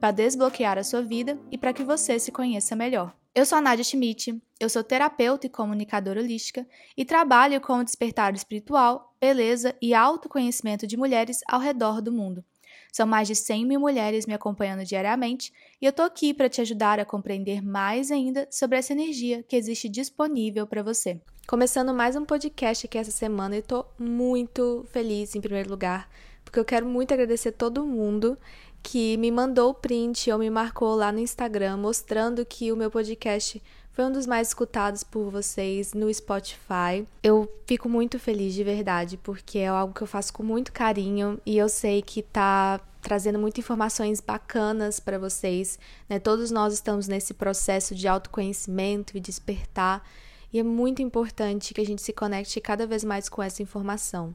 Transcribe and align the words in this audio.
para 0.00 0.10
desbloquear 0.10 0.78
a 0.78 0.84
sua 0.84 1.02
vida 1.02 1.38
e 1.50 1.58
para 1.58 1.72
que 1.72 1.84
você 1.84 2.18
se 2.18 2.30
conheça 2.30 2.76
melhor. 2.76 3.14
Eu 3.34 3.44
sou 3.44 3.58
a 3.58 3.60
Nadia 3.60 3.84
Schmidt, 3.84 4.40
eu 4.58 4.68
sou 4.68 4.82
terapeuta 4.82 5.46
e 5.46 5.50
comunicadora 5.50 6.20
holística 6.20 6.66
e 6.96 7.04
trabalho 7.04 7.60
com 7.60 7.74
o 7.74 7.84
despertar 7.84 8.34
espiritual, 8.34 9.14
beleza 9.20 9.74
e 9.80 9.92
autoconhecimento 9.92 10.86
de 10.86 10.96
mulheres 10.96 11.40
ao 11.46 11.60
redor 11.60 12.00
do 12.00 12.10
mundo. 12.10 12.42
São 12.90 13.06
mais 13.06 13.28
de 13.28 13.34
100 13.34 13.66
mil 13.66 13.78
mulheres 13.78 14.24
me 14.24 14.32
acompanhando 14.32 14.84
diariamente 14.84 15.52
e 15.82 15.84
eu 15.84 15.92
tô 15.92 16.00
aqui 16.00 16.32
para 16.32 16.48
te 16.48 16.62
ajudar 16.62 16.98
a 16.98 17.04
compreender 17.04 17.62
mais 17.62 18.10
ainda 18.10 18.48
sobre 18.50 18.78
essa 18.78 18.94
energia 18.94 19.42
que 19.42 19.54
existe 19.54 19.86
disponível 19.86 20.66
para 20.66 20.82
você. 20.82 21.20
Começando 21.46 21.92
mais 21.92 22.16
um 22.16 22.24
podcast 22.24 22.86
aqui 22.86 22.96
essa 22.96 23.10
semana 23.10 23.56
e 23.58 23.60
tô 23.60 23.84
muito 23.98 24.86
feliz 24.88 25.34
em 25.34 25.42
primeiro 25.42 25.68
lugar, 25.68 26.08
porque 26.42 26.58
eu 26.58 26.64
quero 26.64 26.86
muito 26.86 27.12
agradecer 27.12 27.52
todo 27.52 27.84
mundo 27.84 28.38
que 28.82 29.16
me 29.16 29.30
mandou 29.30 29.70
o 29.70 29.74
print 29.74 30.30
ou 30.30 30.38
me 30.38 30.50
marcou 30.50 30.94
lá 30.94 31.10
no 31.10 31.18
Instagram 31.18 31.76
mostrando 31.76 32.44
que 32.44 32.70
o 32.70 32.76
meu 32.76 32.90
podcast 32.90 33.62
foi 33.96 34.04
um 34.04 34.12
dos 34.12 34.26
mais 34.26 34.48
escutados 34.48 35.02
por 35.02 35.30
vocês 35.30 35.94
no 35.94 36.12
Spotify. 36.12 37.06
Eu 37.22 37.50
fico 37.66 37.88
muito 37.88 38.18
feliz 38.18 38.52
de 38.52 38.62
verdade, 38.62 39.16
porque 39.16 39.60
é 39.60 39.68
algo 39.68 39.94
que 39.94 40.02
eu 40.02 40.06
faço 40.06 40.34
com 40.34 40.42
muito 40.42 40.70
carinho 40.70 41.40
e 41.46 41.56
eu 41.56 41.68
sei 41.68 42.02
que 42.02 42.22
tá 42.22 42.78
trazendo 43.00 43.38
muitas 43.38 43.64
informações 43.64 44.20
bacanas 44.20 45.00
para 45.00 45.18
vocês, 45.18 45.78
né? 46.08 46.18
Todos 46.18 46.50
nós 46.50 46.74
estamos 46.74 47.08
nesse 47.08 47.32
processo 47.32 47.94
de 47.94 48.06
autoconhecimento 48.06 49.16
e 49.16 49.20
despertar, 49.20 50.06
e 50.52 50.58
é 50.58 50.62
muito 50.62 51.00
importante 51.00 51.72
que 51.72 51.80
a 51.80 51.86
gente 51.86 52.02
se 52.02 52.12
conecte 52.12 52.60
cada 52.60 52.86
vez 52.86 53.04
mais 53.04 53.28
com 53.28 53.42
essa 53.42 53.62
informação. 53.62 54.34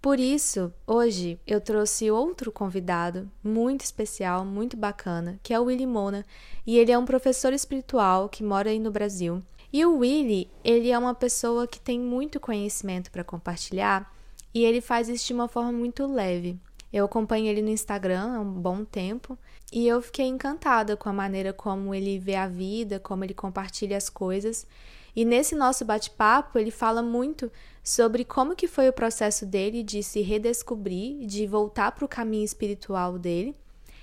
Por 0.00 0.20
isso, 0.20 0.72
hoje 0.86 1.40
eu 1.46 1.60
trouxe 1.60 2.10
outro 2.10 2.52
convidado 2.52 3.30
muito 3.42 3.80
especial, 3.80 4.44
muito 4.44 4.76
bacana, 4.76 5.40
que 5.42 5.52
é 5.52 5.58
o 5.58 5.64
Willy 5.64 5.86
Mona, 5.86 6.24
e 6.66 6.78
ele 6.78 6.92
é 6.92 6.98
um 6.98 7.04
professor 7.04 7.52
espiritual 7.52 8.28
que 8.28 8.44
mora 8.44 8.70
aí 8.70 8.78
no 8.78 8.90
Brasil. 8.90 9.42
E 9.72 9.84
o 9.84 9.98
Willy, 9.98 10.48
ele 10.62 10.90
é 10.90 10.98
uma 10.98 11.14
pessoa 11.14 11.66
que 11.66 11.80
tem 11.80 11.98
muito 11.98 12.38
conhecimento 12.38 13.10
para 13.10 13.24
compartilhar 13.24 14.10
e 14.54 14.64
ele 14.64 14.80
faz 14.80 15.08
isso 15.08 15.26
de 15.26 15.34
uma 15.34 15.48
forma 15.48 15.72
muito 15.72 16.06
leve. 16.06 16.58
Eu 16.92 17.04
acompanho 17.04 17.46
ele 17.46 17.60
no 17.60 17.68
Instagram 17.68 18.36
há 18.36 18.40
um 18.40 18.52
bom 18.52 18.84
tempo 18.84 19.36
e 19.72 19.86
eu 19.86 20.00
fiquei 20.00 20.26
encantada 20.26 20.96
com 20.96 21.08
a 21.08 21.12
maneira 21.12 21.52
como 21.52 21.94
ele 21.94 22.18
vê 22.18 22.36
a 22.36 22.46
vida, 22.46 22.98
como 22.98 23.24
ele 23.24 23.34
compartilha 23.34 23.96
as 23.96 24.08
coisas. 24.08 24.66
E 25.14 25.24
nesse 25.24 25.54
nosso 25.54 25.84
bate-papo, 25.84 26.58
ele 26.58 26.70
fala 26.70 27.02
muito 27.02 27.50
sobre 27.86 28.24
como 28.24 28.56
que 28.56 28.66
foi 28.66 28.88
o 28.88 28.92
processo 28.92 29.46
dele 29.46 29.84
de 29.84 30.02
se 30.02 30.20
redescobrir, 30.20 31.24
de 31.24 31.46
voltar 31.46 31.92
para 31.92 32.04
o 32.04 32.08
caminho 32.08 32.44
espiritual 32.44 33.16
dele, 33.16 33.54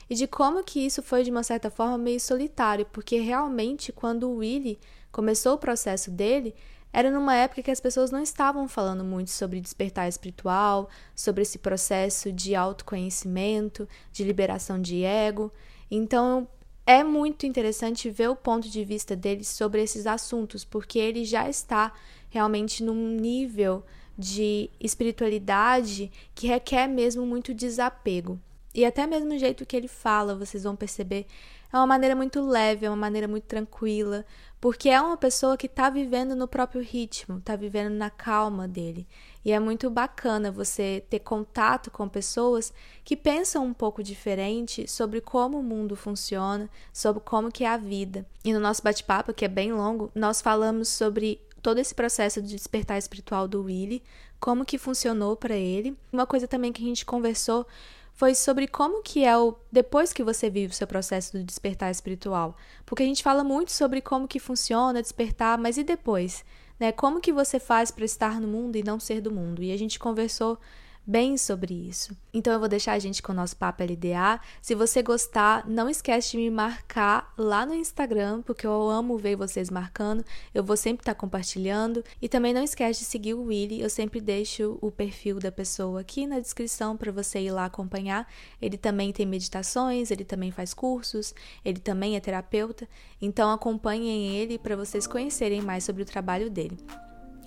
e 0.09 0.15
de 0.15 0.25
como 0.25 0.63
que 0.63 0.79
isso 0.79 1.03
foi 1.03 1.21
de 1.21 1.29
uma 1.29 1.43
certa 1.43 1.69
forma 1.69 1.97
meio 1.97 2.17
solitário, 2.17 2.85
porque 2.93 3.17
realmente 3.17 3.91
quando 3.91 4.29
o 4.29 4.37
Willy 4.37 4.79
começou 5.11 5.55
o 5.55 5.57
processo 5.57 6.09
dele, 6.09 6.55
era 6.93 7.11
numa 7.11 7.35
época 7.35 7.61
que 7.61 7.71
as 7.71 7.81
pessoas 7.81 8.09
não 8.09 8.23
estavam 8.23 8.69
falando 8.69 9.03
muito 9.03 9.31
sobre 9.31 9.59
despertar 9.59 10.07
espiritual, 10.07 10.87
sobre 11.13 11.41
esse 11.41 11.59
processo 11.59 12.31
de 12.31 12.55
autoconhecimento, 12.55 13.85
de 14.13 14.23
liberação 14.23 14.81
de 14.81 15.03
ego. 15.03 15.51
Então, 15.91 16.47
é 16.85 17.03
muito 17.03 17.45
interessante 17.45 18.09
ver 18.09 18.29
o 18.29 18.35
ponto 18.35 18.69
de 18.69 18.85
vista 18.85 19.13
dele 19.13 19.43
sobre 19.43 19.83
esses 19.83 20.07
assuntos, 20.07 20.63
porque 20.63 20.99
ele 20.99 21.25
já 21.25 21.49
está 21.49 21.91
realmente 22.33 22.83
num 22.83 23.09
nível 23.09 23.85
de 24.17 24.71
espiritualidade 24.79 26.11
que 26.33 26.47
requer 26.47 26.87
mesmo 26.87 27.25
muito 27.27 27.53
desapego. 27.53 28.39
E 28.73 28.83
até 28.83 29.05
mesmo 29.05 29.31
o 29.31 29.37
jeito 29.37 29.67
que 29.67 29.77
ele 29.77 29.87
fala, 29.87 30.35
vocês 30.35 30.63
vão 30.63 30.75
perceber, 30.75 31.27
é 31.71 31.77
uma 31.77 31.85
maneira 31.85 32.15
muito 32.15 32.41
leve, 32.41 32.87
é 32.87 32.89
uma 32.89 32.95
maneira 32.95 33.27
muito 33.27 33.43
tranquila, 33.43 34.25
porque 34.59 34.89
é 34.89 34.99
uma 34.99 35.15
pessoa 35.15 35.55
que 35.55 35.67
está 35.67 35.91
vivendo 35.91 36.35
no 36.35 36.47
próprio 36.47 36.81
ritmo, 36.81 37.37
está 37.37 37.55
vivendo 37.55 37.93
na 37.93 38.09
calma 38.09 38.67
dele. 38.67 39.07
E 39.45 39.51
é 39.51 39.59
muito 39.59 39.91
bacana 39.91 40.51
você 40.51 41.03
ter 41.07 41.19
contato 41.19 41.91
com 41.91 42.09
pessoas 42.09 42.73
que 43.03 43.15
pensam 43.15 43.63
um 43.63 43.73
pouco 43.73 44.01
diferente 44.01 44.87
sobre 44.87 45.21
como 45.21 45.59
o 45.59 45.63
mundo 45.63 45.95
funciona, 45.95 46.67
sobre 46.91 47.21
como 47.21 47.51
que 47.51 47.63
é 47.63 47.69
a 47.69 47.77
vida. 47.77 48.25
E 48.43 48.51
no 48.53 48.59
nosso 48.59 48.81
bate-papo, 48.81 49.33
que 49.33 49.45
é 49.45 49.49
bem 49.49 49.71
longo, 49.71 50.11
nós 50.15 50.41
falamos 50.41 50.89
sobre 50.89 51.39
todo 51.63 51.79
esse 51.79 51.95
processo 51.95 52.41
de 52.41 52.55
despertar 52.55 52.97
espiritual 52.97 53.47
do 53.47 53.63
Willy, 53.63 54.03
como 54.39 54.65
que 54.65 54.77
funcionou 54.77 55.35
para 55.35 55.55
ele. 55.55 55.97
Uma 56.11 56.27
coisa 56.27 56.47
também 56.47 56.73
que 56.73 56.83
a 56.83 56.85
gente 56.85 57.05
conversou 57.05 57.65
foi 58.13 58.35
sobre 58.35 58.67
como 58.67 59.01
que 59.01 59.23
é 59.23 59.35
o 59.35 59.55
depois 59.71 60.13
que 60.13 60.23
você 60.23 60.49
vive 60.49 60.73
o 60.73 60.75
seu 60.75 60.85
processo 60.85 61.37
de 61.37 61.43
despertar 61.43 61.89
espiritual. 61.89 62.55
Porque 62.85 63.01
a 63.01 63.05
gente 63.05 63.23
fala 63.23 63.43
muito 63.43 63.71
sobre 63.71 64.01
como 64.01 64.27
que 64.27 64.39
funciona 64.39 65.01
despertar, 65.01 65.57
mas 65.57 65.77
e 65.77 65.83
depois? 65.83 66.43
Né? 66.79 66.91
Como 66.91 67.21
que 67.21 67.31
você 67.31 67.59
faz 67.59 67.89
para 67.89 68.05
estar 68.05 68.41
no 68.41 68.47
mundo 68.47 68.75
e 68.75 68.83
não 68.83 68.99
ser 68.99 69.21
do 69.21 69.31
mundo? 69.31 69.63
E 69.63 69.71
a 69.71 69.77
gente 69.77 69.97
conversou 69.97 70.59
bem 71.05 71.37
sobre 71.37 71.73
isso. 71.73 72.15
Então 72.33 72.53
eu 72.53 72.59
vou 72.59 72.67
deixar 72.67 72.93
a 72.93 72.99
gente 72.99 73.21
com 73.21 73.31
o 73.31 73.35
nosso 73.35 73.55
papo 73.55 73.83
LDA. 73.83 74.39
Se 74.61 74.73
você 74.73 75.03
gostar, 75.03 75.67
não 75.67 75.89
esquece 75.89 76.31
de 76.31 76.37
me 76.37 76.49
marcar 76.49 77.33
lá 77.37 77.65
no 77.65 77.73
Instagram, 77.73 78.41
porque 78.41 78.65
eu 78.65 78.89
amo 78.89 79.17
ver 79.17 79.35
vocês 79.35 79.69
marcando. 79.69 80.23
Eu 80.53 80.63
vou 80.63 80.77
sempre 80.77 81.01
estar 81.01 81.15
compartilhando 81.15 82.03
e 82.21 82.29
também 82.29 82.53
não 82.53 82.63
esquece 82.63 83.01
de 83.01 83.05
seguir 83.05 83.33
o 83.33 83.43
Willy. 83.43 83.81
Eu 83.81 83.89
sempre 83.89 84.21
deixo 84.21 84.77
o 84.81 84.89
perfil 84.89 85.39
da 85.39 85.51
pessoa 85.51 86.01
aqui 86.01 86.25
na 86.25 86.39
descrição 86.39 86.95
para 86.95 87.11
você 87.11 87.39
ir 87.39 87.51
lá 87.51 87.65
acompanhar. 87.65 88.27
Ele 88.61 88.77
também 88.77 89.11
tem 89.11 89.25
meditações, 89.25 90.09
ele 90.09 90.23
também 90.23 90.51
faz 90.51 90.73
cursos, 90.73 91.35
ele 91.63 91.79
também 91.79 92.15
é 92.15 92.19
terapeuta. 92.19 92.87
Então 93.21 93.51
acompanhem 93.51 94.35
ele 94.35 94.57
para 94.57 94.75
vocês 94.75 95.05
conhecerem 95.05 95.61
mais 95.61 95.83
sobre 95.83 96.03
o 96.03 96.05
trabalho 96.05 96.49
dele. 96.49 96.77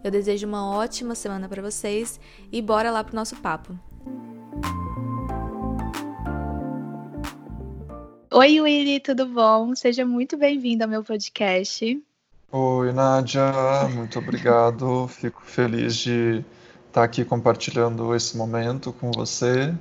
Eu 0.07 0.11
desejo 0.13 0.47
uma 0.47 0.71
ótima 0.71 1.17
semana 1.17 1.49
para 1.49 1.61
vocês 1.61 2.21
e 2.53 2.63
bora 2.63 2.93
lá 2.93 3.03
pro 3.03 3.17
nosso 3.17 3.35
papo. 3.35 3.77
Oi, 8.33 8.61
Willy, 8.61 9.01
tudo 9.01 9.27
bom? 9.27 9.75
Seja 9.75 10.07
muito 10.07 10.37
bem-vindo 10.37 10.85
ao 10.85 10.89
meu 10.89 11.03
podcast. 11.03 12.01
Oi, 12.53 12.93
Nádia, 12.93 13.51
muito 13.93 14.21
obrigado. 14.21 15.09
Fico 15.09 15.43
feliz 15.45 15.97
de 15.97 16.45
estar 16.87 17.03
aqui 17.03 17.25
compartilhando 17.25 18.15
esse 18.15 18.37
momento 18.37 18.93
com 18.93 19.11
você. 19.11 19.75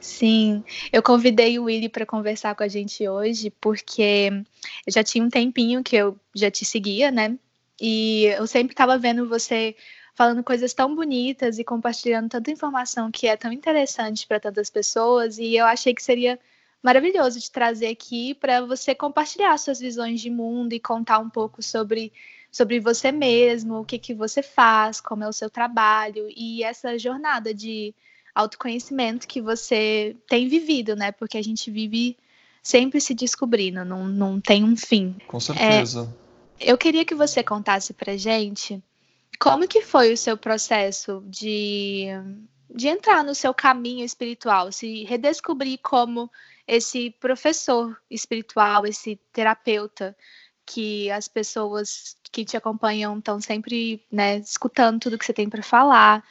Sim, 0.00 0.64
eu 0.92 1.00
convidei 1.04 1.56
o 1.56 1.66
Willy 1.66 1.88
para 1.88 2.04
conversar 2.04 2.56
com 2.56 2.64
a 2.64 2.68
gente 2.68 3.08
hoje 3.08 3.52
porque 3.60 4.42
já 4.88 5.04
tinha 5.04 5.24
um 5.24 5.30
tempinho 5.30 5.84
que 5.84 5.94
eu 5.94 6.16
já 6.34 6.50
te 6.50 6.64
seguia, 6.64 7.12
né? 7.12 7.38
E 7.80 8.24
eu 8.26 8.46
sempre 8.46 8.72
estava 8.72 8.96
vendo 8.98 9.28
você 9.28 9.74
falando 10.14 10.42
coisas 10.42 10.72
tão 10.72 10.94
bonitas 10.94 11.58
e 11.58 11.64
compartilhando 11.64 12.30
tanta 12.30 12.50
informação 12.50 13.10
que 13.10 13.26
é 13.26 13.36
tão 13.36 13.52
interessante 13.52 14.26
para 14.26 14.40
tantas 14.40 14.70
pessoas. 14.70 15.36
E 15.36 15.54
eu 15.54 15.66
achei 15.66 15.94
que 15.94 16.02
seria 16.02 16.38
maravilhoso 16.82 17.38
de 17.38 17.50
trazer 17.50 17.88
aqui 17.88 18.34
para 18.34 18.62
você 18.62 18.94
compartilhar 18.94 19.58
suas 19.58 19.78
visões 19.78 20.20
de 20.20 20.30
mundo 20.30 20.72
e 20.72 20.80
contar 20.80 21.18
um 21.18 21.28
pouco 21.28 21.62
sobre, 21.62 22.12
sobre 22.50 22.80
você 22.80 23.12
mesmo, 23.12 23.80
o 23.80 23.84
que, 23.84 23.98
que 23.98 24.14
você 24.14 24.42
faz, 24.42 25.00
como 25.00 25.22
é 25.22 25.28
o 25.28 25.32
seu 25.32 25.50
trabalho 25.50 26.28
e 26.34 26.62
essa 26.62 26.98
jornada 26.98 27.52
de 27.52 27.94
autoconhecimento 28.34 29.26
que 29.26 29.40
você 29.40 30.16
tem 30.28 30.48
vivido, 30.48 30.94
né? 30.94 31.10
Porque 31.12 31.36
a 31.36 31.42
gente 31.42 31.70
vive 31.70 32.16
sempre 32.62 33.00
se 33.00 33.14
descobrindo, 33.14 33.84
não, 33.84 34.06
não 34.06 34.40
tem 34.40 34.64
um 34.64 34.76
fim. 34.76 35.16
Com 35.26 35.40
certeza. 35.40 36.08
É, 36.22 36.25
eu 36.60 36.76
queria 36.78 37.04
que 37.04 37.14
você 37.14 37.42
contasse 37.42 37.92
pra 37.92 38.16
gente 38.16 38.82
como 39.38 39.68
que 39.68 39.82
foi 39.82 40.12
o 40.12 40.16
seu 40.16 40.36
processo 40.36 41.22
de, 41.26 42.06
de 42.74 42.88
entrar 42.88 43.22
no 43.22 43.34
seu 43.34 43.52
caminho 43.52 44.04
espiritual, 44.04 44.72
se 44.72 45.04
redescobrir 45.04 45.78
como 45.82 46.30
esse 46.66 47.10
professor 47.20 47.96
espiritual, 48.10 48.86
esse 48.86 49.16
terapeuta 49.32 50.16
que 50.64 51.10
as 51.12 51.28
pessoas 51.28 52.16
que 52.32 52.44
te 52.44 52.56
acompanham 52.56 53.18
estão 53.18 53.40
sempre, 53.40 54.04
né, 54.10 54.38
escutando 54.38 54.98
tudo 54.98 55.16
que 55.16 55.24
você 55.24 55.32
tem 55.32 55.48
para 55.48 55.62
falar. 55.62 56.24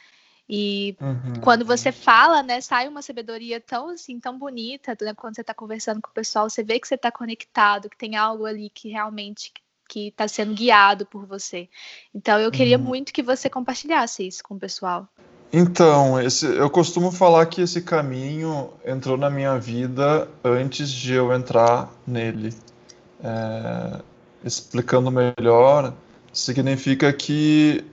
E 0.48 0.94
uhum. 1.00 1.40
quando 1.40 1.64
você 1.64 1.90
fala, 1.90 2.42
né, 2.42 2.60
sai 2.60 2.86
uma 2.86 3.00
sabedoria 3.00 3.60
tão 3.60 3.88
assim, 3.88 4.20
tão 4.20 4.38
bonita, 4.38 4.96
né, 5.00 5.14
quando 5.14 5.34
você 5.34 5.40
está 5.40 5.54
conversando 5.54 6.02
com 6.02 6.10
o 6.10 6.14
pessoal, 6.14 6.50
você 6.50 6.62
vê 6.62 6.78
que 6.78 6.86
você 6.86 6.96
está 6.96 7.10
conectado, 7.10 7.88
que 7.88 7.96
tem 7.96 8.14
algo 8.14 8.44
ali 8.44 8.68
que 8.68 8.90
realmente 8.90 9.52
que 9.88 10.08
está 10.08 10.26
sendo 10.28 10.54
guiado 10.54 11.06
por 11.06 11.26
você. 11.26 11.68
Então 12.14 12.38
eu 12.38 12.50
queria 12.50 12.78
uhum. 12.78 12.84
muito 12.84 13.12
que 13.12 13.22
você 13.22 13.48
compartilhasse 13.48 14.26
isso 14.26 14.42
com 14.42 14.54
o 14.54 14.58
pessoal. 14.58 15.08
Então, 15.52 16.20
esse, 16.20 16.44
eu 16.44 16.68
costumo 16.68 17.12
falar 17.12 17.46
que 17.46 17.60
esse 17.60 17.80
caminho 17.80 18.70
entrou 18.84 19.16
na 19.16 19.30
minha 19.30 19.56
vida 19.58 20.28
antes 20.44 20.90
de 20.90 21.14
eu 21.14 21.32
entrar 21.32 21.90
nele. 22.06 22.52
É, 23.22 24.00
explicando 24.44 25.10
melhor, 25.10 25.94
significa 26.32 27.12
que 27.12 27.84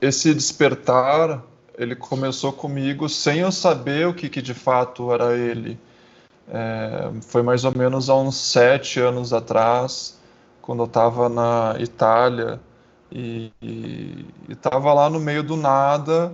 esse 0.00 0.32
despertar 0.32 1.42
ele 1.76 1.96
começou 1.96 2.52
comigo 2.52 3.08
sem 3.08 3.40
eu 3.40 3.50
saber 3.50 4.06
o 4.06 4.14
que, 4.14 4.28
que 4.28 4.40
de 4.40 4.54
fato 4.54 5.12
era 5.12 5.36
ele. 5.36 5.78
É, 6.48 7.10
foi 7.22 7.42
mais 7.42 7.64
ou 7.64 7.76
menos 7.76 8.08
há 8.08 8.14
uns 8.14 8.36
sete 8.36 9.00
anos 9.00 9.32
atrás, 9.32 10.18
quando 10.64 10.80
eu 10.80 10.86
estava 10.86 11.28
na 11.28 11.76
Itália 11.78 12.58
e 13.12 13.52
estava 14.48 14.94
lá 14.94 15.10
no 15.10 15.20
meio 15.20 15.42
do 15.42 15.58
nada 15.58 16.32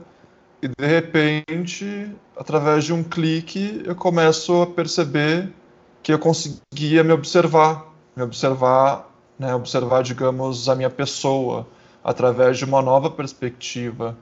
e 0.62 0.68
de 0.68 0.86
repente, 0.86 2.14
através 2.36 2.84
de 2.84 2.92
um 2.92 3.02
clique, 3.02 3.82
eu 3.84 3.96
começo 3.96 4.62
a 4.62 4.68
perceber 4.68 5.52
que 6.00 6.12
eu 6.12 6.18
conseguia 6.18 7.02
me 7.02 7.12
observar, 7.12 7.92
me 8.14 8.22
observar, 8.22 9.10
né, 9.36 9.52
observar, 9.52 10.04
digamos, 10.04 10.68
a 10.68 10.76
minha 10.76 10.90
pessoa 10.90 11.66
através 12.04 12.56
de 12.56 12.64
uma 12.64 12.80
nova 12.80 13.10
perspectiva, 13.10 14.16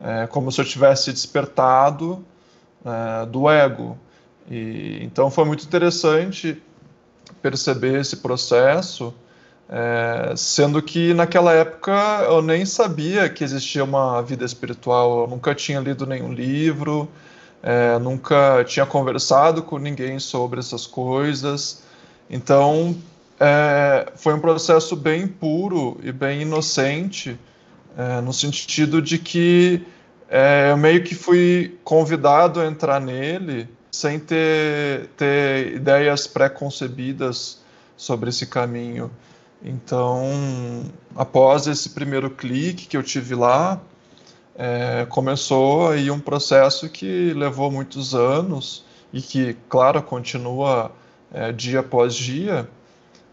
é, 0.00 0.28
como 0.28 0.52
se 0.52 0.60
eu 0.60 0.64
tivesse 0.64 1.12
despertado 1.12 2.24
é, 2.84 3.26
do 3.26 3.50
ego. 3.50 3.98
E, 4.48 5.00
então 5.02 5.32
foi 5.32 5.44
muito 5.44 5.64
interessante 5.64 6.62
perceber 7.42 7.98
esse 7.98 8.18
processo 8.18 9.12
é, 9.68 10.32
sendo 10.34 10.80
que 10.80 11.12
naquela 11.12 11.52
época 11.52 11.92
eu 12.26 12.40
nem 12.40 12.64
sabia 12.64 13.28
que 13.28 13.44
existia 13.44 13.84
uma 13.84 14.22
vida 14.22 14.44
espiritual, 14.44 15.22
eu 15.22 15.26
nunca 15.26 15.54
tinha 15.54 15.78
lido 15.78 16.06
nenhum 16.06 16.32
livro, 16.32 17.08
é, 17.62 17.98
nunca 17.98 18.64
tinha 18.64 18.86
conversado 18.86 19.62
com 19.62 19.78
ninguém 19.78 20.18
sobre 20.18 20.58
essas 20.58 20.86
coisas. 20.86 21.82
Então 22.30 22.96
é, 23.38 24.10
foi 24.16 24.32
um 24.34 24.40
processo 24.40 24.96
bem 24.96 25.28
puro 25.28 25.98
e 26.02 26.12
bem 26.12 26.42
inocente, 26.42 27.38
é, 27.96 28.20
no 28.22 28.32
sentido 28.32 29.02
de 29.02 29.18
que 29.18 29.84
é, 30.30 30.70
eu 30.70 30.76
meio 30.76 31.04
que 31.04 31.14
fui 31.14 31.78
convidado 31.84 32.60
a 32.60 32.66
entrar 32.66 33.00
nele 33.00 33.68
sem 33.90 34.18
ter, 34.18 35.08
ter 35.16 35.74
ideias 35.74 36.26
pré-concebidas 36.26 37.58
sobre 37.96 38.30
esse 38.30 38.46
caminho. 38.46 39.10
Então, 39.62 40.84
após 41.16 41.66
esse 41.66 41.90
primeiro 41.90 42.30
clique 42.30 42.86
que 42.86 42.96
eu 42.96 43.02
tive 43.02 43.34
lá, 43.34 43.80
é, 44.54 45.06
começou 45.08 45.88
aí 45.88 46.10
um 46.10 46.20
processo 46.20 46.88
que 46.88 47.32
levou 47.34 47.70
muitos 47.70 48.14
anos 48.14 48.84
e 49.12 49.20
que, 49.20 49.56
claro, 49.68 50.02
continua 50.02 50.92
é, 51.32 51.52
dia 51.52 51.80
após 51.80 52.14
dia, 52.14 52.68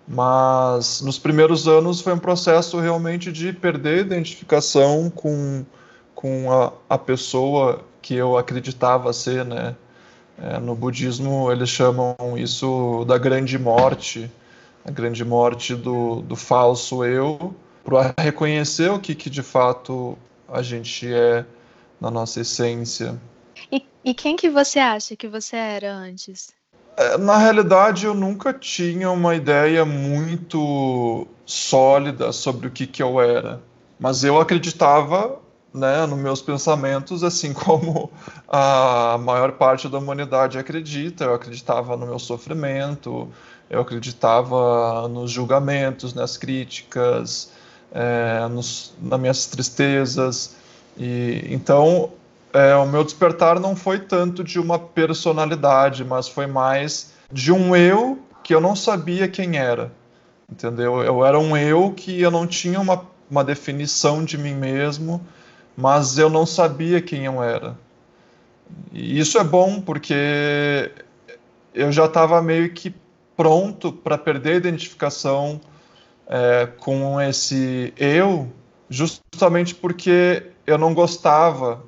mas 0.08 1.02
nos 1.02 1.18
primeiros 1.18 1.68
anos 1.68 2.02
foi 2.02 2.14
um 2.14 2.20
processo 2.20 2.80
realmente 2.80 3.32
de 3.32 3.52
perder 3.54 4.00
a 4.00 4.02
identificação 4.02 5.10
com, 5.10 5.66
com 6.14 6.52
a, 6.52 6.72
a 6.90 6.98
pessoa 6.98 7.84
que 8.02 8.14
eu 8.14 8.38
acreditava 8.38 9.12
ser, 9.14 9.44
né? 9.44 9.76
É, 10.38 10.60
no 10.60 10.76
budismo 10.76 11.50
eles 11.50 11.70
chamam 11.70 12.16
isso 12.36 13.06
da 13.08 13.18
grande 13.18 13.58
morte, 13.58 14.30
a 14.86 14.92
grande 14.92 15.26
morte 15.26 15.76
do, 15.76 16.22
do 16.22 16.36
falso 16.36 17.04
eu, 17.04 17.56
para 17.84 18.14
reconhecer 18.20 18.92
o 18.92 19.00
que, 19.00 19.16
que 19.16 19.30
de 19.30 19.42
fato 19.42 20.18
a 20.48 20.62
gente 20.62 21.12
é 21.12 21.44
na 22.00 22.12
nossa 22.12 22.42
essência. 22.42 23.20
E, 23.72 23.84
e 24.04 24.14
quem 24.14 24.36
que 24.36 24.50
você 24.50 24.80
acha 24.80 25.16
que 25.16 25.28
você 25.28 25.56
era 25.56 25.92
antes? 25.92 26.54
É, 26.98 27.18
na 27.18 27.38
realidade, 27.38 28.06
eu 28.06 28.14
nunca 28.14 28.54
tinha 28.54 29.10
uma 29.10 29.36
ideia 29.36 29.84
muito 29.84 31.28
sólida 31.46 32.32
sobre 32.32 32.68
o 32.68 32.72
que, 32.72 32.86
que 32.88 33.02
eu 33.02 33.20
era. 33.20 33.62
Mas 34.00 34.24
eu 34.24 34.40
acreditava 34.40 35.40
né, 35.74 36.06
nos 36.06 36.18
meus 36.18 36.42
pensamentos, 36.42 37.24
assim 37.24 37.52
como 37.54 38.10
a 38.48 39.18
maior 39.20 39.54
parte 39.54 39.90
da 39.90 39.98
humanidade 39.98 40.58
acredita. 40.58 41.26
Eu 41.26 41.34
acreditava 41.34 41.98
no 41.98 42.06
meu 42.06 42.20
sofrimento, 42.20 43.30
eu 43.70 43.82
acreditava 43.82 45.08
nos 45.08 45.32
julgamentos, 45.32 46.14
nas 46.14 46.38
críticas, 46.38 47.52
é, 47.92 48.48
nos, 48.48 48.94
nas 49.02 49.20
minhas 49.20 49.46
tristezas. 49.48 50.56
E 50.98 51.46
então 51.50 52.12
é, 52.54 52.76
o 52.76 52.86
meu 52.86 53.04
despertar 53.04 53.60
não 53.60 53.76
foi 53.76 54.00
tanto 54.00 54.44
de 54.44 54.60
uma 54.60 54.80
personalidade, 54.80 56.06
mas 56.06 56.28
foi 56.28 56.48
mais 56.48 57.12
de 57.32 57.52
um 57.52 57.76
eu 57.76 58.20
que 58.44 58.54
eu 58.54 58.62
não 58.62 58.76
sabia 58.76 59.28
quem 59.28 59.58
era, 59.58 59.92
entendeu? 60.50 61.02
Eu 61.02 61.26
era 61.26 61.40
um 61.40 61.58
eu 61.58 61.92
que 61.92 62.22
eu 62.22 62.30
não 62.30 62.46
tinha 62.46 62.80
uma, 62.80 63.06
uma 63.30 63.44
definição 63.44 64.24
de 64.24 64.38
mim 64.38 64.54
mesmo, 64.54 65.20
mas 65.76 66.18
eu 66.18 66.30
não 66.30 66.46
sabia 66.46 67.02
quem 67.02 67.26
eu 67.26 67.44
era. 67.44 67.76
E 68.94 69.20
isso 69.20 69.38
é 69.38 69.44
bom 69.44 69.82
porque 69.82 70.92
eu 71.74 71.92
já 71.92 72.06
estava 72.06 72.42
meio 72.42 72.72
que 72.72 72.94
pronto 73.36 73.92
para 73.92 74.18
perder 74.18 74.54
a 74.54 74.58
identificação 74.58 75.60
é, 76.28 76.66
com 76.80 77.20
esse 77.22 77.94
eu, 77.98 78.52
justamente 78.90 79.76
porque 79.76 80.52
eu 80.66 80.78
não 80.78 80.94
gostava 80.94 81.84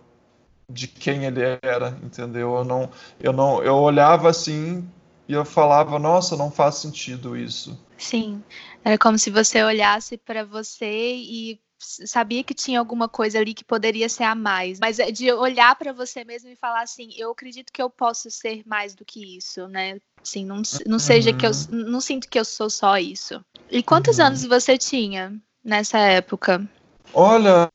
de 0.69 0.87
quem 0.87 1.25
ele 1.25 1.41
era, 1.61 1.97
entendeu? 2.03 2.55
Eu 2.57 2.63
não, 2.63 2.89
eu 3.19 3.33
não, 3.33 3.63
eu 3.63 3.75
olhava 3.75 4.29
assim 4.29 4.87
e 5.27 5.33
eu 5.33 5.45
falava, 5.45 5.97
nossa, 5.97 6.35
não 6.35 6.51
faz 6.51 6.75
sentido 6.75 7.35
isso. 7.35 7.79
Sim, 7.97 8.43
era 8.83 8.97
como 8.97 9.17
se 9.17 9.29
você 9.29 9.63
olhasse 9.63 10.17
para 10.17 10.43
você 10.43 11.15
e 11.15 11.59
sabia 11.79 12.43
que 12.43 12.53
tinha 12.53 12.79
alguma 12.79 13.07
coisa 13.07 13.39
ali 13.39 13.53
que 13.53 13.63
poderia 13.63 14.09
ser 14.09 14.23
a 14.23 14.35
mais, 14.35 14.79
mas 14.79 14.99
é 14.99 15.11
de 15.11 15.31
olhar 15.31 15.75
para 15.75 15.93
você 15.93 16.23
mesmo 16.23 16.49
e 16.49 16.55
falar 16.55 16.81
assim, 16.81 17.09
eu 17.17 17.31
acredito 17.31 17.71
que 17.71 17.81
eu 17.81 17.89
posso 17.89 18.29
ser 18.31 18.63
mais 18.65 18.95
do 18.95 19.05
que 19.05 19.37
isso, 19.37 19.67
né? 19.67 19.99
Assim, 20.21 20.45
não, 20.45 20.61
não 20.85 20.99
seja 20.99 21.31
que 21.31 21.45
eu 21.45 21.51
uhum. 21.51 21.89
não 21.89 22.01
sinto 22.01 22.27
que 22.27 22.39
eu 22.39 22.45
sou 22.45 22.69
só 22.69 22.97
isso. 22.97 23.43
E 23.69 23.83
quantos 23.83 24.19
uhum. 24.19 24.25
anos 24.25 24.43
você 24.43 24.77
tinha 24.77 25.33
nessa 25.63 25.99
época? 25.99 26.67
Olha, 27.13 27.69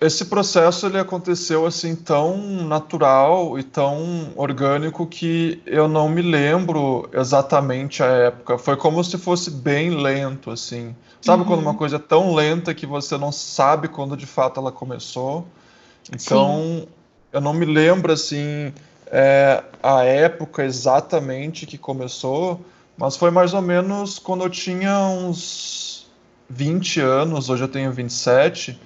esse 0.00 0.26
processo 0.26 0.86
ele 0.86 0.98
aconteceu 0.98 1.64
assim 1.66 1.94
tão 1.94 2.36
natural 2.66 3.58
e 3.58 3.62
tão 3.62 4.32
orgânico 4.36 5.06
que 5.06 5.62
eu 5.64 5.88
não 5.88 6.08
me 6.08 6.20
lembro 6.20 7.08
exatamente 7.12 8.02
a 8.02 8.06
época. 8.06 8.58
Foi 8.58 8.76
como 8.76 9.02
se 9.02 9.16
fosse 9.16 9.50
bem 9.50 9.90
lento 9.90 10.50
assim. 10.50 10.94
Sabe 11.22 11.42
uhum. 11.42 11.48
quando 11.48 11.60
uma 11.60 11.74
coisa 11.74 11.96
é 11.96 11.98
tão 11.98 12.34
lenta 12.34 12.74
que 12.74 12.86
você 12.86 13.16
não 13.16 13.32
sabe 13.32 13.88
quando 13.88 14.16
de 14.16 14.26
fato 14.26 14.60
ela 14.60 14.70
começou? 14.70 15.46
Então, 16.12 16.80
Sim. 16.80 16.88
eu 17.32 17.40
não 17.40 17.54
me 17.54 17.64
lembro 17.64 18.12
assim 18.12 18.72
é, 19.06 19.62
a 19.82 20.02
época 20.02 20.64
exatamente 20.64 21.66
que 21.66 21.78
começou, 21.78 22.60
mas 22.96 23.16
foi 23.16 23.30
mais 23.30 23.54
ou 23.54 23.62
menos 23.62 24.18
quando 24.18 24.44
eu 24.44 24.50
tinha 24.50 24.98
uns 24.98 26.06
20 26.50 27.00
anos, 27.00 27.48
hoje 27.48 27.64
eu 27.64 27.68
tenho 27.68 27.90
27 27.90 28.78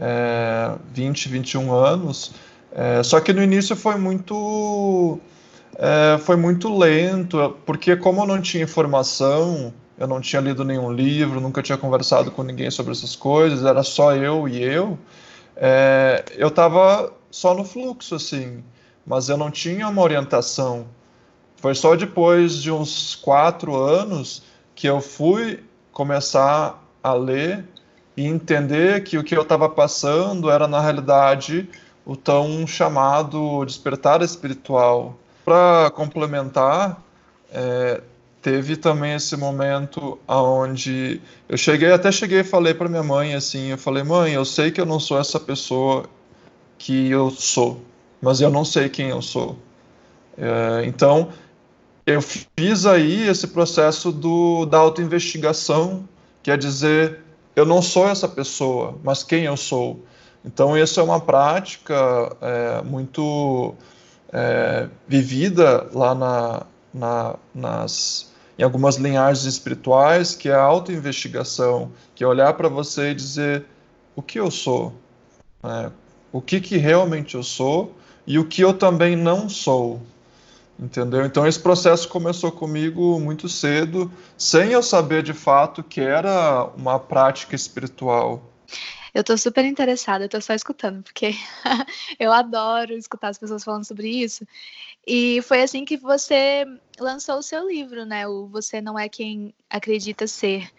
é, 0.00 0.74
20, 0.92 1.28
21 1.28 1.72
anos. 1.72 2.32
É, 2.72 3.02
só 3.02 3.20
que 3.20 3.32
no 3.32 3.42
início 3.42 3.74
foi 3.74 3.96
muito 3.96 5.18
é, 5.76 6.18
foi 6.18 6.36
muito 6.36 6.76
lento, 6.76 7.56
porque 7.64 7.96
como 7.96 8.22
eu 8.22 8.26
não 8.26 8.40
tinha 8.40 8.64
informação, 8.64 9.72
eu 9.98 10.06
não 10.06 10.20
tinha 10.20 10.40
lido 10.40 10.64
nenhum 10.64 10.92
livro, 10.92 11.40
nunca 11.40 11.62
tinha 11.62 11.78
conversado 11.78 12.30
com 12.30 12.42
ninguém 12.42 12.70
sobre 12.70 12.92
essas 12.92 13.14
coisas, 13.14 13.64
era 13.64 13.82
só 13.82 14.14
eu 14.14 14.48
e 14.48 14.62
eu, 14.62 14.98
é, 15.56 16.24
eu 16.36 16.48
estava 16.48 17.12
só 17.30 17.54
no 17.54 17.64
fluxo, 17.64 18.14
assim, 18.14 18.62
mas 19.06 19.28
eu 19.28 19.36
não 19.36 19.50
tinha 19.50 19.88
uma 19.88 20.02
orientação. 20.02 20.86
Foi 21.56 21.74
só 21.74 21.96
depois 21.96 22.62
de 22.62 22.70
uns 22.70 23.14
quatro 23.16 23.76
anos 23.76 24.42
que 24.74 24.88
eu 24.88 25.00
fui 25.00 25.62
começar 25.92 26.84
a 27.02 27.12
ler 27.12 27.64
e 28.18 28.26
entender 28.26 29.04
que 29.04 29.16
o 29.16 29.22
que 29.22 29.36
eu 29.36 29.42
estava 29.42 29.68
passando 29.68 30.50
era, 30.50 30.66
na 30.66 30.80
realidade, 30.80 31.68
o 32.04 32.16
tão 32.16 32.66
chamado 32.66 33.64
despertar 33.64 34.22
espiritual. 34.22 35.16
Para 35.44 35.88
complementar, 35.94 37.00
é, 37.52 38.02
teve 38.42 38.76
também 38.76 39.14
esse 39.14 39.36
momento 39.36 40.18
aonde 40.26 41.20
eu 41.48 41.56
cheguei, 41.56 41.92
até 41.92 42.10
cheguei 42.10 42.40
e 42.40 42.44
falei 42.44 42.74
para 42.74 42.88
minha 42.88 43.04
mãe 43.04 43.34
assim, 43.36 43.68
eu 43.68 43.78
falei, 43.78 44.02
mãe, 44.02 44.32
eu 44.32 44.44
sei 44.44 44.72
que 44.72 44.80
eu 44.80 44.86
não 44.86 44.98
sou 44.98 45.20
essa 45.20 45.38
pessoa 45.38 46.06
que 46.76 47.08
eu 47.08 47.30
sou, 47.30 47.80
mas 48.20 48.40
eu 48.40 48.50
não 48.50 48.64
sei 48.64 48.88
quem 48.88 49.10
eu 49.10 49.22
sou. 49.22 49.56
É, 50.36 50.84
então, 50.86 51.28
eu 52.04 52.20
fiz 52.20 52.84
aí 52.84 53.28
esse 53.28 53.46
processo 53.46 54.10
do, 54.10 54.66
da 54.66 54.78
autoinvestigação, 54.78 56.08
quer 56.42 56.58
dizer, 56.58 57.27
eu 57.58 57.66
não 57.66 57.82
sou 57.82 58.08
essa 58.08 58.28
pessoa, 58.28 58.98
mas 59.02 59.24
quem 59.24 59.44
eu 59.44 59.56
sou. 59.56 60.04
Então, 60.44 60.78
isso 60.78 61.00
é 61.00 61.02
uma 61.02 61.20
prática 61.20 61.94
é, 62.40 62.82
muito 62.82 63.74
é, 64.32 64.88
vivida 65.08 65.88
lá 65.92 66.14
na, 66.14 66.66
na, 66.94 67.36
nas, 67.52 68.32
em 68.56 68.62
algumas 68.62 68.96
linhagens 68.96 69.44
espirituais, 69.44 70.36
que 70.36 70.48
é 70.48 70.54
a 70.54 70.62
autoinvestigação, 70.62 71.90
que 72.14 72.22
é 72.22 72.26
olhar 72.26 72.54
para 72.54 72.68
você 72.68 73.10
e 73.10 73.14
dizer 73.14 73.64
o 74.14 74.22
que 74.22 74.38
eu 74.38 74.50
sou, 74.50 74.94
né? 75.62 75.90
o 76.30 76.40
que, 76.40 76.60
que 76.60 76.76
realmente 76.76 77.34
eu 77.34 77.42
sou 77.42 77.96
e 78.24 78.38
o 78.38 78.44
que 78.44 78.62
eu 78.62 78.72
também 78.72 79.16
não 79.16 79.48
sou. 79.48 80.00
Entendeu? 80.78 81.26
Então 81.26 81.44
esse 81.46 81.58
processo 81.58 82.08
começou 82.08 82.52
comigo 82.52 83.18
muito 83.18 83.48
cedo, 83.48 84.10
sem 84.36 84.70
eu 84.70 84.82
saber 84.82 85.24
de 85.24 85.32
fato 85.32 85.82
que 85.82 86.00
era 86.00 86.64
uma 86.76 87.00
prática 87.00 87.56
espiritual. 87.56 88.42
Eu 89.12 89.24
tô 89.24 89.36
super 89.36 89.64
interessada, 89.64 90.24
eu 90.24 90.28
tô 90.28 90.40
só 90.40 90.54
escutando, 90.54 91.02
porque 91.02 91.32
eu 92.20 92.32
adoro 92.32 92.92
escutar 92.92 93.28
as 93.28 93.38
pessoas 93.38 93.64
falando 93.64 93.84
sobre 93.84 94.08
isso. 94.08 94.46
E 95.04 95.42
foi 95.42 95.62
assim 95.62 95.84
que 95.84 95.96
você 95.96 96.64
lançou 97.00 97.38
o 97.38 97.42
seu 97.42 97.66
livro, 97.66 98.04
né? 98.04 98.28
O 98.28 98.46
Você 98.46 98.80
Não 98.80 98.96
É 98.96 99.08
Quem 99.08 99.52
Acredita 99.68 100.26
Ser. 100.26 100.70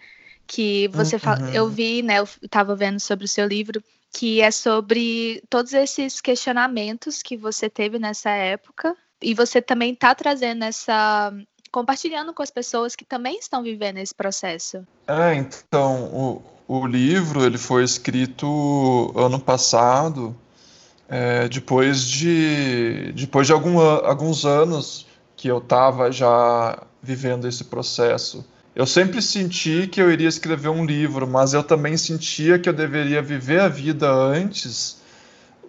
Que 0.47 0.87
você 0.89 1.15
uhum. 1.15 1.19
fala, 1.19 1.49
eu 1.51 1.67
vi, 1.67 2.01
né? 2.01 2.19
Eu 2.19 2.27
tava 2.49 2.75
vendo 2.75 2.99
sobre 2.99 3.25
o 3.25 3.27
seu 3.27 3.45
livro, 3.45 3.83
que 4.13 4.39
é 4.39 4.51
sobre 4.51 5.43
todos 5.49 5.73
esses 5.73 6.21
questionamentos 6.21 7.21
que 7.21 7.35
você 7.35 7.69
teve 7.69 7.99
nessa 7.99 8.29
época. 8.29 8.95
E 9.21 9.33
você 9.33 9.61
também 9.61 9.93
tá 9.93 10.15
trazendo 10.15 10.63
essa 10.63 11.33
compartilhando 11.71 12.33
com 12.33 12.41
as 12.41 12.49
pessoas 12.49 12.95
que 12.95 13.05
também 13.05 13.37
estão 13.37 13.61
vivendo 13.61 13.97
esse 13.97 14.13
processo. 14.13 14.85
É, 15.07 15.35
então, 15.35 16.05
o, 16.05 16.41
o 16.67 16.87
livro 16.87 17.45
ele 17.45 17.57
foi 17.57 17.83
escrito 17.83 19.13
ano 19.15 19.39
passado, 19.39 20.35
é, 21.07 21.47
depois 21.47 22.01
de 22.01 23.11
depois 23.13 23.47
de 23.47 23.53
algum, 23.53 23.79
alguns 23.79 24.45
anos 24.45 25.05
que 25.35 25.47
eu 25.47 25.59
estava 25.59 26.11
já 26.11 26.81
vivendo 27.01 27.47
esse 27.47 27.63
processo. 27.63 28.45
Eu 28.75 28.85
sempre 28.85 29.21
senti 29.21 29.87
que 29.87 30.01
eu 30.01 30.11
iria 30.11 30.27
escrever 30.27 30.69
um 30.69 30.85
livro, 30.85 31.27
mas 31.27 31.53
eu 31.53 31.63
também 31.63 31.97
sentia 31.97 32.59
que 32.59 32.69
eu 32.69 32.73
deveria 32.73 33.21
viver 33.21 33.59
a 33.59 33.67
vida 33.67 34.09
antes 34.09 34.98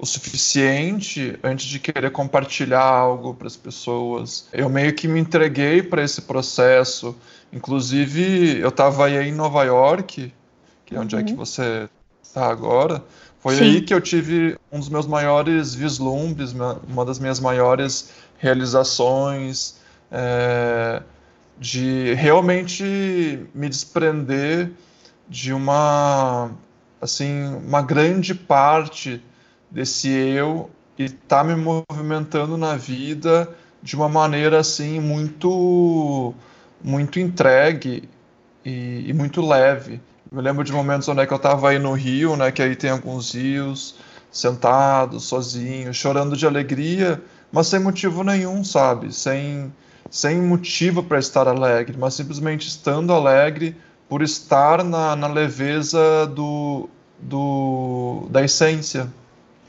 o 0.00 0.06
suficiente 0.06 1.38
antes 1.42 1.66
de 1.66 1.78
querer 1.78 2.10
compartilhar 2.10 2.82
algo 2.82 3.34
para 3.34 3.46
as 3.46 3.56
pessoas. 3.56 4.48
Eu 4.52 4.68
meio 4.70 4.94
que 4.94 5.06
me 5.06 5.20
entreguei 5.20 5.82
para 5.82 6.02
esse 6.02 6.22
processo. 6.22 7.14
Inclusive, 7.52 8.58
eu 8.58 8.70
estava 8.70 9.06
aí 9.06 9.28
em 9.28 9.32
Nova 9.32 9.62
York 9.64 10.32
que 10.90 10.96
é 10.96 10.98
onde 10.98 11.14
uhum. 11.14 11.20
é 11.20 11.24
que 11.24 11.30
uhum. 11.32 11.38
você 11.38 11.88
está 12.20 12.48
agora, 12.48 13.02
foi 13.38 13.54
Sim. 13.54 13.62
aí 13.62 13.80
que 13.80 13.94
eu 13.94 14.00
tive 14.00 14.58
um 14.72 14.80
dos 14.80 14.88
meus 14.88 15.06
maiores 15.06 15.72
vislumbres, 15.72 16.52
uma 16.52 17.04
das 17.04 17.18
minhas 17.20 17.38
maiores 17.38 18.10
realizações, 18.38 19.76
é, 20.10 21.00
de 21.58 22.12
realmente 22.14 23.46
me 23.54 23.68
desprender 23.68 24.72
de 25.28 25.52
uma, 25.52 26.50
assim, 27.00 27.54
uma 27.64 27.80
grande 27.80 28.34
parte 28.34 29.22
desse 29.70 30.08
eu 30.08 30.70
e 30.98 31.08
tá 31.08 31.44
me 31.44 31.54
movimentando 31.54 32.56
na 32.56 32.76
vida 32.76 33.48
de 33.82 33.96
uma 33.96 34.08
maneira 34.08 34.58
assim 34.58 35.00
muito 35.00 36.34
muito 36.82 37.18
entregue 37.18 38.08
e, 38.64 39.04
e 39.08 39.12
muito 39.12 39.40
leve 39.40 40.00
eu 40.32 40.40
lembro 40.40 40.62
de 40.62 40.72
momentos 40.72 41.08
onde 41.08 41.20
é 41.20 41.26
que 41.26 41.32
eu 41.32 41.36
estava 41.36 41.70
aí 41.70 41.78
no 41.80 41.92
Rio, 41.92 42.36
né, 42.36 42.52
que 42.52 42.62
aí 42.62 42.76
tem 42.76 42.90
alguns 42.90 43.34
rios, 43.34 43.96
sentado, 44.30 45.18
sozinho, 45.18 45.92
chorando 45.92 46.36
de 46.36 46.46
alegria, 46.46 47.20
mas 47.50 47.66
sem 47.66 47.80
motivo 47.80 48.22
nenhum, 48.22 48.62
sabe? 48.62 49.12
Sem, 49.12 49.72
sem 50.08 50.40
motivo 50.40 51.02
para 51.02 51.18
estar 51.18 51.48
alegre, 51.48 51.96
mas 51.98 52.14
simplesmente 52.14 52.68
estando 52.68 53.12
alegre 53.12 53.76
por 54.08 54.22
estar 54.22 54.84
na, 54.84 55.16
na 55.16 55.26
leveza 55.26 56.26
do, 56.28 56.88
do, 57.18 58.28
da 58.30 58.44
essência. 58.44 59.12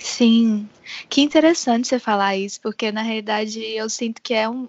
Sim, 0.03 0.67
que 1.09 1.21
interessante 1.21 1.87
você 1.87 1.99
falar 1.99 2.35
isso, 2.35 2.59
porque 2.61 2.91
na 2.91 3.01
realidade 3.01 3.59
eu 3.63 3.89
sinto 3.89 4.21
que 4.21 4.33
é 4.33 4.49
um, 4.49 4.67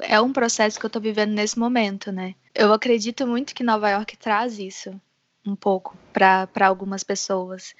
é 0.00 0.20
um 0.20 0.32
processo 0.32 0.78
que 0.78 0.84
eu 0.86 0.88
estou 0.88 1.02
vivendo 1.02 1.32
nesse 1.32 1.58
momento, 1.58 2.12
né? 2.12 2.34
Eu 2.54 2.72
acredito 2.72 3.26
muito 3.26 3.54
que 3.54 3.64
Nova 3.64 3.90
York 3.90 4.16
traz 4.16 4.58
isso 4.58 5.00
um 5.46 5.56
pouco 5.56 5.96
para 6.12 6.48
algumas 6.66 7.02
pessoas. 7.02 7.74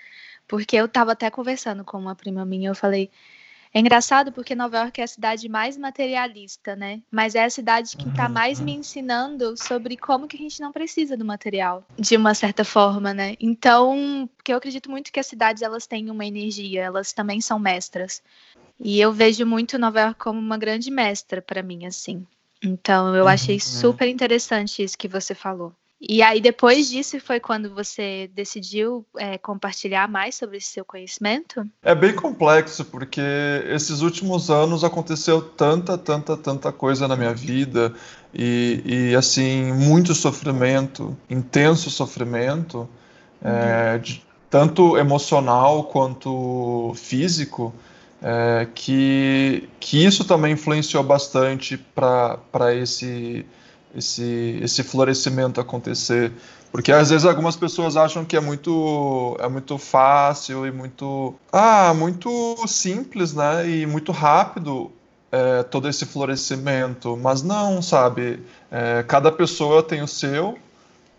Porque 0.47 0.77
eu 0.77 0.87
estava 0.87 1.13
até 1.13 1.31
conversando 1.31 1.85
com 1.85 1.99
uma 1.99 2.15
prima 2.17 2.45
minha, 2.45 2.71
eu 2.71 2.75
falei, 2.75 3.11
é 3.73 3.81
engraçado 3.81 4.33
porque 4.33 4.55
Nova 4.55 4.79
York 4.79 5.01
é 5.01 5.05
a 5.05 5.09
cidade 5.09 5.49
mais 5.49 5.77
materialista, 5.77 6.75
né? 6.75 7.01
Mas 7.11 7.35
é 7.35 7.45
a 7.45 7.51
cidade 7.51 7.97
que 7.97 8.09
está 8.09 8.29
mais 8.29 8.61
me 8.61 8.73
ensinando 8.73 9.57
sobre 9.57 9.97
como 9.97 10.27
que 10.27 10.37
a 10.37 10.41
gente 10.41 10.61
não 10.61 10.73
precisa 10.73 11.17
do 11.17 11.25
material, 11.25 11.85
de 11.99 12.17
uma 12.17 12.35
certa 12.35 12.65
forma, 12.65 13.13
né? 13.13 13.35
Então, 13.41 14.29
porque 14.37 14.53
eu 14.53 14.57
acredito 14.57 14.91
muito 14.91 15.13
que 15.13 15.21
as 15.21 15.27
cidades 15.27 15.63
elas 15.63 15.87
têm 15.87 16.11
uma 16.11 16.25
energia, 16.25 16.83
elas 16.83 17.13
também 17.13 17.41
são 17.41 17.59
mestras. 17.59 18.23
E 18.81 19.01
eu 19.01 19.13
vejo 19.13 19.45
muito 19.45 19.79
Nova 19.79 20.01
York 20.01 20.19
como 20.19 20.39
uma 20.39 20.57
grande 20.57 20.91
mestra 20.91 21.43
para 21.43 21.63
mim, 21.63 21.85
assim. 21.85 22.25
Então, 22.63 23.15
eu 23.15 23.29
achei 23.29 23.57
uhum. 23.57 23.61
super 23.61 24.09
interessante 24.09 24.83
isso 24.83 24.99
que 24.99 25.09
você 25.09 25.35
falou. 25.35 25.73
E 26.01 26.23
aí, 26.23 26.41
depois 26.41 26.89
disso, 26.89 27.19
foi 27.19 27.41
quando 27.41 27.75
você 27.75 28.31
decidiu 28.33 29.05
é, 29.17 29.37
compartilhar 29.37 30.09
mais 30.09 30.37
sobre 30.37 30.59
esse 30.59 30.69
seu 30.69 30.85
conhecimento? 30.85 31.67
É 31.83 31.93
bem 31.93 32.15
complexo, 32.15 32.85
porque 32.85 33.21
esses 33.67 34.01
últimos 34.01 34.49
anos 34.49 34.85
aconteceu 34.85 35.43
tanta, 35.43 35.99
tanta, 35.99 36.37
tanta 36.37 36.71
coisa 36.71 37.09
na 37.09 37.17
minha 37.17 37.35
vida, 37.35 37.93
e, 38.33 38.83
e 38.85 39.17
assim, 39.17 39.73
muito 39.73 40.15
sofrimento, 40.15 41.17
intenso 41.29 41.91
sofrimento, 41.91 42.89
é, 43.43 43.49
uhum. 43.49 43.57
é, 43.57 43.99
de, 43.99 44.25
tanto 44.49 44.97
emocional 44.97 45.85
quanto 45.85 46.93
físico, 46.95 47.75
é, 48.23 48.69
que, 48.73 49.69
que 49.81 50.05
isso 50.05 50.25
também 50.25 50.53
influenciou 50.53 51.03
bastante 51.03 51.77
para 51.77 52.75
esse 52.75 53.45
esse, 53.99 54.59
esse 54.63 54.83
florescimento 54.83 55.61
acontecer. 55.61 56.33
Porque 56.71 56.93
às 56.93 57.11
vezes 57.11 57.25
algumas 57.25 57.57
pessoas 57.57 57.97
acham 57.97 58.25
que 58.25 58.37
é 58.37 58.41
muito, 58.41 59.37
é 59.41 59.49
muito 59.49 59.79
fácil 59.79 60.67
e 60.67 60.71
muito, 60.71 61.35
ah, 61.53 61.95
muito 61.95 62.57
simples, 62.67 63.33
né? 63.33 63.69
E 63.69 63.87
muito 63.87 64.13
rápido 64.13 64.93
é, 65.33 65.63
todo 65.63 65.89
esse 65.89 66.05
florescimento. 66.05 67.17
Mas 67.17 67.43
não, 67.43 67.81
sabe? 67.81 68.43
É, 68.71 69.03
cada 69.03 69.33
pessoa 69.33 69.83
tem 69.83 70.03
o 70.03 70.09
seu 70.09 70.59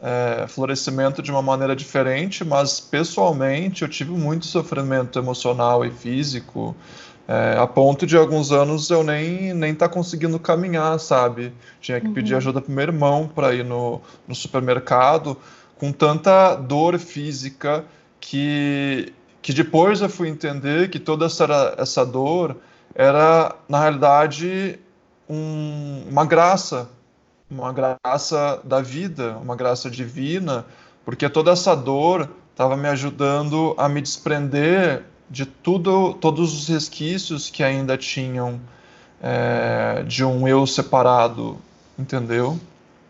é, 0.02 0.46
florescimento 0.48 1.22
de 1.22 1.32
uma 1.32 1.42
maneira 1.42 1.76
diferente, 1.76 2.46
mas 2.46 2.80
pessoalmente 2.80 3.82
eu 3.82 3.90
tive 3.90 4.12
muito 4.12 4.46
sofrimento 4.46 5.20
emocional 5.20 5.86
e 5.86 5.92
físico. 5.92 6.76
É, 7.32 7.60
a 7.60 7.68
ponto 7.68 8.08
de 8.08 8.18
alguns 8.18 8.52
anos 8.52 8.90
eu 8.90 9.04
nem 9.04 9.54
nem 9.54 9.76
tá 9.76 9.88
conseguindo 9.88 10.40
caminhar, 10.40 11.00
sabe? 11.00 11.54
Tinha 11.80 12.02
que 12.02 12.08
uhum. 12.08 12.14
pedir 12.16 12.34
ajuda 12.34 12.60
pro 12.60 12.72
meu 12.72 12.82
irmão 12.82 13.28
para 13.28 13.54
ir 13.54 13.64
no, 13.64 14.02
no 14.28 14.34
supermercado 14.34 15.38
com 15.78 15.92
tanta 15.92 16.56
dor 16.56 16.98
física 16.98 17.86
que 18.20 19.14
que 19.44 19.54
depois 19.54 20.02
eu 20.02 20.10
fui 20.10 20.28
entender 20.28 20.90
que 20.90 20.98
toda 20.98 21.28
essa 21.28 21.76
essa 21.78 22.04
dor 22.04 22.58
era 22.96 23.56
na 23.70 23.80
realidade 23.80 24.80
um, 25.30 26.06
uma 26.10 26.26
graça, 26.26 26.90
uma 27.48 27.72
graça 27.72 28.60
da 28.64 28.82
vida, 28.82 29.38
uma 29.38 29.56
graça 29.56 29.88
divina, 29.88 30.66
porque 31.06 31.30
toda 31.30 31.52
essa 31.52 31.76
dor 31.76 32.28
estava 32.50 32.76
me 32.76 32.88
ajudando 32.88 33.76
a 33.78 33.88
me 33.88 34.02
desprender 34.02 35.04
de 35.30 35.46
tudo, 35.46 36.14
todos 36.14 36.54
os 36.54 36.68
resquícios 36.68 37.50
que 37.50 37.64
ainda 37.64 37.98
tinham 37.98 38.60
é, 39.22 40.04
de 40.04 40.24
um 40.24 40.48
eu 40.48 40.66
separado, 40.66 41.58
entendeu? 41.98 42.60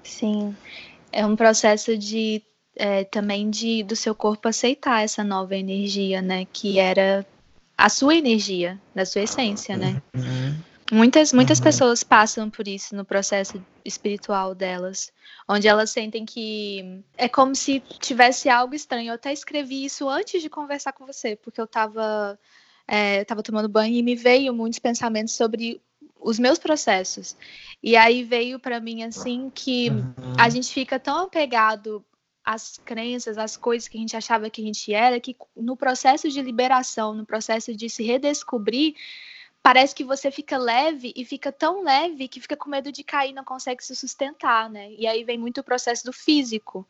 Sim, 0.04 0.56
é 1.12 1.26
um 1.26 1.36
processo 1.36 1.98
de 1.98 2.42
é, 2.76 3.04
também 3.04 3.50
de 3.50 3.84
do 3.84 3.96
seu 3.96 4.16
corpo 4.16 4.48
aceitar 4.48 5.04
essa 5.04 5.24
nova 5.24 5.56
energia, 5.56 6.22
né? 6.22 6.46
Que 6.52 6.80
era 6.80 7.26
a 7.78 7.90
sua 7.90 8.16
energia, 8.16 8.80
da 8.94 9.06
sua 9.06 9.22
essência, 9.22 9.78
né? 9.78 10.02
Uhum. 10.16 10.56
Muitas, 10.92 11.32
muitas 11.34 11.60
uhum. 11.60 11.64
pessoas 11.64 12.04
passam 12.04 12.50
por 12.50 12.68
isso 12.68 12.96
no 12.96 13.06
processo 13.06 13.64
espiritual 13.86 14.56
delas, 14.56 15.12
onde 15.48 15.68
elas 15.68 15.92
sentem 15.92 16.26
que 16.26 17.04
é 17.16 17.30
como 17.30 17.56
se 17.56 17.80
tivesse 18.00 18.50
algo 18.50 18.74
estranho. 18.74 19.10
Eu 19.10 19.16
até 19.16 19.32
escrevi 19.32 19.86
isso 19.86 20.10
antes 20.10 20.42
de 20.42 20.50
conversar 20.50 20.94
com 20.94 21.06
você, 21.06 21.36
porque 21.36 21.62
eu 21.62 21.66
estava 21.66 22.40
é, 22.88 23.24
tava 23.24 23.44
tomando 23.44 23.70
banho 23.70 23.96
e 23.96 24.02
me 24.02 24.16
veio 24.16 24.52
muitos 24.52 24.80
pensamentos 24.80 25.36
sobre 25.36 25.80
os 26.20 26.40
meus 26.40 26.58
processos. 26.58 27.38
E 27.84 27.96
aí 27.96 28.24
veio 28.24 28.60
para 28.60 28.80
mim 28.80 29.04
assim 29.04 29.52
que 29.54 29.90
uhum. 29.90 30.34
a 30.38 30.50
gente 30.50 30.74
fica 30.74 31.00
tão 31.00 31.26
apegado 31.26 32.04
às 32.44 32.80
crenças, 32.84 33.38
às 33.38 33.56
coisas 33.56 33.88
que 33.88 33.96
a 33.96 34.02
gente 34.02 34.18
achava 34.18 34.50
que 34.50 34.62
a 34.62 34.66
gente 34.66 34.92
era, 34.92 35.20
que 35.20 35.36
no 35.56 35.78
processo 35.78 36.28
de 36.30 36.42
liberação, 36.42 37.14
no 37.14 37.26
processo 37.26 37.76
de 37.76 37.88
se 37.90 38.04
redescobrir, 38.04 38.96
parece 39.70 39.94
que 39.94 40.04
você 40.04 40.32
fica 40.32 40.58
leve 40.58 41.14
e 41.16 41.24
fica 41.24 41.52
tão 41.52 41.84
leve 41.84 42.28
que 42.28 42.42
fica 42.42 42.58
com 42.58 42.72
medo 42.72 42.92
de 42.92 43.04
cair, 43.04 43.34
não 43.34 43.44
consegue 43.44 43.86
se 43.86 43.96
sustentar, 43.96 44.68
né? 44.68 44.92
E 44.94 45.06
aí 45.06 45.24
vem 45.24 45.38
muito 45.38 45.62
o 45.62 45.64
processo 45.64 46.04
do 46.04 46.12
físico, 46.12 46.88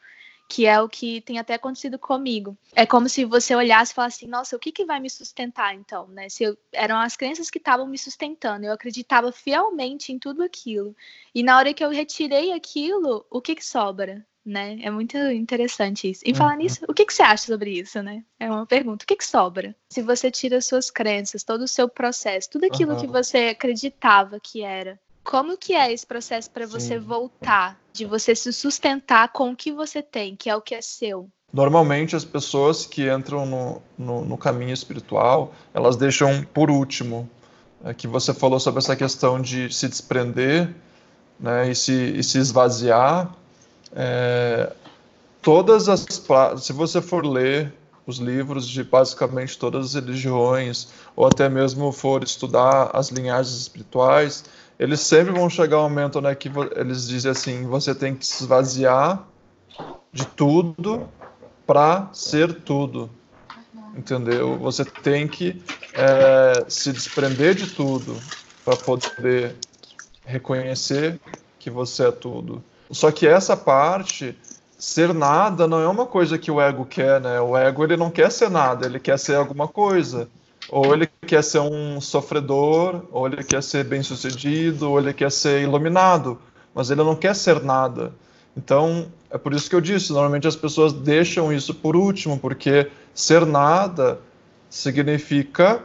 que 0.47 0.65
é 0.65 0.79
o 0.79 0.87
que 0.87 1.19
tem 1.19 1.39
até 1.39 1.55
acontecido 1.55 1.99
comigo. 1.99 2.57
É 2.73 2.85
como 2.85 3.09
se 3.09 3.25
você 3.25 3.53
olhasse 3.53 3.91
e 3.91 3.95
falasse 3.95 4.23
assim, 4.23 4.31
nossa, 4.31 4.55
o 4.55 4.59
que, 4.59 4.71
que 4.71 4.85
vai 4.85 4.97
me 4.97 5.09
sustentar 5.09 5.75
então, 5.75 6.07
né? 6.07 6.29
Se 6.29 6.45
eu, 6.45 6.57
eram 6.71 6.97
as 6.97 7.17
crenças 7.17 7.49
que 7.49 7.57
estavam 7.57 7.85
me 7.85 7.97
sustentando, 7.97 8.65
eu 8.65 8.71
acreditava 8.71 9.29
fielmente 9.29 10.13
em 10.13 10.17
tudo 10.17 10.41
aquilo. 10.41 10.95
E 11.35 11.43
na 11.43 11.57
hora 11.57 11.73
que 11.73 11.83
eu 11.83 11.89
retirei 11.89 12.53
aquilo, 12.53 13.25
o 13.29 13.41
que 13.41 13.55
que 13.55 13.65
sobra? 13.65 14.25
Né? 14.49 14.79
É 14.81 14.89
muito 14.89 15.17
interessante 15.17 16.09
isso. 16.09 16.21
Em 16.25 16.33
falar 16.33 16.53
uhum. 16.53 16.57
nisso, 16.57 16.85
o 16.87 16.93
que, 16.93 17.05
que 17.05 17.13
você 17.13 17.23
acha 17.23 17.45
sobre 17.45 17.71
isso, 17.71 18.01
né? 18.01 18.23
É 18.39 18.49
uma 18.49 18.65
pergunta. 18.65 19.03
O 19.03 19.07
que, 19.07 19.15
que 19.15 19.25
sobra? 19.25 19.75
Se 19.89 20.01
você 20.01 20.29
tira 20.31 20.61
suas 20.61 20.89
crenças, 20.89 21.43
todo 21.43 21.61
o 21.61 21.67
seu 21.67 21.87
processo, 21.87 22.49
tudo 22.49 22.65
aquilo 22.65 22.93
uhum. 22.93 22.99
que 22.99 23.07
você 23.07 23.49
acreditava 23.49 24.39
que 24.39 24.63
era, 24.63 24.99
como 25.23 25.57
que 25.57 25.73
é 25.73 25.93
esse 25.93 26.05
processo 26.05 26.49
para 26.49 26.65
você 26.65 26.97
voltar, 26.97 27.79
de 27.93 28.05
você 28.05 28.33
se 28.33 28.51
sustentar 28.51 29.31
com 29.31 29.51
o 29.51 29.55
que 29.55 29.71
você 29.71 30.01
tem, 30.01 30.35
que 30.35 30.49
é 30.49 30.55
o 30.55 30.61
que 30.61 30.73
é 30.73 30.81
seu? 30.81 31.29
Normalmente 31.51 32.15
as 32.15 32.25
pessoas 32.25 32.85
que 32.85 33.11
entram 33.11 33.45
no, 33.45 33.81
no, 33.97 34.25
no 34.25 34.37
caminho 34.37 34.73
espiritual, 34.73 35.53
elas 35.73 35.95
deixam 35.95 36.43
por 36.53 36.69
último, 36.69 37.29
é, 37.83 37.93
que 37.93 38.07
você 38.07 38.33
falou 38.33 38.59
sobre 38.59 38.79
essa 38.79 38.95
questão 38.95 39.41
de 39.41 39.73
se 39.73 39.87
desprender, 39.87 40.73
né, 41.39 41.71
e 41.71 41.75
se, 41.75 41.93
e 41.93 42.23
se 42.23 42.37
esvaziar, 42.37 43.33
é, 43.95 44.71
todas 45.41 45.89
as 45.89 46.05
se 46.57 46.73
você 46.73 47.01
for 47.01 47.25
ler 47.25 47.73
os 48.05 48.17
livros 48.17 48.67
de 48.67 48.83
basicamente 48.83 49.57
todas 49.57 49.85
as 49.85 49.93
religiões 49.93 50.89
ou 51.15 51.27
até 51.27 51.47
mesmo 51.47 51.91
for 51.91 52.23
estudar 52.23 52.89
as 52.93 53.09
linhagens 53.09 53.55
espirituais, 53.55 54.45
eles 54.79 54.99
sempre 55.01 55.31
vão 55.31 55.49
chegar 55.49 55.77
ao 55.77 55.89
momento 55.89 56.19
né, 56.19 56.33
que 56.33 56.49
eles 56.75 57.07
dizem 57.07 57.31
assim, 57.31 57.67
você 57.67 57.93
tem 57.93 58.15
que 58.15 58.25
se 58.25 58.43
esvaziar 58.43 59.27
de 60.11 60.25
tudo 60.25 61.07
para 61.67 62.09
ser 62.11 62.61
tudo, 62.61 63.09
entendeu? 63.95 64.57
Você 64.57 64.83
tem 64.83 65.27
que 65.27 65.61
é, 65.93 66.65
se 66.67 66.91
desprender 66.91 67.53
de 67.53 67.67
tudo 67.67 68.17
para 68.65 68.75
poder 68.75 69.55
reconhecer 70.25 71.19
que 71.59 71.69
você 71.69 72.07
é 72.07 72.11
tudo. 72.11 72.63
Só 72.91 73.11
que 73.11 73.27
essa 73.27 73.55
parte, 73.55 74.37
ser 74.77 75.13
nada, 75.13 75.67
não 75.67 75.79
é 75.79 75.87
uma 75.87 76.05
coisa 76.05 76.37
que 76.37 76.49
o 76.49 76.59
ego 76.59 76.85
quer, 76.85 77.21
né? 77.21 77.39
O 77.39 77.55
ego 77.55 77.83
ele 77.83 77.97
não 77.97 78.09
quer 78.09 78.31
ser 78.31 78.49
nada, 78.49 78.85
ele 78.85 78.99
quer 78.99 79.19
ser 79.19 79.35
alguma 79.35 79.67
coisa. 79.67 80.27
Ou 80.69 80.93
ele 80.93 81.07
quer 81.25 81.43
ser 81.43 81.59
um 81.59 81.99
sofredor, 81.99 83.03
ou 83.11 83.27
ele 83.27 83.43
quer 83.43 83.61
ser 83.61 83.83
bem-sucedido, 83.83 84.89
ou 84.89 84.99
ele 84.99 85.13
quer 85.13 85.31
ser 85.31 85.61
iluminado, 85.61 86.39
mas 86.73 86.89
ele 86.89 87.03
não 87.03 87.15
quer 87.15 87.35
ser 87.35 87.61
nada. 87.61 88.13
Então, 88.55 89.07
é 89.29 89.37
por 89.37 89.53
isso 89.53 89.69
que 89.69 89.75
eu 89.75 89.81
disse, 89.81 90.11
normalmente 90.11 90.47
as 90.47 90.55
pessoas 90.55 90.91
deixam 90.91 91.53
isso 91.53 91.73
por 91.73 91.95
último, 91.95 92.37
porque 92.39 92.89
ser 93.13 93.45
nada 93.45 94.19
significa 94.69 95.81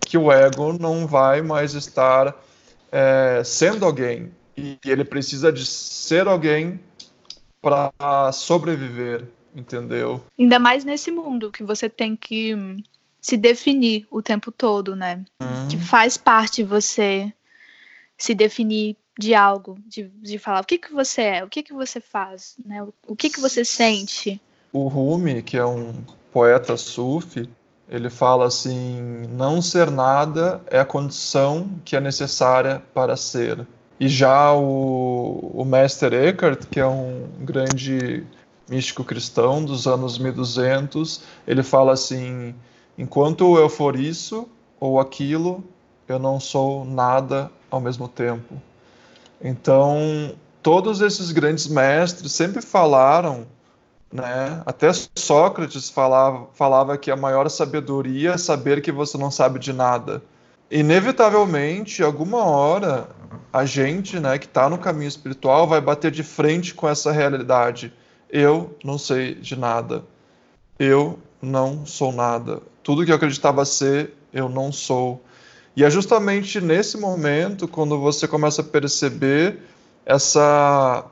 que 0.00 0.16
o 0.16 0.32
ego 0.32 0.72
não 0.78 1.06
vai 1.06 1.42
mais 1.42 1.74
estar 1.74 2.34
é, 2.90 3.42
sendo 3.44 3.84
alguém 3.84 4.30
e 4.58 4.90
ele 4.90 5.04
precisa 5.04 5.52
de 5.52 5.64
ser 5.64 6.26
alguém 6.26 6.80
para 7.60 8.32
sobreviver, 8.32 9.24
entendeu? 9.54 10.22
Ainda 10.38 10.58
mais 10.58 10.84
nesse 10.84 11.10
mundo 11.10 11.50
que 11.50 11.62
você 11.62 11.88
tem 11.88 12.16
que 12.16 12.56
se 13.20 13.36
definir 13.36 14.06
o 14.10 14.22
tempo 14.22 14.50
todo, 14.50 14.94
né? 14.96 15.24
Hum. 15.42 15.68
Que 15.68 15.76
faz 15.76 16.16
parte 16.16 16.62
você 16.62 17.32
se 18.16 18.34
definir 18.34 18.96
de 19.18 19.34
algo, 19.34 19.78
de, 19.86 20.04
de 20.04 20.38
falar 20.38 20.60
o 20.60 20.64
que, 20.64 20.78
que 20.78 20.92
você 20.92 21.22
é, 21.22 21.44
o 21.44 21.48
que, 21.48 21.62
que 21.62 21.72
você 21.72 22.00
faz, 22.00 22.56
né? 22.64 22.82
O, 22.82 22.94
o 23.08 23.16
que, 23.16 23.30
que 23.30 23.40
você 23.40 23.64
sente. 23.64 24.40
O 24.72 24.86
Rumi, 24.86 25.42
que 25.42 25.56
é 25.56 25.64
um 25.64 25.92
poeta 26.32 26.76
sufi, 26.76 27.48
ele 27.88 28.10
fala 28.10 28.46
assim: 28.46 29.26
não 29.30 29.60
ser 29.60 29.90
nada 29.90 30.62
é 30.70 30.78
a 30.78 30.84
condição 30.84 31.80
que 31.84 31.96
é 31.96 32.00
necessária 32.00 32.82
para 32.94 33.16
ser. 33.16 33.66
E 34.00 34.08
já 34.08 34.52
o, 34.52 35.52
o 35.54 35.64
Mestre 35.64 36.14
Eckhart, 36.14 36.66
que 36.70 36.78
é 36.78 36.86
um 36.86 37.28
grande 37.40 38.24
místico 38.68 39.02
cristão 39.02 39.64
dos 39.64 39.86
anos 39.86 40.18
1200, 40.18 41.22
ele 41.46 41.62
fala 41.62 41.92
assim: 41.92 42.54
enquanto 42.96 43.56
eu 43.58 43.68
for 43.68 43.98
isso 43.98 44.48
ou 44.78 45.00
aquilo, 45.00 45.64
eu 46.06 46.18
não 46.18 46.38
sou 46.38 46.84
nada 46.84 47.50
ao 47.70 47.80
mesmo 47.80 48.06
tempo. 48.06 48.54
Então, 49.42 50.32
todos 50.62 51.00
esses 51.00 51.30
grandes 51.32 51.66
mestres 51.66 52.32
sempre 52.32 52.62
falaram, 52.62 53.46
né? 54.12 54.62
Até 54.64 54.90
Sócrates 55.16 55.90
falava, 55.90 56.48
falava 56.54 56.98
que 56.98 57.10
a 57.10 57.16
maior 57.16 57.48
sabedoria 57.48 58.32
é 58.32 58.38
saber 58.38 58.80
que 58.80 58.92
você 58.92 59.18
não 59.18 59.30
sabe 59.30 59.58
de 59.58 59.72
nada. 59.72 60.22
Inevitavelmente, 60.70 62.02
alguma 62.02 62.44
hora, 62.44 63.08
a 63.52 63.64
gente, 63.64 64.20
né, 64.20 64.38
que 64.38 64.46
está 64.46 64.68
no 64.68 64.76
caminho 64.78 65.08
espiritual, 65.08 65.66
vai 65.66 65.80
bater 65.80 66.10
de 66.10 66.22
frente 66.22 66.74
com 66.74 66.88
essa 66.88 67.10
realidade. 67.10 67.92
Eu 68.28 68.76
não 68.84 68.98
sei 68.98 69.34
de 69.34 69.56
nada. 69.56 70.04
Eu 70.78 71.18
não 71.40 71.86
sou 71.86 72.12
nada. 72.12 72.60
Tudo 72.82 73.04
que 73.04 73.10
eu 73.10 73.16
acreditava 73.16 73.64
ser, 73.64 74.12
eu 74.32 74.48
não 74.48 74.70
sou. 74.70 75.22
E 75.74 75.84
é 75.84 75.90
justamente 75.90 76.60
nesse 76.60 76.98
momento, 76.98 77.66
quando 77.66 77.98
você 77.98 78.28
começa 78.28 78.60
a 78.60 78.64
perceber 78.64 79.60
essa, 80.04 81.06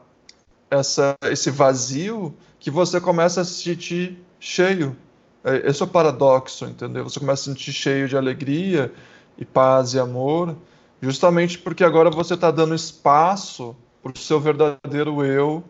essa, 0.70 1.14
esse 1.30 1.50
vazio, 1.50 2.34
que 2.58 2.70
você 2.70 3.00
começa 3.00 3.40
a 3.40 3.44
se 3.44 3.62
sentir 3.62 4.18
cheio. 4.38 4.94
É, 5.42 5.70
esse 5.70 5.80
é 5.80 5.84
o 5.84 5.88
paradoxo, 5.88 6.66
entendeu? 6.66 7.04
Você 7.04 7.18
começa 7.18 7.42
a 7.42 7.44
se 7.44 7.50
sentir 7.50 7.72
cheio 7.72 8.08
de 8.08 8.16
alegria 8.16 8.92
e 9.38 9.44
paz 9.44 9.94
e 9.94 9.98
amor 9.98 10.56
justamente 11.00 11.58
porque 11.58 11.84
agora 11.84 12.10
você 12.10 12.34
está 12.34 12.50
dando 12.50 12.74
espaço 12.74 13.76
para 14.02 14.12
o 14.12 14.18
seu 14.18 14.40
verdadeiro 14.40 15.24
eu 15.24 15.62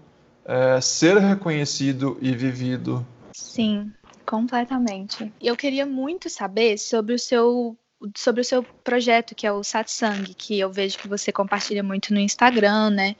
é, 0.44 0.80
ser 0.80 1.18
reconhecido 1.18 2.16
e 2.20 2.32
vivido. 2.32 3.04
Sim, 3.32 3.92
completamente. 4.24 5.32
Eu 5.40 5.56
queria 5.56 5.84
muito 5.84 6.30
saber 6.30 6.78
sobre 6.78 7.14
o 7.14 7.18
seu 7.18 7.76
sobre 8.16 8.42
o 8.42 8.44
seu 8.44 8.62
projeto 8.84 9.34
que 9.34 9.46
é 9.46 9.52
o 9.52 9.64
Satsang, 9.64 10.32
que 10.34 10.58
eu 10.58 10.70
vejo 10.70 10.98
que 10.98 11.08
você 11.08 11.32
compartilha 11.32 11.82
muito 11.82 12.12
no 12.12 12.20
Instagram, 12.20 12.90
né? 12.90 13.16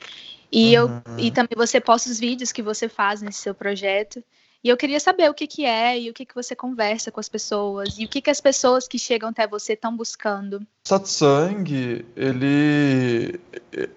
E 0.53 0.79
uhum. 0.79 1.03
eu 1.07 1.19
e 1.19 1.31
também 1.31 1.57
você 1.57 1.81
posta 1.81 2.11
os 2.11 2.21
vídeos 2.21 2.53
que 2.53 2.63
você 2.63 2.89
faz 2.89 3.21
nesse 3.21 3.41
seu 3.41 3.55
projeto. 3.55 4.23
E 4.67 4.69
eu 4.69 4.77
queria 4.77 4.99
saber 4.99 5.31
o 5.31 5.33
que, 5.33 5.47
que 5.47 5.65
é 5.65 5.97
e 5.97 6.11
o 6.11 6.13
que, 6.13 6.27
que 6.27 6.35
você 6.35 6.57
conversa 6.57 7.13
com 7.13 7.21
as 7.21 7.29
pessoas 7.29 7.95
e 7.97 8.05
o 8.05 8.09
que, 8.09 8.21
que 8.21 8.29
as 8.29 8.41
pessoas 8.41 8.89
que 8.89 8.99
chegam 8.99 9.29
até 9.29 9.47
você 9.47 9.75
estão 9.75 9.97
buscando. 9.97 10.61
Satsang, 10.83 12.05
ele, 12.17 13.39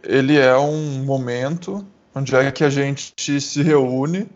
ele 0.04 0.38
é 0.38 0.56
um 0.56 1.04
momento 1.04 1.84
onde 2.14 2.36
é 2.36 2.52
que 2.52 2.64
a 2.64 2.70
gente 2.70 3.42
se 3.42 3.64
reúne, 3.64 4.30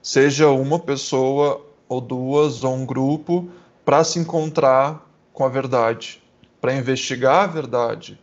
seja 0.00 0.46
uma 0.50 0.78
pessoa 0.78 1.66
ou 1.88 2.00
duas 2.00 2.62
ou 2.62 2.72
um 2.72 2.86
grupo, 2.86 3.50
para 3.84 4.04
se 4.04 4.20
encontrar 4.20 5.04
com 5.32 5.44
a 5.44 5.48
verdade, 5.48 6.22
para 6.60 6.72
investigar 6.72 7.42
a 7.42 7.46
verdade. 7.48 8.16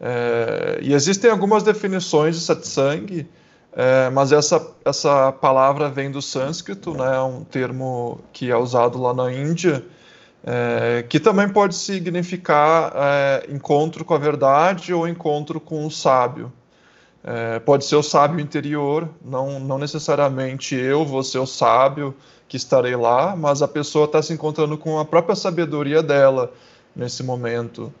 É, 0.00 0.78
e 0.80 0.94
existem 0.94 1.30
algumas 1.30 1.62
definições 1.62 2.36
de 2.36 2.40
satsang 2.40 3.28
é, 3.74 4.10
mas 4.10 4.32
essa, 4.32 4.74
essa 4.84 5.32
palavra 5.32 5.88
vem 5.88 6.10
do 6.10 6.20
sânscrito, 6.20 6.92
né, 6.94 7.20
um 7.20 7.42
termo 7.42 8.20
que 8.32 8.50
é 8.50 8.56
usado 8.56 9.00
lá 9.00 9.14
na 9.14 9.32
Índia, 9.32 9.84
é, 10.44 11.04
que 11.08 11.18
também 11.18 11.48
pode 11.48 11.74
significar 11.74 12.92
é, 12.94 13.46
encontro 13.48 14.04
com 14.04 14.14
a 14.14 14.18
verdade 14.18 14.92
ou 14.92 15.08
encontro 15.08 15.58
com 15.60 15.86
o 15.86 15.90
sábio. 15.90 16.52
É, 17.24 17.60
pode 17.60 17.84
ser 17.84 17.96
o 17.96 18.02
sábio 18.02 18.40
interior, 18.40 19.08
não, 19.24 19.60
não 19.60 19.78
necessariamente 19.78 20.74
eu 20.74 21.04
vou 21.04 21.22
ser 21.22 21.38
o 21.38 21.46
sábio 21.46 22.14
que 22.48 22.56
estarei 22.56 22.96
lá, 22.96 23.34
mas 23.36 23.62
a 23.62 23.68
pessoa 23.68 24.06
está 24.06 24.20
se 24.20 24.32
encontrando 24.32 24.76
com 24.76 24.98
a 24.98 25.04
própria 25.04 25.36
sabedoria 25.36 26.02
dela. 26.02 26.52
nesse 26.94 27.22
momento. 27.22 27.92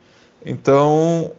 Então, 0.44 1.32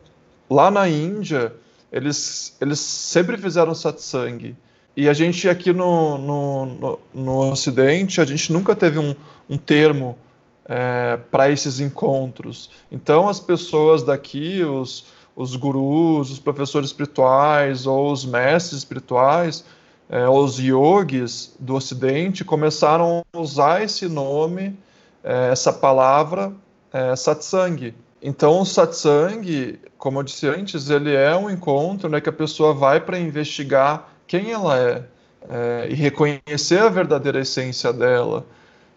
lá 0.50 0.72
na 0.72 0.88
Índia, 0.90 1.54
eles, 1.94 2.58
eles 2.60 2.80
sempre 2.80 3.38
fizeram 3.38 3.76
satsang. 3.76 4.56
E 4.98 5.08
a 5.08 5.14
gente 5.14 5.48
aqui 5.48 5.72
no, 5.72 6.18
no, 6.18 6.66
no, 6.66 7.00
no 7.14 7.52
Ocidente, 7.52 8.20
a 8.20 8.26
gente 8.26 8.52
nunca 8.52 8.76
teve 8.76 8.98
um, 8.98 9.16
um 9.48 9.58
termo 9.58 10.18
é, 10.66 11.20
para 11.30 11.52
esses 11.52 11.80
encontros. 11.80 12.72
Então, 12.92 13.30
as 13.30 13.40
pessoas 13.40 14.02
daqui, 14.02 14.64
os, 14.64 15.06
os 15.36 15.56
gurus, 15.56 16.32
os 16.32 16.40
professores 16.40 16.90
espirituais 16.90 17.86
ou 17.86 18.12
os 18.12 18.26
mestres 18.26 18.80
espirituais, 18.80 19.64
é, 20.10 20.28
os 20.28 20.58
yogis 20.58 21.56
do 21.60 21.76
Ocidente 21.76 22.44
começaram 22.44 23.24
a 23.34 23.40
usar 23.40 23.84
esse 23.84 24.08
nome, 24.08 24.76
é, 25.24 25.52
essa 25.52 25.72
palavra, 25.72 26.52
é, 26.92 27.16
satsang. 27.16 27.94
Então, 28.26 28.62
o 28.62 28.66
satsang, 28.66 29.78
como 29.98 30.20
eu 30.20 30.24
disse 30.24 30.48
antes, 30.48 30.90
ele 30.90 31.14
é 31.14 31.36
um 31.36 31.50
encontro 31.50 32.08
né, 32.08 32.22
que 32.22 32.30
a 32.30 32.34
pessoa 32.34 32.74
vai 32.74 33.02
para 33.02 33.20
investigar 33.20 34.08
quem 34.26 34.54
ela 34.54 34.80
é, 34.80 35.04
é 35.50 35.88
e 35.90 35.94
reconhecer 35.94 36.80
a 36.80 36.88
verdadeira 36.88 37.42
essência 37.42 37.92
dela. 37.92 38.46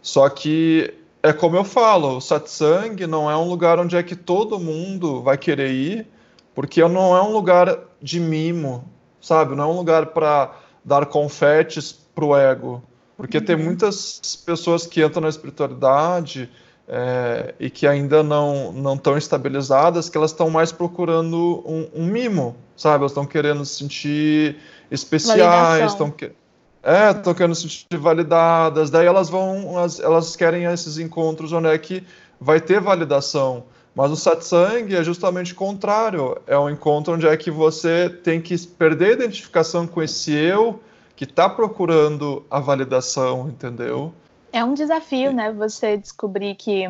Só 0.00 0.28
que 0.28 0.94
é 1.24 1.32
como 1.32 1.56
eu 1.56 1.64
falo, 1.64 2.18
o 2.18 2.20
satsang 2.20 3.04
não 3.08 3.28
é 3.28 3.36
um 3.36 3.48
lugar 3.48 3.80
onde 3.80 3.96
é 3.96 4.02
que 4.04 4.14
todo 4.14 4.60
mundo 4.60 5.20
vai 5.24 5.36
querer 5.36 5.72
ir, 5.72 6.06
porque 6.54 6.80
não 6.86 7.16
é 7.16 7.20
um 7.20 7.32
lugar 7.32 7.80
de 8.00 8.20
mimo, 8.20 8.88
sabe? 9.20 9.56
Não 9.56 9.64
é 9.64 9.66
um 9.66 9.76
lugar 9.76 10.06
para 10.06 10.54
dar 10.84 11.04
confetes 11.06 11.90
pro 12.14 12.36
ego, 12.36 12.80
porque 13.16 13.38
uhum. 13.38 13.44
tem 13.44 13.56
muitas 13.56 14.36
pessoas 14.46 14.86
que 14.86 15.04
entram 15.04 15.22
na 15.22 15.28
espiritualidade 15.28 16.48
é, 16.88 17.54
e 17.58 17.68
que 17.68 17.86
ainda 17.86 18.22
não 18.22 18.72
não 18.72 18.94
estão 18.94 19.16
estabilizadas, 19.16 20.08
que 20.08 20.16
elas 20.16 20.30
estão 20.30 20.48
mais 20.50 20.70
procurando 20.70 21.62
um, 21.66 21.88
um, 21.94 22.06
mimo, 22.06 22.56
sabe? 22.76 23.02
Elas 23.02 23.12
estão 23.12 23.26
querendo 23.26 23.64
se 23.64 23.78
sentir 23.78 24.56
especiais, 24.90 25.92
estão 25.92 26.10
querendo 26.10 26.36
é, 26.82 27.10
estão 27.10 27.34
querendo 27.34 27.54
se 27.56 27.62
sentir 27.62 27.98
validadas, 27.98 28.90
daí 28.90 29.06
elas 29.06 29.28
vão, 29.28 29.72
elas, 29.72 29.98
elas 29.98 30.36
querem 30.36 30.66
esses 30.66 30.98
encontros 30.98 31.52
onde 31.52 31.66
é 31.66 31.76
que 31.76 32.04
vai 32.40 32.60
ter 32.60 32.80
validação. 32.80 33.64
Mas 33.92 34.12
o 34.12 34.16
satsang 34.16 34.94
é 34.94 35.02
justamente 35.02 35.52
o 35.52 35.56
contrário, 35.56 36.36
é 36.46 36.56
um 36.56 36.70
encontro 36.70 37.14
onde 37.14 37.26
é 37.26 37.36
que 37.36 37.50
você 37.50 38.08
tem 38.08 38.40
que 38.40 38.56
perder 38.68 39.08
a 39.08 39.12
identificação 39.14 39.84
com 39.84 40.00
esse 40.00 40.32
eu 40.32 40.80
que 41.16 41.24
está 41.24 41.48
procurando 41.48 42.44
a 42.48 42.60
validação, 42.60 43.48
entendeu? 43.48 44.12
É 44.56 44.64
um 44.64 44.74
desafio, 44.74 45.32
né? 45.32 45.52
Você 45.52 45.96
descobrir 45.96 46.54
que 46.54 46.84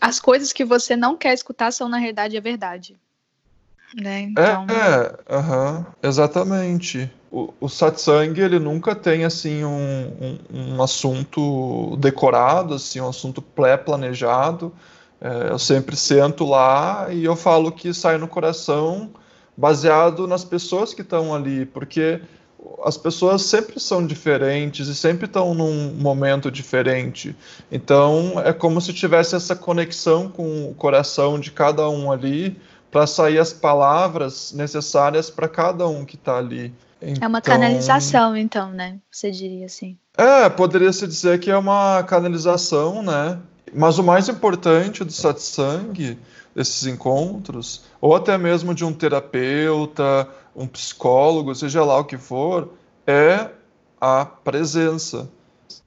as 0.00 0.18
coisas 0.18 0.52
que 0.52 0.64
você 0.64 0.96
não 0.96 1.16
quer 1.16 1.32
escutar 1.32 1.72
são 1.72 1.88
na 1.88 1.98
realidade 1.98 2.36
a 2.36 2.40
verdade. 2.40 2.96
Né? 3.94 4.22
Então... 4.22 4.66
É, 4.68 5.34
é 5.34 5.38
uh 5.38 5.42
-huh, 5.42 5.86
exatamente 6.02 7.08
o, 7.34 7.52
o 7.60 7.68
satsang 7.68 8.40
ele 8.40 8.60
nunca 8.60 8.94
tem 8.94 9.24
assim 9.24 9.64
um, 9.64 10.38
um, 10.52 10.76
um 10.76 10.82
assunto 10.82 11.96
decorado, 11.96 12.74
assim, 12.74 13.00
um 13.00 13.08
assunto 13.08 13.42
pré-planejado. 13.42 14.72
É, 15.20 15.50
eu 15.50 15.58
sempre 15.58 15.96
sento 15.96 16.44
lá 16.44 17.08
e 17.10 17.24
eu 17.24 17.34
falo 17.34 17.72
que 17.72 17.92
sai 17.92 18.18
no 18.18 18.28
coração 18.28 19.10
baseado 19.56 20.28
nas 20.28 20.44
pessoas 20.44 20.94
que 20.94 21.02
estão 21.02 21.34
ali, 21.34 21.66
porque 21.66 22.20
as 22.84 22.96
pessoas 22.96 23.42
sempre 23.42 23.78
são 23.80 24.06
diferentes 24.06 24.88
e 24.88 24.94
sempre 24.94 25.26
estão 25.26 25.54
num 25.54 25.94
momento 25.94 26.50
diferente. 26.50 27.34
Então 27.70 28.40
é 28.44 28.52
como 28.52 28.80
se 28.80 28.92
tivesse 28.92 29.34
essa 29.34 29.56
conexão 29.56 30.28
com 30.28 30.68
o 30.70 30.74
coração 30.74 31.38
de 31.38 31.50
cada 31.50 31.88
um 31.88 32.10
ali 32.10 32.56
para 32.90 33.06
sair 33.06 33.38
as 33.38 33.52
palavras 33.52 34.52
necessárias 34.52 35.28
para 35.28 35.48
cada 35.48 35.86
um 35.88 36.04
que 36.04 36.14
está 36.14 36.38
ali. 36.38 36.72
Então, 37.02 37.26
é 37.26 37.28
uma 37.28 37.40
canalização, 37.40 38.36
então, 38.36 38.70
né? 38.70 38.98
Você 39.10 39.30
diria 39.30 39.66
assim. 39.66 39.98
É, 40.16 40.48
poderia 40.48 40.92
se 40.92 41.06
dizer 41.06 41.38
que 41.40 41.50
é 41.50 41.56
uma 41.56 42.02
canalização, 42.04 43.02
né? 43.02 43.38
Mas 43.74 43.98
o 43.98 44.04
mais 44.04 44.28
importante 44.28 45.02
do 45.02 45.12
satsang, 45.12 46.16
desses 46.54 46.86
encontros, 46.86 47.82
ou 48.00 48.14
até 48.14 48.38
mesmo 48.38 48.72
de 48.74 48.84
um 48.84 48.92
terapeuta, 48.92 50.28
um 50.54 50.66
psicólogo, 50.66 51.54
seja 51.54 51.84
lá 51.84 51.98
o 51.98 52.04
que 52.04 52.16
for, 52.16 52.70
é 53.06 53.50
a 54.00 54.24
presença. 54.24 55.28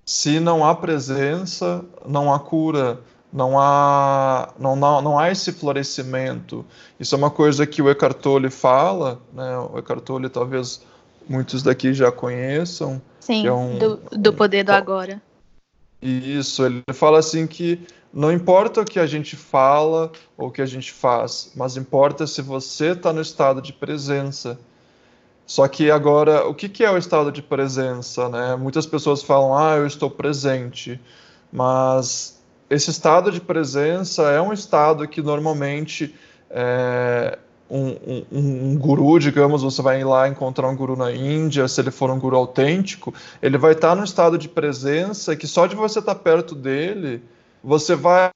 Se 0.05 0.39
não 0.39 0.65
há 0.65 0.73
presença, 0.73 1.83
não 2.05 2.33
há 2.33 2.39
cura, 2.39 2.99
não 3.31 3.59
há, 3.59 4.53
não, 4.57 4.75
não, 4.75 5.01
não 5.01 5.19
há 5.19 5.31
esse 5.31 5.51
florescimento. 5.51 6.65
Isso 6.99 7.13
é 7.13 7.17
uma 7.17 7.29
coisa 7.29 7.67
que 7.67 7.81
o 7.81 7.89
Eckhart 7.89 8.17
Tolle 8.17 8.49
fala, 8.49 9.19
né? 9.33 9.57
O 9.57 9.77
Eckhart 9.77 10.03
Tolle 10.03 10.29
talvez 10.29 10.81
muitos 11.27 11.61
daqui 11.61 11.93
já 11.93 12.11
conheçam. 12.11 13.01
Sim, 13.19 13.45
é 13.45 13.51
um, 13.51 13.77
do, 13.77 13.97
do 14.11 14.33
poder 14.33 14.63
do 14.63 14.71
agora. 14.71 15.21
Isso, 16.01 16.65
ele 16.65 16.83
fala 16.93 17.19
assim 17.19 17.47
que 17.47 17.79
não 18.13 18.31
importa 18.31 18.81
o 18.81 18.85
que 18.85 18.99
a 18.99 19.05
gente 19.05 19.35
fala 19.35 20.11
ou 20.37 20.47
o 20.47 20.51
que 20.51 20.61
a 20.61 20.65
gente 20.65 20.91
faz, 20.91 21.51
mas 21.55 21.77
importa 21.77 22.25
se 22.25 22.41
você 22.41 22.91
está 22.91 23.11
no 23.11 23.21
estado 23.21 23.61
de 23.61 23.73
presença. 23.73 24.59
Só 25.45 25.67
que 25.67 25.89
agora, 25.89 26.47
o 26.47 26.53
que, 26.53 26.67
que 26.67 26.83
é 26.83 26.91
o 26.91 26.97
estado 26.97 27.31
de 27.31 27.41
presença? 27.41 28.27
Né? 28.27 28.55
Muitas 28.55 28.85
pessoas 28.85 29.23
falam, 29.23 29.57
ah, 29.57 29.77
eu 29.77 29.87
estou 29.87 30.09
presente, 30.09 30.99
mas 31.51 32.41
esse 32.69 32.89
estado 32.91 33.31
de 33.31 33.39
presença 33.39 34.23
é 34.29 34.41
um 34.41 34.51
estado 34.51 35.07
que 35.07 35.21
normalmente 35.21 36.13
é, 36.49 37.39
um, 37.69 37.89
um, 38.31 38.71
um, 38.71 38.77
guru, 38.77 39.19
digamos, 39.19 39.61
você 39.61 39.81
vai 39.81 40.03
lá 40.03 40.27
encontrar 40.27 40.69
um 40.69 40.75
guru 40.75 40.95
na 40.95 41.11
Índia, 41.11 41.67
se 41.67 41.81
ele 41.81 41.91
for 41.91 42.09
um 42.09 42.19
guru 42.19 42.35
autêntico, 42.35 43.13
ele 43.41 43.57
vai 43.57 43.73
estar 43.73 43.95
no 43.95 44.03
estado 44.03 44.37
de 44.37 44.47
presença 44.47 45.35
que 45.35 45.47
só 45.47 45.67
de 45.67 45.75
você 45.75 45.99
estar 45.99 46.15
perto 46.15 46.55
dele, 46.55 47.21
você 47.63 47.95
vai 47.95 48.31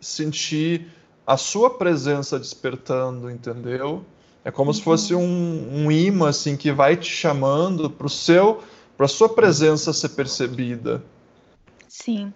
sentir 0.00 0.86
a 1.26 1.36
sua 1.36 1.70
presença 1.70 2.38
despertando, 2.38 3.30
entendeu? 3.30 4.04
É 4.44 4.50
como 4.50 4.70
uhum. 4.70 4.74
se 4.74 4.82
fosse 4.82 5.14
um, 5.14 5.84
um 5.84 5.90
imã 5.90 6.28
assim 6.28 6.56
que 6.56 6.70
vai 6.70 6.96
te 6.96 7.10
chamando 7.10 7.90
para 7.90 8.06
o 8.06 8.10
seu, 8.10 8.62
para 8.96 9.06
a 9.06 9.08
sua 9.08 9.28
presença 9.28 9.92
ser 9.92 10.10
percebida. 10.10 11.02
Sim, 11.88 12.32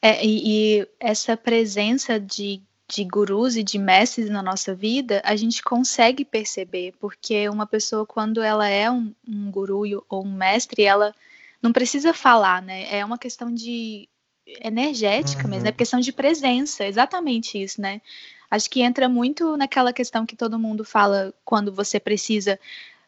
é, 0.00 0.24
e, 0.24 0.80
e 0.80 0.88
essa 0.98 1.36
presença 1.36 2.18
de 2.18 2.60
de 2.92 3.04
gurus 3.04 3.56
e 3.56 3.62
de 3.62 3.78
mestres 3.78 4.28
na 4.28 4.42
nossa 4.42 4.74
vida, 4.74 5.22
a 5.24 5.34
gente 5.34 5.62
consegue 5.62 6.26
perceber, 6.26 6.92
porque 7.00 7.48
uma 7.48 7.66
pessoa, 7.66 8.04
quando 8.04 8.42
ela 8.42 8.68
é 8.68 8.90
um, 8.90 9.14
um 9.26 9.50
guru 9.50 10.04
ou 10.10 10.26
um 10.26 10.32
mestre, 10.32 10.82
ela 10.82 11.14
não 11.62 11.72
precisa 11.72 12.12
falar, 12.12 12.60
né? 12.60 12.94
É 12.94 13.02
uma 13.02 13.16
questão 13.16 13.52
de 13.52 14.06
energética 14.46 15.44
uhum. 15.44 15.50
mesmo, 15.50 15.68
é 15.68 15.72
questão 15.72 16.00
de 16.00 16.12
presença, 16.12 16.84
exatamente 16.84 17.62
isso, 17.62 17.80
né? 17.80 18.02
Acho 18.50 18.68
que 18.68 18.82
entra 18.82 19.08
muito 19.08 19.56
naquela 19.56 19.94
questão 19.94 20.26
que 20.26 20.36
todo 20.36 20.58
mundo 20.58 20.84
fala 20.84 21.32
quando 21.46 21.72
você 21.72 21.98
precisa 21.98 22.60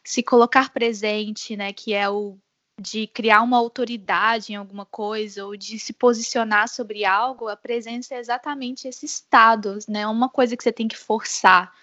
se 0.03 0.23
colocar 0.23 0.71
presente, 0.71 1.55
né? 1.55 1.71
Que 1.71 1.93
é 1.93 2.09
o 2.09 2.35
de 2.79 3.07
criar 3.07 3.41
uma 3.41 3.57
autoridade 3.57 4.51
em 4.51 4.55
alguma 4.55 4.85
coisa 4.85 5.45
ou 5.45 5.55
de 5.55 5.79
se 5.79 5.93
posicionar 5.93 6.67
sobre 6.67 7.05
algo, 7.05 7.47
a 7.47 7.55
presença 7.55 8.15
é 8.15 8.19
exatamente 8.19 8.87
esse 8.87 9.05
estado, 9.05 9.79
né? 9.87 10.05
Uma 10.05 10.27
coisa 10.27 10.57
que 10.57 10.63
você 10.63 10.71
tem 10.71 10.87
que 10.87 10.97
forçar. 10.97 11.73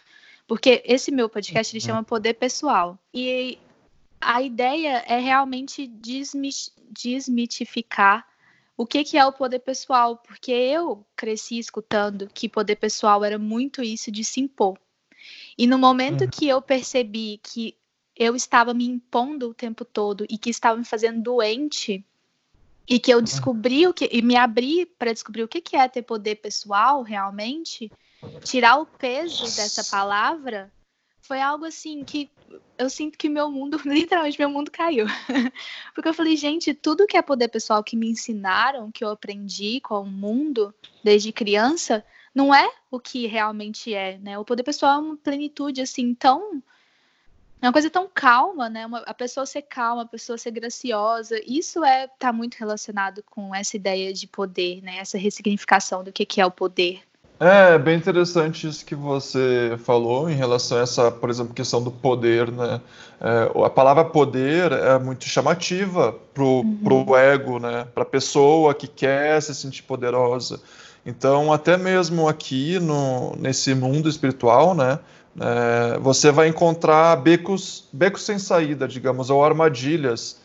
Porque 0.46 0.82
esse 0.84 1.10
meu 1.10 1.28
podcast 1.28 1.74
ele 1.74 1.82
uhum. 1.82 1.86
chama 1.86 2.04
Poder 2.04 2.34
Pessoal. 2.34 2.98
E 3.14 3.58
a 4.20 4.42
ideia 4.42 5.02
é 5.06 5.18
realmente 5.18 5.90
desmitificar 6.90 8.26
o 8.76 8.86
que, 8.86 9.04
que 9.04 9.16
é 9.18 9.24
o 9.24 9.32
poder 9.32 9.60
pessoal, 9.60 10.16
porque 10.16 10.50
eu 10.50 11.04
cresci 11.14 11.58
escutando 11.58 12.28
que 12.32 12.48
poder 12.48 12.76
pessoal 12.76 13.24
era 13.24 13.38
muito 13.38 13.82
isso 13.82 14.10
de 14.10 14.24
se 14.24 14.40
impor. 14.40 14.78
E 15.56 15.66
no 15.66 15.78
momento 15.78 16.22
uhum. 16.22 16.30
que 16.30 16.48
eu 16.48 16.60
percebi 16.60 17.38
que 17.42 17.76
eu 18.16 18.36
estava 18.36 18.74
me 18.74 18.86
impondo 18.86 19.50
o 19.50 19.54
tempo 19.54 19.84
todo 19.84 20.26
e 20.28 20.38
que 20.38 20.50
estava 20.50 20.76
me 20.76 20.84
fazendo 20.84 21.22
doente 21.22 22.04
e 22.88 22.98
que 22.98 23.12
eu 23.12 23.18
uhum. 23.18 23.24
descobri 23.24 23.86
o 23.86 23.94
que 23.94 24.08
e 24.12 24.22
me 24.22 24.36
abri 24.36 24.86
para 24.86 25.12
descobrir 25.12 25.42
o 25.42 25.48
que 25.48 25.60
que 25.60 25.76
é 25.76 25.88
ter 25.88 26.02
poder 26.02 26.36
pessoal 26.36 27.02
realmente, 27.02 27.90
tirar 28.44 28.76
o 28.78 28.86
peso 28.86 29.44
dessa 29.44 29.84
palavra 29.84 30.72
foi 31.22 31.40
algo 31.40 31.64
assim 31.64 32.04
que 32.04 32.30
eu 32.76 32.90
sinto 32.90 33.16
que 33.16 33.28
meu 33.28 33.50
mundo, 33.50 33.80
literalmente 33.86 34.38
meu 34.38 34.50
mundo 34.50 34.70
caiu. 34.70 35.06
Porque 35.94 36.08
eu 36.08 36.14
falei, 36.14 36.36
gente, 36.36 36.74
tudo 36.74 37.06
que 37.06 37.16
é 37.16 37.22
poder 37.22 37.48
pessoal 37.48 37.82
que 37.82 37.96
me 37.96 38.08
ensinaram, 38.08 38.90
que 38.90 39.04
eu 39.04 39.10
aprendi 39.10 39.80
com 39.80 40.00
o 40.00 40.06
mundo 40.06 40.74
desde 41.02 41.32
criança, 41.32 42.04
não 42.34 42.54
é 42.54 42.70
o 42.90 42.98
que 42.98 43.26
realmente 43.26 43.94
é, 43.94 44.18
né? 44.18 44.38
O 44.38 44.44
poder 44.44 44.62
pessoal 44.62 44.96
é 44.96 44.98
uma 44.98 45.16
plenitude 45.16 45.80
assim 45.80 46.14
tão 46.14 46.62
é 47.62 47.66
uma 47.66 47.72
coisa 47.72 47.88
tão 47.88 48.08
calma, 48.12 48.68
né? 48.68 48.84
Uma, 48.84 48.98
a 49.06 49.14
pessoa 49.14 49.46
ser 49.46 49.62
calma, 49.62 50.02
a 50.02 50.06
pessoa 50.06 50.36
ser 50.36 50.50
graciosa, 50.50 51.40
isso 51.46 51.84
é 51.84 52.08
tá 52.18 52.32
muito 52.32 52.56
relacionado 52.56 53.22
com 53.30 53.54
essa 53.54 53.76
ideia 53.76 54.12
de 54.12 54.26
poder, 54.26 54.82
né? 54.82 54.96
Essa 54.98 55.16
ressignificação 55.16 56.02
do 56.02 56.12
que, 56.12 56.26
que 56.26 56.40
é 56.40 56.46
o 56.46 56.50
poder. 56.50 57.00
É 57.38 57.78
bem 57.78 57.96
interessante 57.96 58.68
isso 58.68 58.84
que 58.84 58.94
você 58.94 59.76
falou 59.84 60.28
em 60.28 60.34
relação 60.34 60.78
a 60.78 60.82
essa, 60.82 61.10
por 61.10 61.30
exemplo, 61.30 61.54
questão 61.54 61.82
do 61.82 61.90
poder, 61.90 62.50
né? 62.50 62.80
É, 63.20 63.64
a 63.64 63.70
palavra 63.70 64.04
poder 64.04 64.72
é 64.72 64.98
muito 64.98 65.24
chamativa 65.24 66.12
pro, 66.34 66.62
uhum. 66.62 66.78
pro 66.82 67.16
ego, 67.16 67.60
né? 67.60 67.86
Para 67.94 68.02
a 68.02 68.06
pessoa 68.06 68.74
que 68.74 68.88
quer 68.88 69.40
se 69.40 69.54
sentir 69.54 69.84
poderosa. 69.84 70.60
Então, 71.04 71.52
até 71.52 71.76
mesmo 71.76 72.28
aqui 72.28 72.78
no, 72.78 73.34
nesse 73.36 73.74
mundo 73.74 74.08
espiritual, 74.08 74.74
né? 74.74 74.98
É, 75.40 75.98
você 75.98 76.30
vai 76.30 76.48
encontrar 76.48 77.16
becos, 77.16 77.88
becos 77.92 78.22
sem 78.22 78.38
saída, 78.38 78.86
digamos, 78.86 79.30
ou 79.30 79.44
armadilhas, 79.44 80.40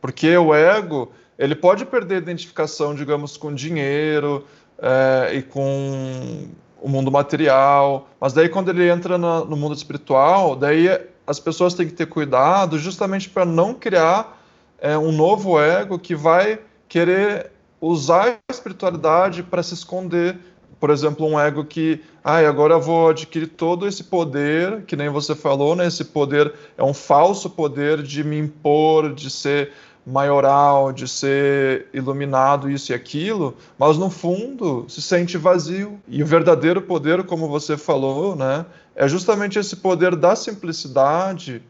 porque 0.00 0.36
o 0.36 0.54
ego 0.54 1.12
ele 1.38 1.54
pode 1.54 1.84
perder 1.84 2.18
identificação, 2.18 2.94
digamos, 2.94 3.36
com 3.36 3.54
dinheiro, 3.54 4.44
é, 4.82 5.36
e 5.36 5.42
com 5.42 6.48
o 6.80 6.88
mundo 6.88 7.10
material. 7.10 8.08
Mas 8.20 8.32
daí 8.32 8.48
quando 8.48 8.68
ele 8.70 8.88
entra 8.90 9.16
no, 9.16 9.44
no 9.44 9.56
mundo 9.56 9.74
espiritual, 9.74 10.56
daí 10.56 10.88
as 11.26 11.38
pessoas 11.38 11.74
têm 11.74 11.86
que 11.86 11.92
ter 11.92 12.06
cuidado 12.06 12.78
justamente 12.78 13.30
para 13.30 13.44
não 13.44 13.72
criar 13.72 14.42
é, 14.78 14.98
um 14.98 15.12
novo 15.12 15.60
ego 15.60 15.98
que 15.98 16.16
vai 16.16 16.58
querer 16.88 17.52
usar 17.80 18.40
a 18.48 18.52
espiritualidade 18.52 19.42
para 19.42 19.62
se 19.62 19.74
esconder. 19.74 20.36
Por 20.82 20.90
exemplo, 20.90 21.24
um 21.28 21.38
ego 21.38 21.64
que, 21.64 22.02
ah, 22.24 22.38
agora 22.38 22.74
eu 22.74 22.80
vou 22.80 23.10
adquirir 23.10 23.46
todo 23.46 23.86
esse 23.86 24.02
poder, 24.02 24.82
que 24.82 24.96
nem 24.96 25.08
você 25.08 25.32
falou, 25.32 25.76
né? 25.76 25.86
Esse 25.86 26.04
poder 26.06 26.52
é 26.76 26.82
um 26.82 26.92
falso 26.92 27.48
poder 27.48 28.02
de 28.02 28.24
me 28.24 28.36
impor, 28.36 29.14
de 29.14 29.30
ser 29.30 29.70
maioral, 30.04 30.92
de 30.92 31.06
ser 31.06 31.86
iluminado, 31.94 32.68
isso 32.68 32.90
e 32.90 32.96
aquilo, 32.96 33.56
mas 33.78 33.96
no 33.96 34.10
fundo 34.10 34.84
se 34.88 35.00
sente 35.00 35.38
vazio. 35.38 36.00
E 36.08 36.20
o 36.20 36.26
verdadeiro 36.26 36.82
poder, 36.82 37.22
como 37.22 37.46
você 37.46 37.76
falou, 37.76 38.34
né, 38.34 38.66
é 38.96 39.06
justamente 39.06 39.60
esse 39.60 39.76
poder 39.76 40.16
da 40.16 40.34
simplicidade 40.34 41.62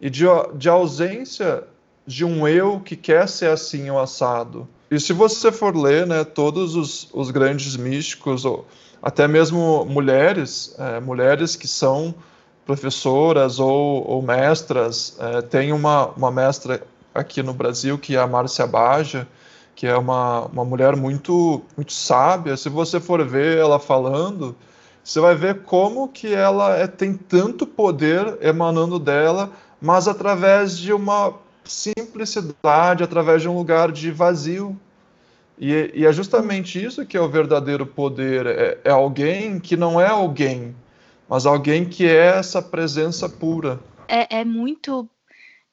e 0.00 0.08
de, 0.08 0.24
de 0.56 0.70
ausência 0.70 1.64
de 2.06 2.24
um 2.24 2.48
eu 2.48 2.80
que 2.80 2.96
quer 2.96 3.28
ser 3.28 3.50
assim 3.50 3.90
ou 3.90 4.00
assado. 4.00 4.66
E 4.94 5.00
se 5.00 5.12
você 5.12 5.50
for 5.50 5.76
ler, 5.76 6.06
né, 6.06 6.22
todos 6.22 6.76
os, 6.76 7.08
os 7.12 7.32
grandes 7.32 7.76
místicos, 7.76 8.44
ou 8.44 8.64
até 9.02 9.26
mesmo 9.26 9.84
mulheres, 9.84 10.74
é, 10.78 11.00
mulheres 11.00 11.56
que 11.56 11.66
são 11.66 12.14
professoras 12.64 13.58
ou, 13.58 14.08
ou 14.08 14.22
mestras, 14.22 15.16
é, 15.18 15.42
tem 15.42 15.72
uma, 15.72 16.06
uma 16.10 16.30
mestra 16.30 16.80
aqui 17.12 17.42
no 17.42 17.52
Brasil, 17.52 17.98
que 17.98 18.14
é 18.14 18.20
a 18.20 18.26
Márcia 18.26 18.68
Baja, 18.68 19.26
que 19.74 19.84
é 19.84 19.96
uma, 19.96 20.42
uma 20.46 20.64
mulher 20.64 20.94
muito, 20.94 21.60
muito 21.76 21.92
sábia. 21.92 22.56
Se 22.56 22.68
você 22.68 23.00
for 23.00 23.26
ver 23.26 23.58
ela 23.58 23.80
falando, 23.80 24.54
você 25.02 25.18
vai 25.18 25.34
ver 25.34 25.62
como 25.64 26.06
que 26.06 26.32
ela 26.32 26.76
é, 26.76 26.86
tem 26.86 27.14
tanto 27.14 27.66
poder 27.66 28.38
emanando 28.40 29.00
dela, 29.00 29.50
mas 29.80 30.06
através 30.06 30.78
de 30.78 30.92
uma 30.92 31.34
simplicidade, 31.64 33.02
através 33.02 33.42
de 33.42 33.48
um 33.48 33.56
lugar 33.56 33.90
de 33.90 34.10
vazio. 34.12 34.78
E, 35.58 35.92
e 35.94 36.04
é 36.04 36.12
justamente 36.12 36.82
isso 36.82 37.06
que 37.06 37.16
é 37.16 37.20
o 37.20 37.28
verdadeiro 37.28 37.86
poder. 37.86 38.46
É, 38.46 38.78
é 38.84 38.90
alguém 38.90 39.58
que 39.60 39.76
não 39.76 40.00
é 40.00 40.08
alguém, 40.08 40.74
mas 41.28 41.46
alguém 41.46 41.84
que 41.84 42.06
é 42.06 42.26
essa 42.38 42.60
presença 42.60 43.28
pura. 43.28 43.80
É, 44.08 44.40
é 44.40 44.44
muito 44.44 45.08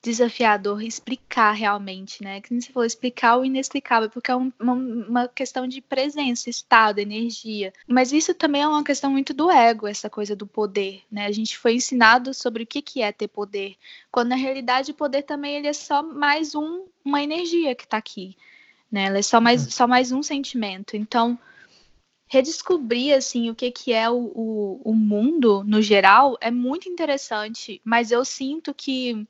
desafiador 0.04 0.82
explicar 0.82 1.52
realmente, 1.52 2.24
né? 2.24 2.42
Que 2.42 2.60
você 2.60 2.72
falou, 2.72 2.86
explicar 2.86 3.38
o 3.38 3.46
inexplicável, 3.46 4.10
porque 4.10 4.32
é 4.32 4.36
um, 4.36 4.52
uma, 4.60 4.74
uma, 4.74 5.28
questão 5.28 5.68
de 5.68 5.80
presença, 5.80 6.50
estado, 6.50 7.00
energia. 7.00 7.72
Mas 7.88 8.12
isso 8.12 8.34
também 8.34 8.64
é 8.64 8.68
uma 8.68 8.84
questão 8.84 9.12
muito 9.12 9.34
do 9.34 9.52
ego, 9.52 9.88
essa 9.88 10.10
coisa 10.10 10.36
do 10.36 10.48
poder, 10.48 11.04
né? 11.12 11.28
A 11.28 11.32
gente 11.32 11.58
foi 11.58 11.76
ensinado 11.76 12.34
sobre 12.34 12.64
o 12.64 12.68
que, 12.68 12.82
que 12.82 13.02
é 13.02 13.12
ter 13.12 13.28
poder, 13.28 13.76
quando 14.12 14.30
na 14.30 14.36
realidade 14.36 14.92
o 14.92 14.96
poder 14.96 15.22
também 15.22 15.58
ele 15.58 15.68
é 15.68 15.74
só 15.74 16.02
mais 16.02 16.56
um, 16.56 16.86
uma 17.06 17.22
energia 17.22 17.76
que 17.76 17.84
está 17.84 17.98
aqui, 17.98 18.36
né? 18.92 19.06
Ela 19.06 19.20
é 19.20 19.22
só 19.22 19.40
mais, 19.40 19.62
só 19.74 19.88
mais 19.88 20.12
um 20.12 20.22
sentimento. 20.22 20.98
Então, 20.98 21.40
redescobrir 22.28 23.14
assim 23.14 23.50
o 23.50 23.56
que, 23.56 23.72
que 23.72 23.94
é 23.94 24.10
o, 24.10 24.32
o, 24.34 24.82
o 24.84 24.96
mundo 24.96 25.64
no 25.66 25.82
geral 25.82 26.38
é 26.40 26.50
muito 26.50 26.88
interessante, 26.88 27.82
mas 27.84 28.12
eu 28.12 28.24
sinto 28.24 28.74
que 28.74 29.28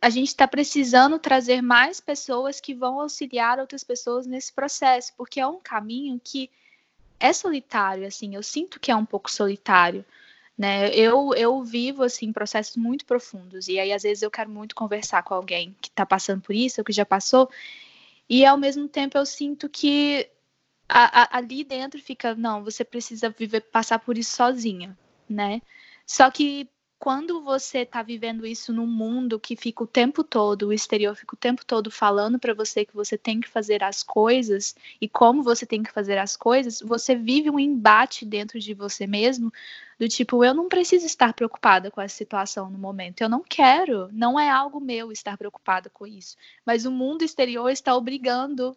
a 0.00 0.10
gente 0.10 0.28
está 0.28 0.48
precisando 0.48 1.18
trazer 1.18 1.62
mais 1.62 2.00
pessoas 2.00 2.60
que 2.60 2.74
vão 2.74 3.00
auxiliar 3.00 3.58
outras 3.60 3.84
pessoas 3.84 4.26
nesse 4.26 4.52
processo, 4.52 5.12
porque 5.16 5.38
é 5.40 5.46
um 5.46 5.60
caminho 5.60 6.20
que 6.22 6.50
é 7.20 7.32
solitário, 7.32 8.06
assim, 8.06 8.34
eu 8.34 8.42
sinto 8.42 8.80
que 8.80 8.90
é 8.90 8.96
um 8.96 9.06
pouco 9.06 9.30
solitário, 9.30 10.04
né? 10.58 10.92
Eu, 10.92 11.32
eu 11.34 11.62
vivo, 11.62 12.02
assim, 12.02 12.32
processos 12.32 12.76
muito 12.76 13.06
profundos, 13.06 13.68
e 13.68 13.78
aí 13.78 13.92
às 13.92 14.02
vezes 14.02 14.22
eu 14.22 14.30
quero 14.30 14.50
muito 14.50 14.74
conversar 14.74 15.22
com 15.22 15.34
alguém 15.34 15.74
que 15.80 15.88
está 15.88 16.04
passando 16.04 16.42
por 16.42 16.54
isso, 16.54 16.80
ou 16.80 16.84
que 16.84 16.92
já 16.92 17.06
passou, 17.06 17.48
e 18.28 18.44
ao 18.44 18.56
mesmo 18.56 18.88
tempo 18.88 19.18
eu 19.18 19.26
sinto 19.26 19.68
que 19.68 20.30
a, 20.88 21.22
a, 21.22 21.38
ali 21.38 21.64
dentro 21.64 22.00
fica, 22.00 22.34
não, 22.34 22.62
você 22.62 22.84
precisa 22.84 23.30
viver, 23.30 23.62
passar 23.62 23.98
por 23.98 24.18
isso 24.18 24.36
sozinha, 24.36 24.96
né? 25.28 25.60
Só 26.06 26.30
que 26.30 26.68
quando 27.02 27.42
você 27.42 27.78
está 27.78 28.00
vivendo 28.00 28.46
isso 28.46 28.72
num 28.72 28.86
mundo 28.86 29.40
que 29.40 29.56
fica 29.56 29.82
o 29.82 29.88
tempo 29.88 30.22
todo, 30.22 30.68
o 30.68 30.72
exterior 30.72 31.16
fica 31.16 31.34
o 31.34 31.36
tempo 31.36 31.66
todo 31.66 31.90
falando 31.90 32.38
para 32.38 32.54
você 32.54 32.84
que 32.84 32.94
você 32.94 33.18
tem 33.18 33.40
que 33.40 33.48
fazer 33.48 33.82
as 33.82 34.04
coisas 34.04 34.76
e 35.00 35.08
como 35.08 35.42
você 35.42 35.66
tem 35.66 35.82
que 35.82 35.90
fazer 35.90 36.16
as 36.16 36.36
coisas, 36.36 36.78
você 36.78 37.16
vive 37.16 37.50
um 37.50 37.58
embate 37.58 38.24
dentro 38.24 38.60
de 38.60 38.72
você 38.72 39.04
mesmo, 39.04 39.52
do 39.98 40.08
tipo, 40.08 40.44
eu 40.44 40.54
não 40.54 40.68
preciso 40.68 41.04
estar 41.04 41.32
preocupada 41.32 41.90
com 41.90 42.00
essa 42.00 42.14
situação 42.14 42.70
no 42.70 42.78
momento, 42.78 43.20
eu 43.20 43.28
não 43.28 43.42
quero, 43.42 44.08
não 44.12 44.38
é 44.38 44.48
algo 44.48 44.78
meu 44.78 45.10
estar 45.10 45.36
preocupada 45.36 45.90
com 45.90 46.06
isso, 46.06 46.36
mas 46.64 46.86
o 46.86 46.90
mundo 46.92 47.24
exterior 47.24 47.68
está 47.68 47.96
obrigando 47.96 48.76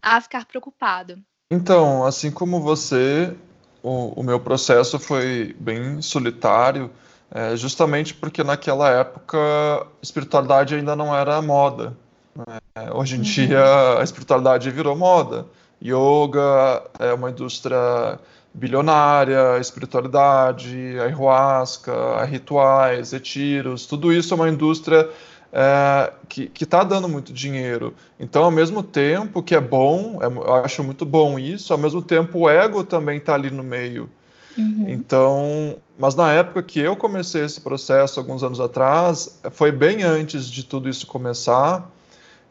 a 0.00 0.20
ficar 0.20 0.46
preocupado. 0.46 1.20
Então, 1.50 2.06
assim 2.06 2.30
como 2.30 2.60
você, 2.60 3.36
o, 3.82 4.20
o 4.20 4.22
meu 4.22 4.38
processo 4.38 4.96
foi 4.96 5.56
bem 5.58 6.00
solitário 6.00 6.88
é, 7.30 7.56
justamente 7.56 8.14
porque 8.14 8.42
naquela 8.42 8.90
época 8.90 9.38
a 9.38 9.86
espiritualidade 10.02 10.74
ainda 10.74 10.96
não 10.96 11.14
era 11.14 11.40
moda. 11.42 11.96
Né? 12.34 12.90
Hoje 12.92 13.16
em 13.16 13.18
uhum. 13.18 13.24
dia 13.24 13.98
a 13.98 14.02
espiritualidade 14.02 14.70
virou 14.70 14.96
moda. 14.96 15.46
Yoga 15.82 16.82
é 16.98 17.12
uma 17.12 17.30
indústria 17.30 18.18
bilionária, 18.52 19.52
a 19.52 19.58
espiritualidade, 19.58 20.98
a 20.98 21.04
ayahuasca, 21.04 22.24
rituais, 22.24 23.12
retiros, 23.12 23.86
tudo 23.86 24.12
isso 24.12 24.34
é 24.34 24.36
uma 24.36 24.48
indústria 24.48 25.08
é, 25.52 26.12
que 26.28 26.50
está 26.60 26.82
dando 26.82 27.08
muito 27.08 27.32
dinheiro. 27.32 27.94
Então, 28.18 28.44
ao 28.44 28.50
mesmo 28.50 28.82
tempo 28.82 29.42
que 29.42 29.54
é 29.54 29.60
bom, 29.60 30.18
é, 30.20 30.26
eu 30.26 30.54
acho 30.54 30.82
muito 30.82 31.04
bom 31.04 31.38
isso, 31.38 31.72
ao 31.72 31.78
mesmo 31.78 32.02
tempo 32.02 32.40
o 32.40 32.50
ego 32.50 32.82
também 32.82 33.18
está 33.18 33.34
ali 33.34 33.50
no 33.50 33.62
meio. 33.62 34.10
Uhum. 34.58 34.86
Então, 34.88 35.76
mas 35.96 36.14
na 36.14 36.32
época 36.32 36.62
que 36.62 36.80
eu 36.80 36.96
comecei 36.96 37.44
esse 37.44 37.60
processo, 37.60 38.18
alguns 38.18 38.42
anos 38.42 38.60
atrás, 38.60 39.40
foi 39.52 39.70
bem 39.70 40.02
antes 40.02 40.50
de 40.50 40.64
tudo 40.64 40.88
isso 40.88 41.06
começar. 41.06 41.88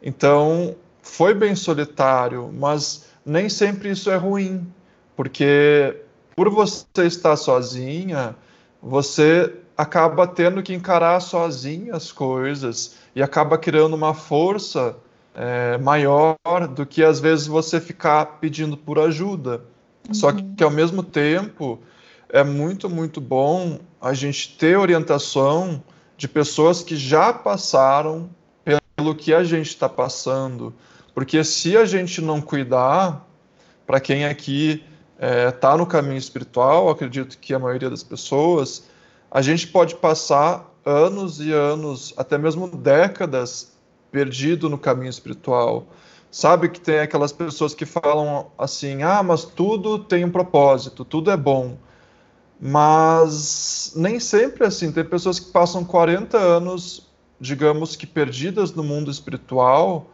Então, 0.02 0.74
foi 1.02 1.34
bem 1.34 1.54
solitário, 1.54 2.50
mas 2.52 3.06
nem 3.24 3.48
sempre 3.48 3.90
isso 3.90 4.10
é 4.10 4.16
ruim, 4.16 4.66
porque 5.14 5.96
por 6.34 6.48
você 6.48 7.04
estar 7.04 7.36
sozinha, 7.36 8.34
você 8.82 9.52
acaba 9.76 10.26
tendo 10.26 10.62
que 10.62 10.72
encarar 10.72 11.20
sozinha 11.20 11.94
as 11.94 12.10
coisas 12.10 12.94
e 13.14 13.22
acaba 13.22 13.58
criando 13.58 13.94
uma 13.94 14.14
força 14.14 14.96
é, 15.34 15.78
maior 15.78 16.36
do 16.74 16.86
que 16.86 17.02
às 17.02 17.20
vezes 17.20 17.46
você 17.46 17.80
ficar 17.80 18.38
pedindo 18.40 18.76
por 18.76 18.98
ajuda. 18.98 19.62
Uhum. 20.08 20.14
Só 20.14 20.32
que, 20.32 20.42
que 20.56 20.64
ao 20.64 20.70
mesmo 20.70 21.02
tempo 21.02 21.78
é 22.30 22.44
muito, 22.44 22.88
muito 22.88 23.20
bom 23.20 23.78
a 24.00 24.12
gente 24.12 24.56
ter 24.56 24.76
orientação 24.76 25.82
de 26.16 26.28
pessoas 26.28 26.82
que 26.82 26.96
já 26.96 27.32
passaram 27.32 28.28
pelo 28.96 29.14
que 29.14 29.32
a 29.32 29.44
gente 29.44 29.68
está 29.68 29.88
passando. 29.88 30.74
Porque 31.14 31.42
se 31.44 31.76
a 31.76 31.84
gente 31.84 32.20
não 32.20 32.40
cuidar, 32.40 33.26
para 33.86 34.00
quem 34.00 34.24
aqui 34.24 34.84
está 35.14 35.26
é, 35.26 35.50
tá 35.50 35.76
no 35.76 35.86
caminho 35.86 36.18
espiritual, 36.18 36.88
acredito 36.90 37.38
que 37.38 37.54
a 37.54 37.58
maioria 37.58 37.88
das 37.88 38.02
pessoas, 38.02 38.84
a 39.30 39.40
gente 39.40 39.66
pode 39.66 39.94
passar 39.96 40.68
anos 40.84 41.40
e 41.40 41.52
anos, 41.52 42.12
até 42.16 42.38
mesmo 42.38 42.68
décadas, 42.68 43.72
perdido 44.10 44.68
no 44.68 44.78
caminho 44.78 45.10
espiritual. 45.10 45.86
Sabe 46.30 46.68
que 46.68 46.80
tem 46.80 46.98
aquelas 46.98 47.32
pessoas 47.32 47.74
que 47.74 47.86
falam 47.86 48.50
assim: 48.58 49.02
ah, 49.02 49.22
mas 49.22 49.44
tudo 49.44 49.98
tem 49.98 50.24
um 50.24 50.30
propósito, 50.30 51.04
tudo 51.04 51.30
é 51.30 51.36
bom. 51.36 51.76
Mas 52.60 53.92
nem 53.94 54.18
sempre 54.18 54.64
é 54.64 54.66
assim. 54.66 54.90
Tem 54.90 55.04
pessoas 55.04 55.38
que 55.38 55.50
passam 55.50 55.84
40 55.84 56.36
anos, 56.36 57.06
digamos 57.40 57.94
que 57.94 58.06
perdidas 58.06 58.72
no 58.72 58.82
mundo 58.82 59.10
espiritual, 59.10 60.10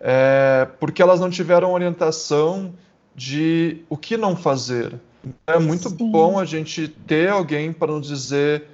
é, 0.00 0.68
porque 0.78 1.00
elas 1.00 1.20
não 1.20 1.30
tiveram 1.30 1.72
orientação 1.72 2.74
de 3.14 3.82
o 3.88 3.96
que 3.96 4.16
não 4.16 4.36
fazer. 4.36 5.00
É 5.46 5.58
muito 5.58 5.88
Sim. 5.88 6.10
bom 6.10 6.38
a 6.38 6.44
gente 6.44 6.86
ter 6.86 7.30
alguém 7.30 7.72
para 7.72 7.92
nos 7.92 8.06
dizer 8.06 8.64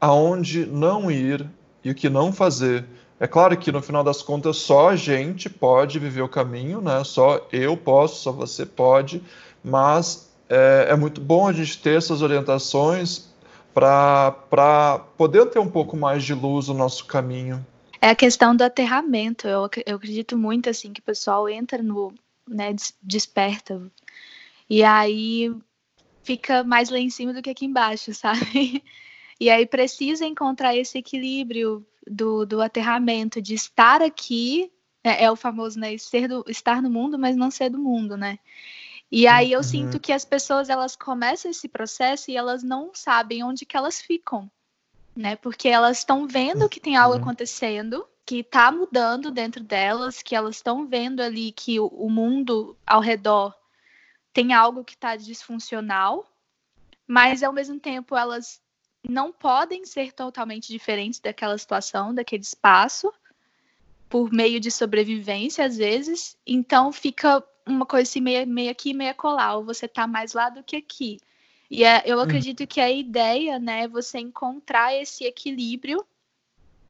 aonde 0.00 0.66
não 0.66 1.10
ir 1.10 1.46
e 1.82 1.90
o 1.90 1.94
que 1.94 2.10
não 2.10 2.32
fazer. 2.32 2.84
É 3.20 3.26
claro 3.26 3.56
que 3.56 3.70
no 3.70 3.80
final 3.80 4.02
das 4.02 4.20
contas 4.20 4.56
só 4.56 4.90
a 4.90 4.96
gente 4.96 5.48
pode 5.48 5.98
viver 5.98 6.22
o 6.22 6.28
caminho, 6.28 6.80
né? 6.80 7.02
Só 7.04 7.46
eu 7.52 7.76
posso, 7.76 8.20
só 8.20 8.32
você 8.32 8.66
pode, 8.66 9.22
mas 9.62 10.28
é, 10.48 10.88
é 10.90 10.96
muito 10.96 11.20
bom 11.20 11.46
a 11.48 11.52
gente 11.52 11.78
ter 11.80 11.96
essas 11.98 12.22
orientações 12.22 13.28
para 13.72 15.00
poder 15.16 15.46
ter 15.46 15.58
um 15.58 15.70
pouco 15.70 15.96
mais 15.96 16.22
de 16.22 16.32
luz 16.32 16.68
no 16.68 16.74
nosso 16.74 17.06
caminho. 17.06 17.64
É 18.00 18.10
a 18.10 18.14
questão 18.14 18.54
do 18.54 18.62
aterramento. 18.62 19.48
Eu, 19.48 19.68
eu 19.84 19.96
acredito 19.96 20.36
muito 20.38 20.70
assim 20.70 20.92
que 20.92 21.00
o 21.00 21.04
pessoal 21.04 21.48
entra 21.48 21.82
no, 21.82 22.12
né, 22.48 22.74
desperta 23.02 23.80
e 24.68 24.82
aí 24.82 25.54
fica 26.22 26.62
mais 26.62 26.88
lá 26.88 26.98
em 26.98 27.10
cima 27.10 27.32
do 27.32 27.42
que 27.42 27.50
aqui 27.50 27.64
embaixo, 27.64 28.12
sabe? 28.14 28.82
E 29.40 29.50
aí 29.50 29.66
precisa 29.66 30.24
encontrar 30.24 30.76
esse 30.76 30.98
equilíbrio 30.98 31.84
do, 32.06 32.46
do 32.46 32.60
aterramento, 32.60 33.42
de 33.42 33.54
estar 33.54 34.02
aqui, 34.02 34.70
é, 35.02 35.24
é 35.24 35.30
o 35.30 35.36
famoso, 35.36 35.78
né, 35.78 35.96
ser 35.98 36.28
do, 36.28 36.44
estar 36.48 36.80
no 36.80 36.90
mundo, 36.90 37.18
mas 37.18 37.36
não 37.36 37.50
ser 37.50 37.70
do 37.70 37.78
mundo, 37.78 38.16
né? 38.16 38.38
E 39.10 39.26
aí 39.26 39.52
eu 39.52 39.58
uhum. 39.58 39.62
sinto 39.62 40.00
que 40.00 40.12
as 40.12 40.24
pessoas 40.24 40.68
elas 40.68 40.96
começam 40.96 41.50
esse 41.50 41.68
processo 41.68 42.30
e 42.30 42.36
elas 42.36 42.62
não 42.62 42.90
sabem 42.94 43.44
onde 43.44 43.64
que 43.64 43.76
elas 43.76 44.00
ficam, 44.00 44.50
né? 45.14 45.36
Porque 45.36 45.68
elas 45.68 45.98
estão 45.98 46.26
vendo 46.26 46.68
que 46.68 46.80
tem 46.80 46.96
algo 46.96 47.14
uhum. 47.16 47.22
acontecendo, 47.22 48.06
que 48.26 48.40
está 48.40 48.72
mudando 48.72 49.30
dentro 49.30 49.62
delas, 49.62 50.22
que 50.22 50.34
elas 50.34 50.56
estão 50.56 50.86
vendo 50.86 51.20
ali 51.20 51.52
que 51.52 51.78
o, 51.78 51.86
o 51.86 52.10
mundo 52.10 52.76
ao 52.86 53.00
redor 53.00 53.54
tem 54.32 54.52
algo 54.52 54.84
que 54.84 54.94
está 54.94 55.14
disfuncional, 55.14 56.26
mas 57.06 57.42
ao 57.42 57.52
mesmo 57.52 57.78
tempo 57.78 58.16
elas 58.16 58.60
não 59.08 59.30
podem 59.30 59.84
ser 59.84 60.12
totalmente 60.12 60.68
diferentes 60.68 61.20
daquela 61.20 61.56
situação, 61.56 62.14
daquele 62.14 62.42
espaço, 62.42 63.12
por 64.08 64.32
meio 64.32 64.58
de 64.58 64.70
sobrevivência 64.70 65.64
às 65.64 65.76
vezes. 65.76 66.36
Então 66.46 66.90
fica 66.90 67.44
uma 67.66 67.86
coisa 67.86 68.08
assim, 68.08 68.20
meio, 68.20 68.46
meio 68.46 68.70
aqui, 68.70 68.92
meio 68.94 69.14
colar, 69.14 69.56
ou 69.56 69.64
você 69.64 69.88
tá 69.88 70.06
mais 70.06 70.32
lá 70.32 70.48
do 70.48 70.62
que 70.62 70.76
aqui. 70.76 71.18
E 71.70 71.84
é, 71.84 72.02
eu 72.04 72.18
hum. 72.18 72.20
acredito 72.20 72.66
que 72.66 72.80
a 72.80 72.90
ideia, 72.90 73.58
né, 73.58 73.84
é 73.84 73.88
você 73.88 74.18
encontrar 74.18 74.94
esse 74.94 75.24
equilíbrio 75.24 76.04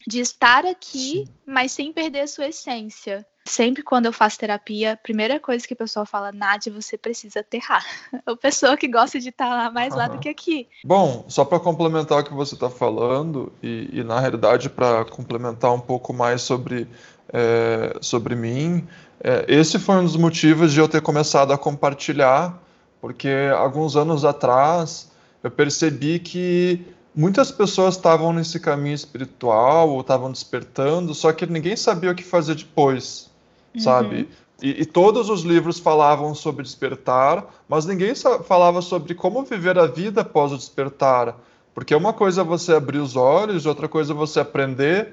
de 0.06 0.20
estar 0.20 0.66
aqui, 0.66 1.24
Sim. 1.24 1.28
mas 1.46 1.72
sem 1.72 1.92
perder 1.92 2.20
a 2.20 2.26
sua 2.26 2.48
essência. 2.48 3.26
Sempre 3.46 3.82
quando 3.82 4.06
eu 4.06 4.12
faço 4.12 4.38
terapia, 4.38 4.92
a 4.92 4.96
primeira 4.96 5.38
coisa 5.38 5.66
que 5.66 5.74
o 5.74 5.76
pessoal 5.76 6.06
fala, 6.06 6.32
Nádia, 6.32 6.72
você 6.72 6.96
precisa 6.96 7.40
aterrar. 7.40 7.84
A 8.24 8.34
pessoa 8.34 8.74
que 8.74 8.88
gosta 8.88 9.20
de 9.20 9.28
estar 9.28 9.48
lá 9.48 9.70
mais 9.70 9.92
uhum. 9.92 9.98
lá 9.98 10.08
do 10.08 10.18
que 10.18 10.30
aqui. 10.30 10.66
Bom, 10.82 11.26
só 11.28 11.44
para 11.44 11.60
complementar 11.60 12.20
o 12.20 12.24
que 12.24 12.32
você 12.32 12.54
está 12.54 12.70
falando, 12.70 13.52
e, 13.62 13.90
e, 13.92 14.02
na 14.02 14.18
realidade 14.18 14.70
para 14.70 15.04
complementar 15.04 15.74
um 15.74 15.80
pouco 15.80 16.12
mais 16.14 16.40
sobre, 16.40 16.88
é, 17.34 17.96
sobre 18.00 18.36
mim, 18.36 18.86
é, 19.20 19.44
esse 19.48 19.76
foi 19.76 19.96
um 19.96 20.04
dos 20.04 20.16
motivos 20.16 20.72
de 20.72 20.78
eu 20.78 20.86
ter 20.86 21.02
começado 21.02 21.52
a 21.52 21.58
compartilhar, 21.58 22.62
porque 23.00 23.50
alguns 23.58 23.96
anos 23.96 24.24
atrás 24.24 25.10
eu 25.42 25.50
percebi 25.50 26.20
que 26.20 26.80
muitas 27.12 27.50
pessoas 27.50 27.96
estavam 27.96 28.32
nesse 28.32 28.60
caminho 28.60 28.94
espiritual 28.94 29.90
ou 29.90 30.00
estavam 30.00 30.30
despertando, 30.30 31.12
só 31.12 31.32
que 31.32 31.44
ninguém 31.44 31.74
sabia 31.74 32.12
o 32.12 32.14
que 32.14 32.22
fazer 32.22 32.54
depois, 32.54 33.28
uhum. 33.74 33.80
sabe? 33.80 34.28
E, 34.62 34.82
e, 34.82 34.86
todos 34.86 35.28
os 35.28 35.42
livros 35.42 35.80
falavam 35.80 36.32
sobre 36.36 36.62
despertar, 36.62 37.44
mas 37.68 37.84
ninguém 37.84 38.14
falava 38.46 38.80
sobre 38.80 39.12
como 39.12 39.42
viver 39.42 39.76
a 39.76 39.86
vida 39.86 40.20
após 40.20 40.52
o 40.52 40.56
despertar. 40.56 41.36
Porque 41.74 41.92
uma 41.92 42.12
coisa 42.12 42.42
é 42.42 42.44
você 42.44 42.72
abrir 42.72 42.98
os 42.98 43.16
olhos, 43.16 43.66
outra 43.66 43.88
coisa 43.88 44.12
é 44.12 44.16
você 44.16 44.38
aprender 44.38 45.12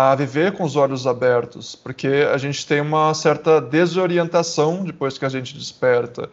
a 0.00 0.14
viver 0.14 0.52
com 0.52 0.64
os 0.64 0.76
olhos 0.76 1.06
abertos, 1.06 1.74
porque 1.74 2.26
a 2.32 2.38
gente 2.38 2.66
tem 2.66 2.80
uma 2.80 3.12
certa 3.12 3.60
desorientação 3.60 4.82
depois 4.82 5.18
que 5.18 5.24
a 5.26 5.28
gente 5.28 5.56
desperta. 5.56 6.30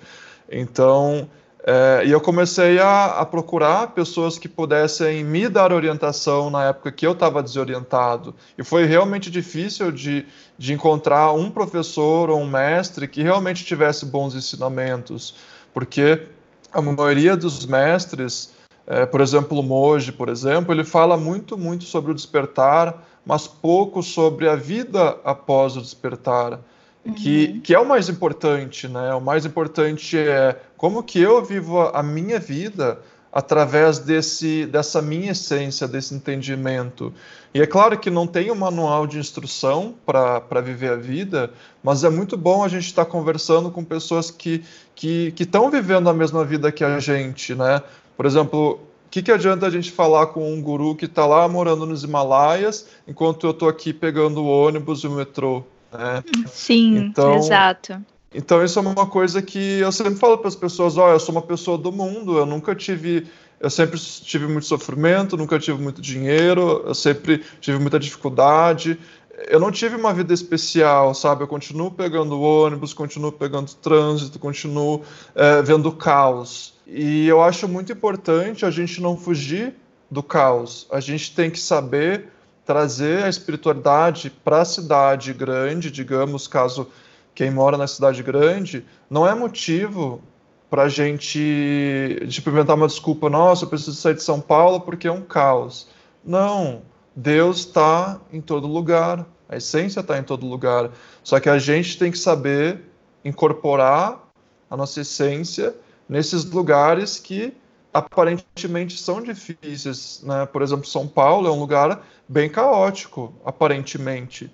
Então, 0.49 1.27
é, 1.69 2.03
e 2.05 2.11
eu 2.11 2.21
comecei 2.21 2.79
a, 2.79 3.19
a, 3.19 3.25
procurar 3.25 3.87
pessoas 3.87 4.39
que 4.39 4.47
pudessem 4.47 5.21
me 5.21 5.49
dar 5.49 5.73
orientação 5.73 6.49
na 6.49 6.69
época 6.69 6.93
que 6.93 7.05
eu 7.05 7.11
estava 7.11 7.43
desorientado. 7.43 8.33
E 8.57 8.63
foi 8.63 8.85
realmente 8.85 9.29
difícil 9.29 9.91
de, 9.91 10.25
de 10.57 10.71
encontrar 10.71 11.33
um 11.33 11.51
professor 11.51 12.29
ou 12.29 12.39
um 12.39 12.47
mestre 12.47 13.05
que 13.05 13.21
realmente 13.21 13.65
tivesse 13.65 14.05
bons 14.05 14.33
ensinamentos, 14.33 15.35
porque 15.73 16.27
a 16.71 16.81
maioria 16.81 17.35
dos 17.35 17.65
mestres, 17.65 18.53
é, 18.85 19.05
por 19.05 19.19
exemplo, 19.19 19.59
o 19.59 19.63
Moji, 19.63 20.13
por 20.13 20.29
exemplo, 20.29 20.73
ele 20.73 20.85
fala 20.85 21.17
muito, 21.17 21.57
muito 21.57 21.83
sobre 21.83 22.11
o 22.11 22.15
despertar, 22.15 23.03
mas 23.27 23.45
pouco 23.45 24.01
sobre 24.01 24.47
a 24.47 24.55
vida 24.55 25.17
após 25.25 25.75
o 25.75 25.81
despertar, 25.81 26.61
uhum. 27.05 27.13
que, 27.13 27.59
que 27.59 27.75
é 27.75 27.79
o 27.79 27.85
mais 27.85 28.07
importante, 28.07 28.87
né? 28.87 29.13
O 29.13 29.19
mais 29.19 29.45
importante 29.45 30.17
é 30.17 30.57
como 30.77 31.03
que 31.03 31.19
eu 31.19 31.43
vivo 31.43 31.81
a, 31.81 32.01
minha 32.01 32.39
vida 32.39 32.99
através 33.29 33.99
desse, 33.99 34.65
dessa 34.67 35.01
minha 35.01 35.31
essência, 35.31 35.87
desse 35.89 36.15
entendimento. 36.15 37.13
E 37.53 37.61
é 37.61 37.67
claro 37.67 37.99
que 37.99 38.09
não 38.09 38.25
tem 38.25 38.49
um 38.49 38.55
manual 38.55 39.05
de 39.05 39.19
instrução 39.19 39.93
para 40.05 40.61
viver 40.61 40.91
a 40.91 40.95
vida, 40.95 41.51
mas 41.83 42.05
é 42.05 42.09
muito 42.09 42.37
bom 42.37 42.63
a 42.63 42.69
gente 42.69 42.85
estar 42.85 43.03
tá 43.03 43.11
conversando 43.11 43.69
com 43.69 43.83
pessoas 43.83 44.31
que 44.31 44.63
estão 44.95 45.69
que, 45.69 45.69
que 45.69 45.69
vivendo 45.69 46.09
a 46.09 46.13
mesma 46.13 46.45
vida 46.45 46.71
que 46.71 46.83
a 46.83 46.97
gente, 46.97 47.53
né? 47.53 47.81
Por 48.15 48.25
exemplo, 48.25 48.79
que, 49.09 49.21
que 49.21 49.31
adianta 49.31 49.65
a 49.65 49.69
gente 49.69 49.91
falar 49.91 50.27
com 50.27 50.53
um 50.53 50.61
guru 50.61 50.95
que 50.95 51.05
está 51.05 51.25
lá 51.25 51.47
morando 51.47 51.85
nos 51.85 52.03
Himalaias, 52.03 52.87
enquanto 53.07 53.45
eu 53.45 53.51
estou 53.51 53.69
aqui 53.69 53.93
pegando 53.93 54.43
o 54.43 54.47
ônibus 54.47 55.03
e 55.03 55.07
o 55.07 55.11
metrô? 55.11 55.63
Né? 55.91 56.23
Sim, 56.47 56.97
então, 56.97 57.35
exato. 57.35 58.01
Então 58.33 58.63
isso 58.63 58.77
é 58.77 58.81
uma 58.81 59.07
coisa 59.07 59.41
que 59.41 59.79
eu 59.79 59.91
sempre 59.91 60.15
falo 60.15 60.37
para 60.37 60.49
as 60.49 60.55
pessoas, 60.55 60.97
oh, 60.97 61.09
eu 61.09 61.19
sou 61.19 61.33
uma 61.33 61.41
pessoa 61.41 61.77
do 61.77 61.91
mundo, 61.91 62.37
eu 62.37 62.45
nunca 62.45 62.75
tive, 62.75 63.25
eu 63.59 63.69
sempre 63.69 63.97
tive 63.99 64.47
muito 64.47 64.65
sofrimento, 64.65 65.37
nunca 65.37 65.57
tive 65.57 65.81
muito 65.81 66.01
dinheiro, 66.01 66.83
eu 66.85 66.93
sempre 66.93 67.43
tive 67.61 67.79
muita 67.79 67.97
dificuldade, 67.97 68.99
eu 69.47 69.59
não 69.59 69.71
tive 69.71 69.95
uma 69.95 70.13
vida 70.13 70.33
especial, 70.33 71.13
sabe? 71.13 71.43
Eu 71.43 71.47
continuo 71.47 71.91
pegando 71.91 72.41
ônibus, 72.41 72.93
continuo 72.93 73.31
pegando 73.31 73.73
trânsito, 73.75 74.39
continuo 74.39 75.03
é, 75.35 75.61
vendo 75.61 75.91
caos. 75.91 76.76
E 76.89 77.27
eu 77.27 77.41
acho 77.41 77.67
muito 77.67 77.91
importante 77.91 78.65
a 78.65 78.71
gente 78.71 79.01
não 79.01 79.17
fugir 79.17 79.75
do 80.09 80.23
caos. 80.23 80.87
A 80.89 81.01
gente 81.01 81.35
tem 81.35 81.51
que 81.51 81.59
saber 81.59 82.29
trazer 82.65 83.23
a 83.23 83.29
espiritualidade 83.29 84.29
para 84.29 84.61
a 84.61 84.65
cidade 84.65 85.33
grande, 85.33 85.91
digamos, 85.91 86.47
caso 86.47 86.87
quem 87.35 87.51
mora 87.51 87.77
na 87.77 87.87
cidade 87.87 88.23
grande, 88.23 88.85
não 89.09 89.27
é 89.27 89.35
motivo 89.35 90.21
para 90.69 90.83
a 90.83 90.89
gente 90.89 92.17
tipo, 92.29 92.49
inventar 92.49 92.75
uma 92.75 92.87
desculpa, 92.87 93.29
nossa, 93.29 93.65
eu 93.65 93.69
preciso 93.69 93.95
sair 93.95 94.15
de 94.15 94.23
São 94.23 94.41
Paulo 94.41 94.81
porque 94.81 95.07
é 95.07 95.11
um 95.11 95.21
caos. 95.21 95.87
Não, 96.25 96.81
Deus 97.15 97.59
está 97.59 98.19
em 98.33 98.41
todo 98.41 98.65
lugar, 98.65 99.25
a 99.47 99.57
essência 99.57 99.99
está 99.99 100.17
em 100.17 100.23
todo 100.23 100.47
lugar. 100.47 100.89
Só 101.23 101.39
que 101.39 101.49
a 101.49 101.59
gente 101.59 101.97
tem 101.97 102.11
que 102.11 102.17
saber 102.17 102.81
incorporar 103.23 104.29
a 104.69 104.75
nossa 104.75 105.01
essência 105.01 105.75
nesses 106.07 106.45
lugares 106.45 107.19
que 107.19 107.53
aparentemente 107.93 108.97
são 108.97 109.21
difíceis. 109.21 110.21
Né? 110.23 110.45
Por 110.45 110.61
exemplo, 110.61 110.85
São 110.85 111.07
Paulo 111.07 111.47
é 111.47 111.51
um 111.51 111.59
lugar 111.59 112.03
bem 112.27 112.49
caótico, 112.49 113.33
aparentemente. 113.43 114.51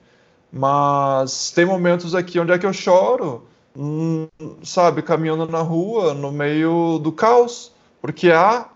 Mas 0.52 1.52
tem 1.52 1.66
momentos 1.66 2.14
aqui 2.14 2.40
onde 2.40 2.52
é 2.52 2.60
que 2.60 2.66
eu 2.66 2.74
choro, 2.74 3.48
hum, 3.76 4.28
sabe, 4.64 5.02
caminhando 5.02 5.48
na 5.48 5.62
rua, 5.62 6.14
no 6.14 6.32
meio 6.32 7.00
do 7.00 7.12
caos, 7.12 7.72
porque 8.02 8.32
há 8.32 8.70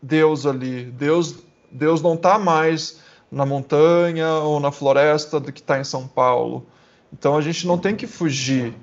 Deus 0.00 0.46
ali. 0.46 0.84
Deus, 0.84 1.36
Deus 1.70 2.00
não 2.00 2.14
está 2.14 2.38
mais 2.38 3.00
na 3.30 3.44
montanha 3.44 4.28
ou 4.34 4.60
na 4.60 4.70
floresta 4.70 5.40
do 5.40 5.52
que 5.52 5.60
está 5.60 5.80
em 5.80 5.84
São 5.84 6.06
Paulo. 6.06 6.64
Então 7.12 7.36
a 7.36 7.40
gente 7.40 7.66
não 7.66 7.78
tem 7.78 7.96
que 7.96 8.06
fugir. 8.06 8.74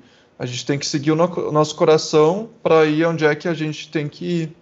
A 0.42 0.44
gente 0.44 0.66
tem 0.66 0.76
que 0.76 0.84
seguir 0.84 1.12
o 1.12 1.52
nosso 1.52 1.76
coração 1.76 2.50
para 2.64 2.84
ir 2.84 3.06
onde 3.06 3.24
é 3.24 3.32
que 3.32 3.46
a 3.46 3.54
gente 3.54 3.88
tem 3.88 4.08
que 4.08 4.24
ir. 4.24 4.56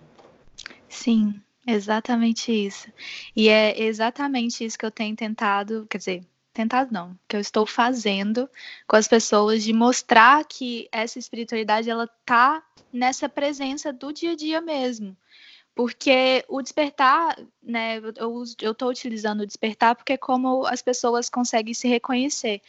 Sim, 0.91 1.41
exatamente 1.67 2.53
isso. 2.53 2.87
E 3.35 3.49
é 3.49 3.83
exatamente 3.83 4.63
isso 4.63 4.79
que 4.79 4.85
eu 4.85 4.91
tenho 4.91 5.17
tentado, 5.17 5.87
quer 5.89 5.97
dizer, 5.97 6.23
tentado 6.53 6.93
não, 6.93 7.19
que 7.27 7.35
eu 7.35 7.41
estou 7.41 7.65
fazendo 7.65 8.47
com 8.87 8.95
as 8.95 9.09
pessoas 9.09 9.65
de 9.65 9.73
mostrar 9.73 10.45
que 10.45 10.87
essa 10.93 11.19
espiritualidade 11.19 11.89
ela 11.89 12.07
tá 12.27 12.63
nessa 12.93 13.27
presença 13.27 13.91
do 13.91 14.13
dia 14.13 14.33
a 14.33 14.37
dia 14.37 14.61
mesmo. 14.61 15.17
Porque 15.75 16.45
o 16.47 16.61
despertar, 16.61 17.39
né, 17.63 18.03
eu 18.19 18.43
estou 18.71 18.91
utilizando 18.91 19.41
o 19.41 19.47
despertar 19.47 19.97
porque 19.97 20.13
é 20.13 20.19
como 20.19 20.67
as 20.67 20.83
pessoas 20.83 21.31
conseguem 21.31 21.73
se 21.73 21.89
reconhecer. 21.89 22.61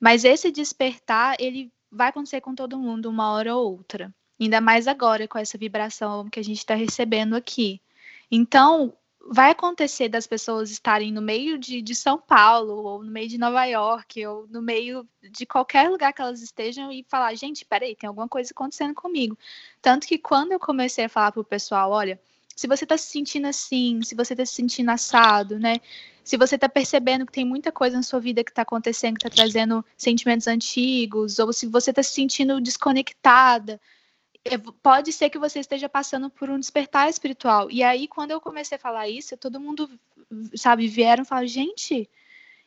Mas 0.00 0.24
esse 0.24 0.50
despertar, 0.50 1.36
ele 1.38 1.70
vai 1.96 2.08
acontecer 2.08 2.40
com 2.40 2.54
todo 2.54 2.78
mundo 2.78 3.08
uma 3.08 3.32
hora 3.32 3.56
ou 3.56 3.72
outra. 3.72 4.14
Ainda 4.38 4.60
mais 4.60 4.86
agora 4.86 5.26
com 5.26 5.38
essa 5.38 5.56
vibração 5.56 6.28
que 6.28 6.38
a 6.38 6.44
gente 6.44 6.58
está 6.58 6.74
recebendo 6.74 7.34
aqui. 7.34 7.80
Então, 8.30 8.92
vai 9.28 9.50
acontecer 9.50 10.08
das 10.08 10.26
pessoas 10.26 10.70
estarem 10.70 11.12
no 11.12 11.22
meio 11.22 11.58
de, 11.58 11.80
de, 11.82 11.94
São 11.94 12.18
Paulo, 12.18 12.74
ou 12.74 13.02
no 13.02 13.10
meio 13.10 13.28
de 13.28 13.38
Nova 13.38 13.64
York, 13.64 14.24
ou 14.26 14.46
no 14.48 14.62
meio 14.62 15.08
de 15.22 15.46
qualquer 15.46 15.88
lugar 15.88 16.12
que 16.12 16.20
elas 16.20 16.42
estejam 16.42 16.92
e 16.92 17.04
falar, 17.08 17.34
gente, 17.34 17.64
peraí, 17.64 17.96
tem 17.96 18.08
alguma 18.08 18.28
coisa 18.28 18.50
acontecendo 18.52 18.94
comigo. 18.94 19.36
Tanto 19.80 20.06
que 20.06 20.18
quando 20.18 20.52
eu 20.52 20.60
comecei 20.60 21.06
a 21.06 21.08
falar 21.08 21.32
pro 21.32 21.42
pessoal, 21.42 21.90
olha, 21.90 22.20
se 22.56 22.66
você 22.66 22.84
está 22.84 22.96
se 22.96 23.08
sentindo 23.08 23.46
assim, 23.46 24.00
se 24.02 24.14
você 24.14 24.32
está 24.32 24.46
se 24.46 24.54
sentindo 24.54 24.90
assado, 24.90 25.58
né? 25.58 25.76
Se 26.24 26.38
você 26.38 26.54
está 26.54 26.68
percebendo 26.68 27.26
que 27.26 27.32
tem 27.32 27.44
muita 27.44 27.70
coisa 27.70 27.96
na 27.96 28.02
sua 28.02 28.18
vida 28.18 28.42
que 28.42 28.50
está 28.50 28.62
acontecendo, 28.62 29.18
que 29.18 29.28
está 29.28 29.36
trazendo 29.36 29.84
sentimentos 29.96 30.46
antigos, 30.46 31.38
ou 31.38 31.52
se 31.52 31.66
você 31.66 31.90
está 31.90 32.02
se 32.02 32.12
sentindo 32.12 32.58
desconectada, 32.58 33.78
é, 34.42 34.56
pode 34.82 35.12
ser 35.12 35.28
que 35.28 35.38
você 35.38 35.60
esteja 35.60 35.86
passando 35.88 36.30
por 36.30 36.48
um 36.48 36.58
despertar 36.58 37.10
espiritual. 37.10 37.70
E 37.70 37.82
aí, 37.82 38.08
quando 38.08 38.30
eu 38.30 38.40
comecei 38.40 38.76
a 38.76 38.80
falar 38.80 39.06
isso, 39.06 39.36
todo 39.36 39.60
mundo, 39.60 39.90
sabe, 40.54 40.88
vieram 40.88 41.24
e 41.24 41.26
falaram, 41.26 41.46
gente, 41.46 42.08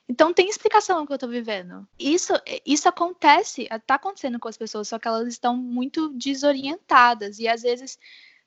então 0.08 0.32
tem 0.34 0.48
explicação 0.48 1.04
que 1.06 1.12
eu 1.12 1.16
estou 1.16 1.30
vivendo. 1.30 1.88
Isso, 1.98 2.34
isso 2.64 2.88
acontece, 2.88 3.68
está 3.72 3.96
acontecendo 3.96 4.40
com 4.40 4.48
as 4.48 4.58
pessoas, 4.58 4.88
só 4.88 5.00
que 5.00 5.08
elas 5.08 5.28
estão 5.28 5.58
muito 5.58 6.10
desorientadas 6.10 7.40
e 7.40 7.48
às 7.48 7.64
vezes 7.64 7.98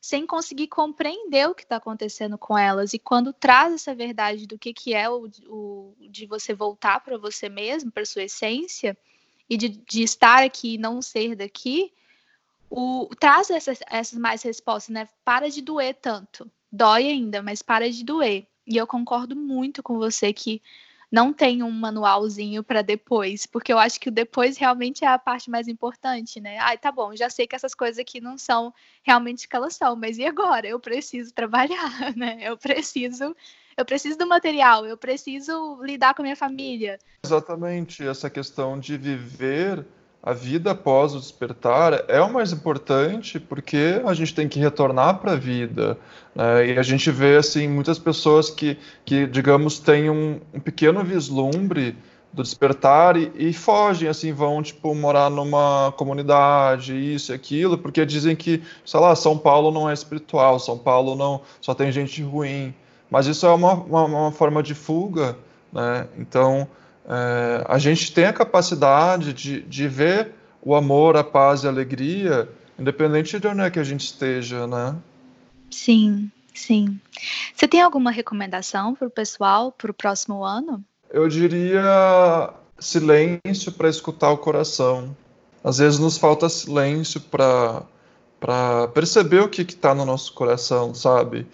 sem 0.02 0.26
conseguir 0.26 0.66
compreender 0.66 1.48
o 1.48 1.54
que 1.54 1.62
está 1.62 1.76
acontecendo 1.76 2.36
com 2.36 2.58
elas. 2.58 2.92
E 2.92 2.98
quando 2.98 3.32
traz 3.32 3.72
essa 3.72 3.94
verdade 3.94 4.48
do 4.48 4.58
que, 4.58 4.74
que 4.74 4.92
é 4.92 5.08
o, 5.08 5.30
o 5.46 5.94
de 6.00 6.26
você 6.26 6.52
voltar 6.52 6.98
para 7.04 7.16
você 7.16 7.48
mesmo, 7.48 7.92
para 7.92 8.04
sua 8.04 8.24
essência, 8.24 8.98
e 9.48 9.56
de, 9.56 9.68
de 9.68 10.02
estar 10.02 10.42
aqui 10.42 10.74
e 10.74 10.78
não 10.78 11.00
ser 11.00 11.36
daqui, 11.36 11.92
o, 12.68 13.08
traz 13.20 13.48
essas, 13.48 13.78
essas 13.88 14.18
mais 14.18 14.42
respostas, 14.42 14.92
né? 14.92 15.08
Para 15.24 15.48
de 15.48 15.62
doer 15.62 15.94
tanto. 15.94 16.50
Dói 16.70 17.06
ainda, 17.06 17.40
mas 17.40 17.62
para 17.62 17.88
de 17.88 18.02
doer. 18.02 18.48
E 18.66 18.76
eu 18.76 18.88
concordo 18.88 19.36
muito 19.36 19.84
com 19.84 19.98
você 19.98 20.32
que 20.32 20.60
não 21.12 21.30
tem 21.30 21.62
um 21.62 21.70
manualzinho 21.70 22.64
para 22.64 22.80
depois, 22.80 23.44
porque 23.44 23.70
eu 23.70 23.78
acho 23.78 24.00
que 24.00 24.08
o 24.08 24.12
depois 24.12 24.56
realmente 24.56 25.04
é 25.04 25.08
a 25.08 25.18
parte 25.18 25.50
mais 25.50 25.68
importante, 25.68 26.40
né? 26.40 26.56
Ai, 26.58 26.78
tá 26.78 26.90
bom, 26.90 27.14
já 27.14 27.28
sei 27.28 27.46
que 27.46 27.54
essas 27.54 27.74
coisas 27.74 27.98
aqui 27.98 28.18
não 28.18 28.38
são 28.38 28.72
realmente 29.02 29.44
o 29.44 29.48
que 29.48 29.54
elas 29.54 29.76
são, 29.76 29.94
mas 29.94 30.16
e 30.16 30.24
agora? 30.24 30.66
Eu 30.66 30.80
preciso 30.80 31.34
trabalhar, 31.34 31.90
né? 32.16 32.38
Eu 32.40 32.56
preciso 32.56 33.36
eu 33.76 33.84
preciso 33.84 34.18
do 34.18 34.26
material, 34.26 34.86
eu 34.86 34.96
preciso 34.96 35.82
lidar 35.82 36.14
com 36.14 36.22
a 36.22 36.24
minha 36.24 36.36
família. 36.36 36.98
Exatamente, 37.24 38.06
essa 38.06 38.28
questão 38.28 38.78
de 38.78 38.96
viver 38.96 39.86
a 40.22 40.32
vida 40.32 40.70
após 40.70 41.14
o 41.14 41.18
despertar 41.18 42.04
é 42.06 42.20
o 42.20 42.32
mais 42.32 42.52
importante 42.52 43.40
porque 43.40 44.00
a 44.04 44.14
gente 44.14 44.32
tem 44.32 44.48
que 44.48 44.60
retornar 44.60 45.18
para 45.18 45.32
a 45.32 45.36
vida. 45.36 45.98
Né? 46.34 46.68
E 46.68 46.78
a 46.78 46.82
gente 46.82 47.10
vê 47.10 47.36
assim 47.36 47.66
muitas 47.66 47.98
pessoas 47.98 48.48
que, 48.48 48.78
que 49.04 49.26
digamos, 49.26 49.80
têm 49.80 50.08
um, 50.08 50.40
um 50.54 50.60
pequeno 50.60 51.02
vislumbre 51.02 51.96
do 52.32 52.42
despertar 52.42 53.16
e, 53.16 53.30
e, 53.36 53.52
fogem, 53.52 54.08
assim, 54.08 54.32
vão, 54.32 54.62
tipo, 54.62 54.94
morar 54.94 55.28
numa 55.28 55.92
comunidade, 55.98 56.94
isso 56.94 57.30
e 57.30 57.34
aquilo, 57.34 57.76
porque 57.76 58.06
dizem 58.06 58.34
que, 58.34 58.62
sei 58.86 59.00
lá, 59.00 59.14
São 59.14 59.36
Paulo 59.36 59.70
não 59.70 59.90
é 59.90 59.92
espiritual, 59.92 60.58
São 60.58 60.78
Paulo 60.78 61.14
não 61.14 61.42
só 61.60 61.74
tem 61.74 61.92
gente 61.92 62.22
ruim. 62.22 62.74
Mas 63.10 63.26
isso 63.26 63.44
é 63.44 63.50
uma, 63.50 63.74
uma, 63.74 64.04
uma 64.04 64.32
forma 64.32 64.62
de 64.62 64.74
fuga, 64.74 65.36
né? 65.70 66.06
Então, 66.16 66.66
é, 67.06 67.64
a 67.68 67.78
gente 67.78 68.12
tem 68.12 68.26
a 68.26 68.32
capacidade 68.32 69.32
de, 69.32 69.62
de 69.62 69.88
ver 69.88 70.32
o 70.62 70.74
amor, 70.74 71.16
a 71.16 71.24
paz 71.24 71.64
e 71.64 71.66
a 71.66 71.70
alegria, 71.70 72.48
independente 72.78 73.38
de 73.38 73.46
onde 73.46 73.62
é 73.62 73.70
que 73.70 73.78
a 73.78 73.84
gente 73.84 74.04
esteja, 74.04 74.66
né? 74.66 74.94
Sim, 75.70 76.30
sim. 76.54 77.00
Você 77.54 77.66
tem 77.66 77.80
alguma 77.80 78.10
recomendação 78.10 78.94
para 78.94 79.08
o 79.08 79.10
pessoal 79.10 79.72
para 79.72 79.90
o 79.90 79.94
próximo 79.94 80.44
ano? 80.44 80.84
Eu 81.10 81.28
diria 81.28 82.50
silêncio 82.78 83.72
para 83.72 83.88
escutar 83.88 84.30
o 84.30 84.38
coração. 84.38 85.16
Às 85.64 85.78
vezes 85.78 85.98
nos 85.98 86.18
falta 86.18 86.48
silêncio 86.48 87.20
para 87.20 87.82
para 88.40 88.88
perceber 88.88 89.38
o 89.38 89.48
que 89.48 89.62
está 89.62 89.94
no 89.94 90.04
nosso 90.04 90.32
coração, 90.32 90.92
sabe? 90.92 91.46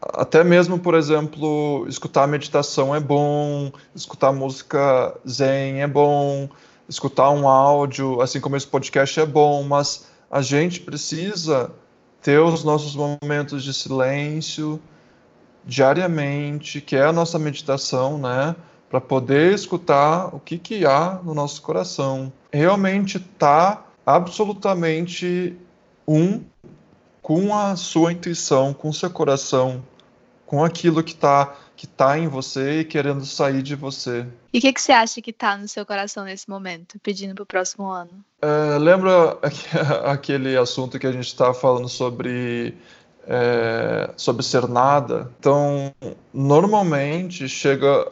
Até 0.00 0.44
mesmo, 0.44 0.78
por 0.78 0.94
exemplo, 0.94 1.86
escutar 1.88 2.26
meditação 2.26 2.94
é 2.94 3.00
bom, 3.00 3.72
escutar 3.94 4.32
música 4.32 5.16
zen 5.28 5.80
é 5.80 5.86
bom, 5.86 6.48
escutar 6.88 7.30
um 7.30 7.48
áudio, 7.48 8.20
assim 8.20 8.40
como 8.40 8.56
esse 8.56 8.66
podcast 8.66 9.18
é 9.18 9.26
bom, 9.26 9.62
mas 9.62 10.06
a 10.30 10.42
gente 10.42 10.80
precisa 10.80 11.70
ter 12.20 12.40
os 12.40 12.64
nossos 12.64 12.94
momentos 12.94 13.62
de 13.62 13.72
silêncio 13.72 14.80
diariamente, 15.64 16.80
que 16.80 16.96
é 16.96 17.04
a 17.04 17.12
nossa 17.12 17.38
meditação, 17.38 18.18
né? 18.18 18.54
Para 18.88 19.00
poder 19.00 19.52
escutar 19.52 20.34
o 20.34 20.38
que, 20.38 20.58
que 20.58 20.86
há 20.86 21.20
no 21.22 21.34
nosso 21.34 21.60
coração. 21.62 22.32
Realmente 22.52 23.18
tá 23.18 23.84
absolutamente 24.06 25.56
um 26.06 26.42
com 27.24 27.56
a 27.56 27.74
sua 27.74 28.12
intuição, 28.12 28.74
com 28.74 28.90
o 28.90 28.92
seu 28.92 29.08
coração, 29.08 29.82
com 30.44 30.62
aquilo 30.62 31.02
que 31.02 31.12
está 31.12 31.56
que 31.74 31.86
tá 31.86 32.18
em 32.18 32.28
você 32.28 32.80
e 32.80 32.84
querendo 32.84 33.24
sair 33.24 33.62
de 33.62 33.74
você. 33.74 34.26
E 34.52 34.58
o 34.58 34.60
que, 34.60 34.72
que 34.72 34.80
você 34.80 34.92
acha 34.92 35.20
que 35.22 35.30
está 35.30 35.56
no 35.56 35.66
seu 35.66 35.84
coração 35.84 36.22
nesse 36.22 36.48
momento, 36.48 37.00
pedindo 37.02 37.34
para 37.34 37.42
o 37.42 37.46
próximo 37.46 37.88
ano? 37.88 38.24
É, 38.42 38.78
lembra 38.78 39.38
aquele 40.04 40.54
assunto 40.54 40.98
que 40.98 41.06
a 41.06 41.12
gente 41.12 41.26
estava 41.26 41.54
falando 41.54 41.88
sobre 41.88 42.76
é, 43.26 44.10
sobre 44.18 44.44
ser 44.44 44.68
nada? 44.68 45.32
Então, 45.40 45.94
normalmente 46.32 47.48
chega 47.48 48.06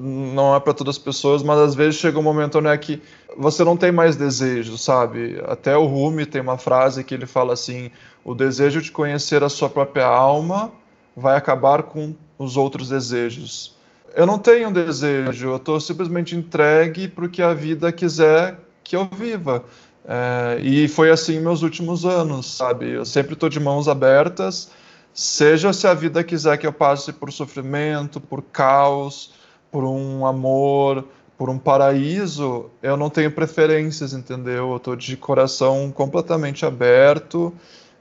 não 0.00 0.54
é 0.54 0.60
para 0.60 0.72
todas 0.72 0.96
as 0.96 1.02
pessoas, 1.02 1.42
mas 1.42 1.58
às 1.58 1.74
vezes 1.74 1.96
chega 1.96 2.18
um 2.18 2.22
momento 2.22 2.60
né, 2.60 2.76
que 2.76 3.02
você 3.36 3.64
não 3.64 3.76
tem 3.76 3.90
mais 3.90 4.16
desejo, 4.16 4.78
sabe? 4.78 5.42
Até 5.46 5.76
o 5.76 5.86
Rumi 5.86 6.24
tem 6.24 6.40
uma 6.40 6.58
frase 6.58 7.02
que 7.02 7.14
ele 7.14 7.26
fala 7.26 7.52
assim: 7.52 7.90
o 8.24 8.34
desejo 8.34 8.80
de 8.80 8.90
conhecer 8.90 9.42
a 9.42 9.48
sua 9.48 9.68
própria 9.68 10.06
alma 10.06 10.72
vai 11.16 11.36
acabar 11.36 11.82
com 11.82 12.14
os 12.38 12.56
outros 12.56 12.88
desejos. 12.88 13.74
Eu 14.14 14.26
não 14.26 14.38
tenho 14.38 14.72
desejo, 14.72 15.48
eu 15.48 15.56
estou 15.56 15.78
simplesmente 15.80 16.34
entregue 16.34 17.08
para 17.08 17.26
o 17.26 17.28
que 17.28 17.42
a 17.42 17.52
vida 17.52 17.92
quiser 17.92 18.58
que 18.82 18.96
eu 18.96 19.06
viva. 19.10 19.64
É, 20.08 20.60
e 20.62 20.86
foi 20.86 21.10
assim 21.10 21.40
meus 21.40 21.62
últimos 21.62 22.04
anos, 22.04 22.46
sabe? 22.46 22.90
Eu 22.90 23.04
sempre 23.04 23.34
estou 23.34 23.48
de 23.48 23.58
mãos 23.58 23.88
abertas, 23.88 24.70
seja 25.12 25.72
se 25.72 25.86
a 25.86 25.94
vida 25.94 26.22
quiser 26.22 26.56
que 26.56 26.66
eu 26.66 26.72
passe 26.72 27.12
por 27.12 27.32
sofrimento, 27.32 28.20
por 28.20 28.40
caos, 28.40 29.34
por 29.76 29.84
um 29.84 30.24
amor, 30.24 31.06
por 31.36 31.50
um 31.50 31.58
paraíso, 31.58 32.70
eu 32.82 32.96
não 32.96 33.10
tenho 33.10 33.30
preferências, 33.30 34.14
entendeu? 34.14 34.70
Eu 34.70 34.76
estou 34.78 34.96
de 34.96 35.18
coração 35.18 35.92
completamente 35.92 36.64
aberto, 36.64 37.54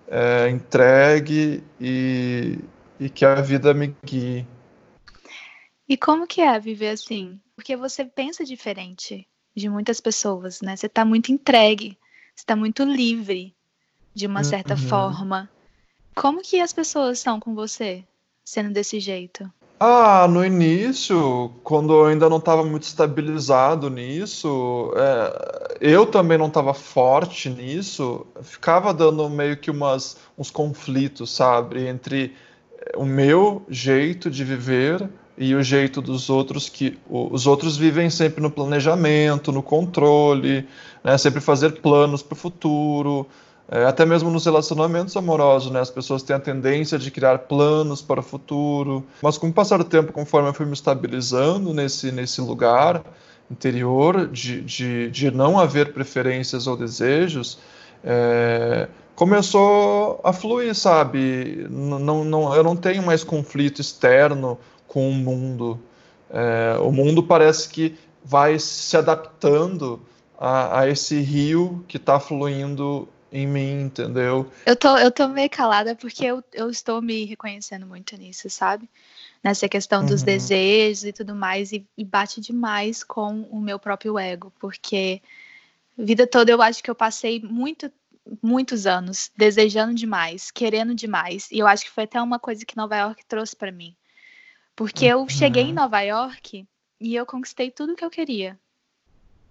é, 0.07 0.49
entregue 0.49 1.61
e, 1.77 2.57
e 2.97 3.09
que 3.09 3.25
a 3.25 3.41
vida 3.41 3.73
me 3.73 3.93
guie. 4.05 4.47
E 5.85 5.97
como 5.97 6.25
que 6.25 6.39
é 6.39 6.57
viver 6.57 6.91
assim? 6.91 7.37
Porque 7.57 7.75
você 7.75 8.05
pensa 8.05 8.45
diferente 8.45 9.27
de 9.53 9.67
muitas 9.67 9.99
pessoas, 9.99 10.61
né? 10.61 10.77
Você 10.77 10.85
está 10.85 11.03
muito 11.03 11.29
entregue, 11.29 11.97
você 12.33 12.43
está 12.43 12.55
muito 12.55 12.85
livre 12.85 13.53
de 14.13 14.25
uma 14.25 14.45
certa 14.45 14.75
uhum. 14.75 14.79
forma. 14.79 15.49
Como 16.15 16.41
que 16.41 16.61
as 16.61 16.71
pessoas 16.71 17.19
são 17.19 17.37
com 17.37 17.53
você, 17.53 18.05
sendo 18.45 18.71
desse 18.71 18.97
jeito? 19.01 19.51
Ah, 19.79 20.25
no 20.29 20.45
início, 20.45 21.51
quando 21.63 21.93
eu 21.93 22.05
ainda 22.05 22.29
não 22.29 22.37
estava 22.37 22.63
muito 22.63 22.83
estabilizado 22.83 23.89
nisso, 23.89 24.93
é, 24.95 25.77
eu 25.81 26.05
também 26.05 26.37
não 26.37 26.47
estava 26.47 26.73
forte 26.73 27.49
nisso, 27.49 28.25
ficava 28.41 28.93
dando 28.93 29.29
meio 29.29 29.57
que 29.57 29.69
umas, 29.69 30.15
uns 30.37 30.49
conflitos, 30.49 31.29
sabe, 31.35 31.87
entre 31.87 32.33
o 32.95 33.03
meu 33.03 33.63
jeito 33.67 34.29
de 34.31 34.45
viver 34.45 35.09
e 35.37 35.53
o 35.53 35.61
jeito 35.61 36.01
dos 36.01 36.29
outros 36.29 36.69
que 36.69 36.97
os 37.09 37.45
outros 37.45 37.75
vivem 37.75 38.09
sempre 38.09 38.41
no 38.41 38.49
planejamento, 38.49 39.51
no 39.51 39.61
controle, 39.61 40.65
né, 41.03 41.17
sempre 41.17 41.41
fazer 41.41 41.81
planos 41.81 42.23
para 42.23 42.33
o 42.33 42.37
futuro, 42.37 43.27
é, 43.67 43.85
até 43.85 44.05
mesmo 44.05 44.29
nos 44.29 44.45
relacionamentos 44.45 45.17
amorosos, 45.17 45.71
né? 45.71 45.79
As 45.79 45.89
pessoas 45.89 46.21
têm 46.21 46.35
a 46.35 46.39
tendência 46.39 46.99
de 46.99 47.09
criar 47.09 47.39
planos 47.39 48.01
para 48.01 48.19
o 48.19 48.23
futuro. 48.23 49.03
Mas 49.21 49.37
com 49.37 49.47
o 49.47 49.53
passar 49.53 49.77
do 49.77 49.83
tempo, 49.83 50.13
conforme 50.13 50.49
eu 50.49 50.53
fui 50.53 50.65
me 50.65 50.73
estabilizando 50.73 51.73
nesse, 51.73 52.11
nesse 52.11 52.41
lugar 52.41 53.03
interior, 53.49 54.27
de, 54.27 54.61
de, 54.61 55.09
de 55.09 55.31
não 55.31 55.59
haver 55.59 55.93
preferências 55.93 56.67
ou 56.67 56.77
desejos, 56.77 57.57
é, 58.03 58.87
começou 59.15 60.19
a 60.23 60.31
fluir, 60.31 60.75
sabe? 60.75 61.65
Não, 61.69 62.23
não, 62.23 62.55
eu 62.55 62.63
não 62.63 62.75
tenho 62.75 63.01
mais 63.01 63.23
conflito 63.23 63.81
externo 63.81 64.59
com 64.87 65.09
o 65.09 65.13
mundo. 65.13 65.79
É, 66.29 66.77
o 66.79 66.91
mundo 66.91 67.23
parece 67.23 67.67
que 67.69 67.97
vai 68.23 68.59
se 68.59 68.95
adaptando 68.95 69.99
a, 70.37 70.81
a 70.81 70.89
esse 70.89 71.19
rio 71.19 71.83
que 71.87 71.97
está 71.97 72.19
fluindo 72.19 73.07
em 73.35 73.45
mim, 73.45 73.81
entendeu? 73.83 74.49
Eu 74.65 74.75
tô, 74.75 74.97
eu 74.97 75.11
tô 75.11 75.27
meio 75.27 75.49
calada 75.49 75.95
porque 75.95 76.25
eu, 76.25 76.43
eu 76.53 76.69
estou 76.69 77.01
me 77.01 77.25
reconhecendo 77.25 77.85
muito 77.85 78.15
nisso, 78.15 78.49
sabe? 78.49 78.89
Nessa 79.43 79.67
questão 79.67 80.05
dos 80.05 80.21
uhum. 80.21 80.25
desejos 80.25 81.03
e 81.03 81.11
tudo 81.13 81.35
mais, 81.35 81.71
e, 81.73 81.85
e 81.97 82.03
bate 82.03 82.39
demais 82.39 83.03
com 83.03 83.41
o 83.51 83.59
meu 83.59 83.77
próprio 83.77 84.17
ego, 84.17 84.53
porque 84.57 85.21
vida 85.97 86.25
toda 86.25 86.51
eu 86.51 86.61
acho 86.61 86.81
que 86.81 86.89
eu 86.89 86.95
passei 86.95 87.39
muito 87.41 87.91
muitos 88.41 88.87
anos 88.87 89.29
desejando 89.37 89.93
demais, 89.93 90.49
querendo 90.49 90.95
demais, 90.95 91.47
e 91.51 91.59
eu 91.59 91.67
acho 91.67 91.83
que 91.83 91.91
foi 91.91 92.05
até 92.05 92.19
uma 92.19 92.39
coisa 92.39 92.65
que 92.65 92.75
Nova 92.75 92.95
York 92.95 93.23
trouxe 93.27 93.55
para 93.55 93.71
mim. 93.71 93.95
Porque 94.75 95.05
eu 95.05 95.27
cheguei 95.29 95.63
em 95.63 95.67
uhum. 95.67 95.75
Nova 95.75 96.01
York 96.01 96.65
e 96.99 97.15
eu 97.15 97.25
conquistei 97.25 97.69
tudo 97.69 97.95
que 97.95 98.03
eu 98.03 98.09
queria. 98.09 98.59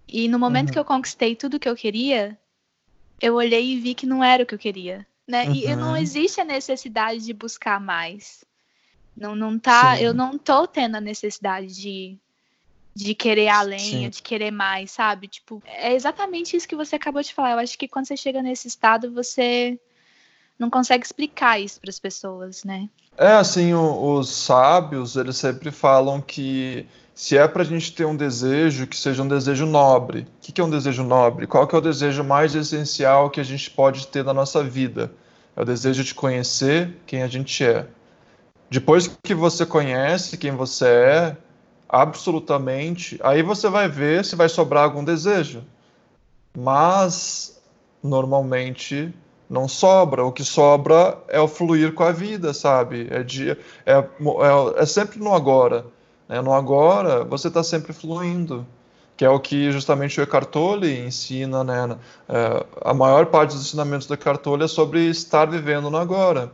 E 0.07 0.27
no 0.27 0.37
momento 0.37 0.67
uhum. 0.67 0.73
que 0.73 0.79
eu 0.79 0.85
conquistei 0.85 1.35
tudo 1.35 1.59
que 1.59 1.69
eu 1.69 1.75
queria, 1.75 2.37
eu 3.21 3.35
olhei 3.35 3.73
e 3.73 3.79
vi 3.79 3.93
que 3.93 4.05
não 4.05 4.23
era 4.23 4.43
o 4.43 4.45
que 4.45 4.55
eu 4.55 4.59
queria, 4.59 5.05
né? 5.27 5.45
Uhum. 5.45 5.55
E 5.55 5.75
não 5.75 5.97
existe 5.97 6.41
a 6.41 6.45
necessidade 6.45 7.19
de 7.19 7.33
buscar 7.33 7.79
mais. 7.79 8.43
Não, 9.15 9.35
não 9.35 9.57
tá, 9.57 9.95
Sim. 9.95 10.03
eu 10.03 10.13
não 10.13 10.37
tô 10.37 10.67
tendo 10.67 10.95
a 10.95 11.01
necessidade 11.01 11.67
de, 11.67 12.17
de 12.93 13.15
querer 13.15 13.47
além, 13.47 14.09
de 14.09 14.21
querer 14.21 14.51
mais, 14.51 14.91
sabe? 14.91 15.27
Tipo, 15.27 15.63
é 15.65 15.93
exatamente 15.93 16.57
isso 16.57 16.67
que 16.67 16.75
você 16.75 16.97
acabou 16.97 17.21
de 17.21 17.33
falar. 17.33 17.51
Eu 17.51 17.59
acho 17.59 17.77
que 17.77 17.87
quando 17.87 18.07
você 18.07 18.17
chega 18.17 18.41
nesse 18.41 18.67
estado, 18.67 19.11
você 19.13 19.79
não 20.59 20.69
consegue 20.69 21.05
explicar 21.05 21.59
isso 21.59 21.79
para 21.79 21.89
as 21.89 21.99
pessoas, 21.99 22.63
né? 22.63 22.89
É 23.17 23.33
assim, 23.33 23.73
o, 23.73 24.17
os 24.17 24.29
sábios, 24.29 25.15
eles 25.15 25.37
sempre 25.37 25.71
falam 25.71 26.21
que 26.21 26.85
se 27.15 27.37
é 27.37 27.47
para 27.47 27.61
a 27.61 27.65
gente 27.65 27.93
ter 27.93 28.05
um 28.05 28.15
desejo, 28.15 28.85
que 28.85 28.97
seja 28.97 29.23
um 29.23 29.27
desejo 29.27 29.65
nobre. 29.65 30.27
O 30.37 30.41
que, 30.41 30.59
é 30.59 30.63
um 30.63 30.69
desejo 30.69 31.01
nobre? 31.01 31.47
Qual 31.47 31.65
que 31.65 31.73
é 31.73 31.77
o 31.77 31.81
desejo 31.81 32.25
mais 32.25 32.53
essencial 32.53 33.29
que 33.29 33.39
a 33.39 33.43
gente 33.43 33.71
pode 33.71 34.05
ter 34.07 34.21
na 34.21 34.33
nossa 34.33 34.61
vida? 34.61 35.13
É 35.55 35.61
o 35.61 35.65
desejo 35.65 36.03
de 36.03 36.13
conhecer 36.13 36.93
quem 37.07 37.23
a 37.23 37.27
gente 37.27 37.63
é. 37.63 37.87
Depois 38.69 39.09
que 39.23 39.33
você 39.33 39.65
conhece 39.65 40.37
quem 40.37 40.51
você 40.51 40.85
é, 40.85 41.37
absolutamente, 41.87 43.17
aí 43.23 43.41
você 43.41 43.69
vai 43.69 43.87
ver 43.87 44.25
se 44.25 44.35
vai 44.35 44.49
sobrar 44.49 44.83
algum 44.83 45.03
desejo. 45.03 45.63
Mas, 46.57 47.61
normalmente, 48.03 49.13
não 49.49 49.69
sobra. 49.69 50.25
O 50.25 50.33
que 50.33 50.43
sobra 50.43 51.17
é 51.29 51.39
o 51.39 51.47
fluir 51.47 51.93
com 51.93 52.03
a 52.03 52.11
vida, 52.11 52.53
sabe? 52.53 53.07
É, 53.09 53.23
dia, 53.23 53.57
é, 53.85 53.93
é, 53.93 54.81
é 54.81 54.85
sempre 54.85 55.17
no 55.19 55.33
agora. 55.33 55.94
Né? 56.27 56.41
No 56.41 56.53
agora, 56.53 57.23
você 57.23 57.47
está 57.47 57.63
sempre 57.63 57.93
fluindo, 57.93 58.65
que 59.15 59.23
é 59.23 59.29
o 59.29 59.39
que 59.39 59.71
justamente 59.71 60.19
o 60.19 60.23
Eckhart 60.23 60.49
Tolle 60.49 60.99
ensina. 60.99 61.63
Né? 61.63 61.97
É, 62.27 62.65
a 62.83 62.93
maior 62.93 63.27
parte 63.27 63.53
dos 63.53 63.65
ensinamentos 63.65 64.07
do 64.07 64.13
Eckhart 64.13 64.41
Tolle 64.41 64.63
é 64.63 64.67
sobre 64.67 65.07
estar 65.09 65.45
vivendo 65.45 65.89
no 65.89 65.97
agora. 65.97 66.51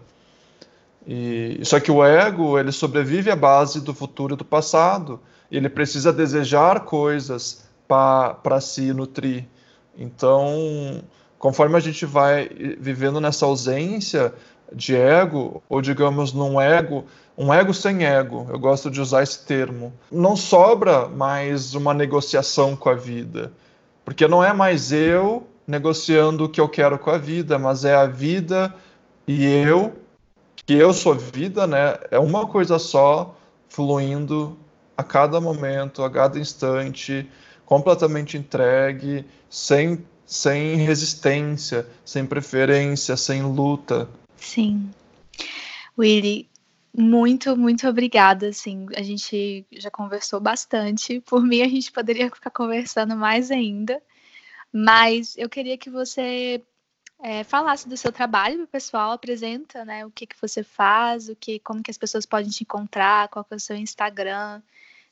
E, 1.07 1.59
só 1.63 1.80
que 1.80 1.91
o 1.91 2.05
ego, 2.05 2.59
ele 2.59 2.72
sobrevive 2.72 3.32
à 3.32 3.36
base 3.36 3.82
do 3.82 3.93
futuro 3.93 4.36
e 4.36 4.38
do 4.38 4.45
passado. 4.45 5.19
Ele 5.51 5.67
precisa 5.67 6.13
desejar 6.13 6.82
coisas 6.82 7.65
para 7.88 8.61
se 8.61 8.93
nutrir. 8.93 9.45
Então, 9.97 11.03
conforme 11.38 11.76
a 11.76 11.80
gente 11.80 12.05
vai 12.05 12.49
vivendo 12.80 13.19
nessa 13.19 13.45
ausência 13.45 14.34
de 14.74 14.95
ego, 14.95 15.61
ou 15.67 15.82
digamos 15.82 16.32
num 16.32 16.61
ego 16.61 17.05
um 17.38 17.54
ego 17.54 17.74
sem 17.74 18.06
ego, 18.06 18.48
eu 18.50 18.60
gosto 18.60 18.90
de 18.90 19.02
usar 19.02 19.24
esse 19.24 19.46
termo. 19.46 19.94
Não 20.12 20.36
sobra 20.36 21.08
mais 21.08 21.74
uma 21.74 21.94
negociação 21.94 22.76
com 22.76 22.90
a 22.90 22.94
vida, 22.96 23.52
porque 24.04 24.28
não 24.28 24.44
é 24.44 24.54
mais 24.54 24.92
eu 24.92 25.48
negociando 25.66 26.46
o 26.46 26.50
que 26.50 26.60
eu 26.60 26.68
quero 26.68 27.00
com 27.00 27.10
a 27.10 27.18
vida, 27.18 27.58
mas 27.58 27.86
é 27.86 27.96
a 27.96 28.06
vida 28.06 28.74
e 29.28 29.46
eu, 29.46 29.94
que 30.66 30.74
eu 30.74 30.94
sou 30.94 31.16
vida, 31.16 31.66
né? 31.66 31.98
É 32.10 32.20
uma 32.20 32.48
coisa 32.48 32.78
só 32.78 33.36
fluindo 33.70 34.58
a 34.98 35.04
cada 35.04 35.40
momento, 35.40 36.04
a 36.04 36.10
cada 36.10 36.38
instante, 36.38 37.30
completamente 37.66 38.38
entregue, 38.38 39.26
sem 39.50 40.04
sem 40.32 40.78
resistência, 40.78 41.86
sem 42.06 42.26
preferência, 42.26 43.18
sem 43.18 43.42
luta. 43.44 44.08
Sim. 44.38 44.90
Willy, 45.98 46.48
muito, 46.96 47.56
muito 47.56 47.88
obrigada. 47.88 48.50
Assim, 48.50 48.86
a 48.96 49.02
gente 49.02 49.66
já 49.72 49.89
conversou 49.89 50.39
bastante. 50.39 51.20
Por 51.22 51.44
mim, 51.44 51.62
a 51.62 51.68
gente 51.68 51.92
poderia 51.92 52.30
ficar 52.30 52.50
conversando 52.50 53.16
mais 53.16 53.52
ainda. 53.52 54.02
Mas 54.74 55.36
eu 55.38 55.50
queria 55.50 55.78
que 55.78 55.89
você 55.89 56.62
é, 57.22 57.44
falasse 57.44 57.88
do 57.88 57.96
seu 57.96 58.12
trabalho 58.12 58.58
para 58.58 58.64
o 58.66 58.68
pessoal, 58.68 59.12
apresenta, 59.12 59.86
né? 59.86 60.06
O 60.06 60.12
que, 60.12 60.26
que 60.26 60.36
você 60.39 60.64
faz, 60.64 61.30
o 61.30 61.36
que, 61.36 61.60
como 61.60 61.84
que 61.84 61.92
as 61.92 61.98
pessoas 61.98 62.26
podem 62.26 62.50
te 62.50 62.64
encontrar, 62.64 63.28
qual 63.30 63.46
é 63.50 63.56
o 63.56 63.60
seu 63.60 63.76
Instagram. 63.76 64.62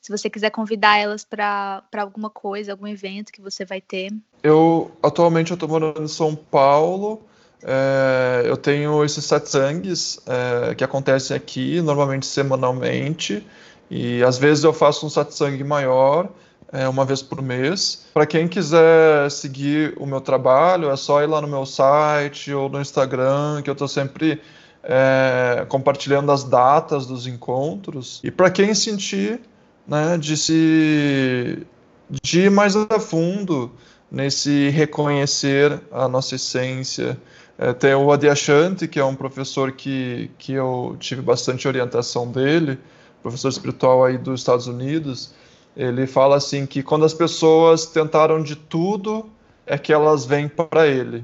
Se 0.00 0.10
você 0.10 0.30
quiser 0.30 0.50
convidar 0.50 0.96
elas 0.96 1.24
para 1.24 1.82
alguma 1.98 2.30
coisa, 2.30 2.72
algum 2.72 2.86
evento 2.86 3.32
que 3.32 3.40
você 3.40 3.64
vai 3.64 3.80
ter. 3.80 4.10
Eu 4.42 4.90
atualmente 5.02 5.50
eu 5.50 5.54
estou 5.54 5.68
morando 5.68 6.02
em 6.02 6.08
São 6.08 6.34
Paulo. 6.34 7.22
É, 7.62 8.42
eu 8.46 8.56
tenho 8.56 9.04
esses 9.04 9.24
satsangs 9.24 10.18
é, 10.26 10.74
que 10.74 10.82
acontecem 10.82 11.36
aqui, 11.36 11.80
normalmente 11.80 12.26
semanalmente, 12.26 13.46
e 13.90 14.22
às 14.22 14.38
vezes 14.38 14.64
eu 14.64 14.72
faço 14.72 15.06
um 15.06 15.10
satsang 15.10 15.62
maior, 15.64 16.28
é, 16.72 16.88
uma 16.88 17.04
vez 17.04 17.20
por 17.20 17.42
mês. 17.42 18.06
Para 18.14 18.26
quem 18.26 18.46
quiser 18.48 19.30
seguir 19.30 19.94
o 19.98 20.06
meu 20.06 20.20
trabalho, 20.20 20.90
é 20.90 20.96
só 20.96 21.22
ir 21.22 21.26
lá 21.26 21.40
no 21.40 21.48
meu 21.48 21.66
site 21.66 22.52
ou 22.52 22.68
no 22.68 22.80
Instagram, 22.80 23.60
que 23.62 23.68
eu 23.68 23.72
estou 23.72 23.88
sempre 23.88 24.40
é, 24.82 25.66
compartilhando 25.68 26.30
as 26.32 26.44
datas 26.44 27.06
dos 27.06 27.26
encontros. 27.26 28.20
E 28.22 28.30
para 28.30 28.50
quem 28.50 28.74
sentir 28.74 29.40
né, 29.86 30.16
de 30.16 30.36
se 30.36 31.66
de 32.08 32.40
ir 32.40 32.50
mais 32.50 32.74
a 32.74 32.98
fundo 32.98 33.70
nesse 34.10 34.68
reconhecer 34.70 35.80
a 35.92 36.08
nossa 36.08 36.34
essência, 36.34 37.16
é, 37.62 37.74
tem 37.74 37.94
o 37.94 38.10
Adyashanti, 38.10 38.88
que 38.88 38.98
é 38.98 39.04
um 39.04 39.14
professor 39.14 39.70
que, 39.70 40.30
que 40.38 40.54
eu 40.54 40.96
tive 40.98 41.20
bastante 41.20 41.68
orientação 41.68 42.26
dele, 42.26 42.78
professor 43.22 43.50
espiritual 43.50 44.02
aí 44.02 44.16
dos 44.16 44.40
Estados 44.40 44.66
Unidos. 44.66 45.34
Ele 45.76 46.06
fala 46.06 46.36
assim 46.36 46.64
que 46.64 46.82
quando 46.82 47.04
as 47.04 47.12
pessoas 47.12 47.84
tentaram 47.84 48.42
de 48.42 48.56
tudo, 48.56 49.26
é 49.66 49.76
que 49.76 49.92
elas 49.92 50.24
vêm 50.24 50.48
para 50.48 50.86
ele. 50.86 51.22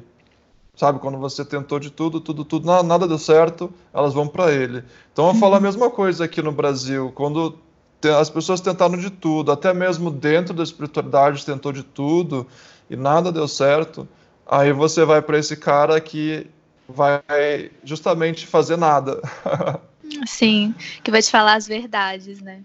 Sabe, 0.76 0.98
quando 0.98 1.16
você 1.16 1.42
tentou 1.42 1.80
de 1.80 1.90
tudo, 1.90 2.20
tudo, 2.20 2.44
tudo, 2.44 2.66
nada, 2.66 2.82
nada 2.82 3.08
deu 3.08 3.18
certo, 3.18 3.72
elas 3.90 4.12
vão 4.12 4.28
para 4.28 4.52
ele. 4.52 4.84
Então 5.14 5.28
eu 5.28 5.34
falo 5.36 5.54
a 5.54 5.60
mesma 5.60 5.88
coisa 5.88 6.26
aqui 6.26 6.42
no 6.42 6.52
Brasil. 6.52 7.10
Quando 7.14 7.58
as 8.20 8.28
pessoas 8.28 8.60
tentaram 8.60 8.98
de 8.98 9.08
tudo, 9.08 9.50
até 9.50 9.72
mesmo 9.72 10.10
dentro 10.10 10.52
da 10.52 10.62
espiritualidade 10.62 11.46
tentou 11.46 11.72
de 11.72 11.82
tudo 11.82 12.46
e 12.90 12.94
nada 12.94 13.32
deu 13.32 13.48
certo, 13.48 14.06
Aí 14.46 14.72
você 14.72 15.04
vai 15.04 15.20
para 15.20 15.38
esse 15.38 15.56
cara 15.56 16.00
que 16.00 16.46
vai 16.88 17.70
justamente 17.82 18.46
fazer 18.46 18.76
nada. 18.76 19.20
Sim, 20.26 20.74
que 21.02 21.10
vai 21.10 21.20
te 21.20 21.30
falar 21.30 21.54
as 21.54 21.66
verdades, 21.66 22.40
né? 22.40 22.62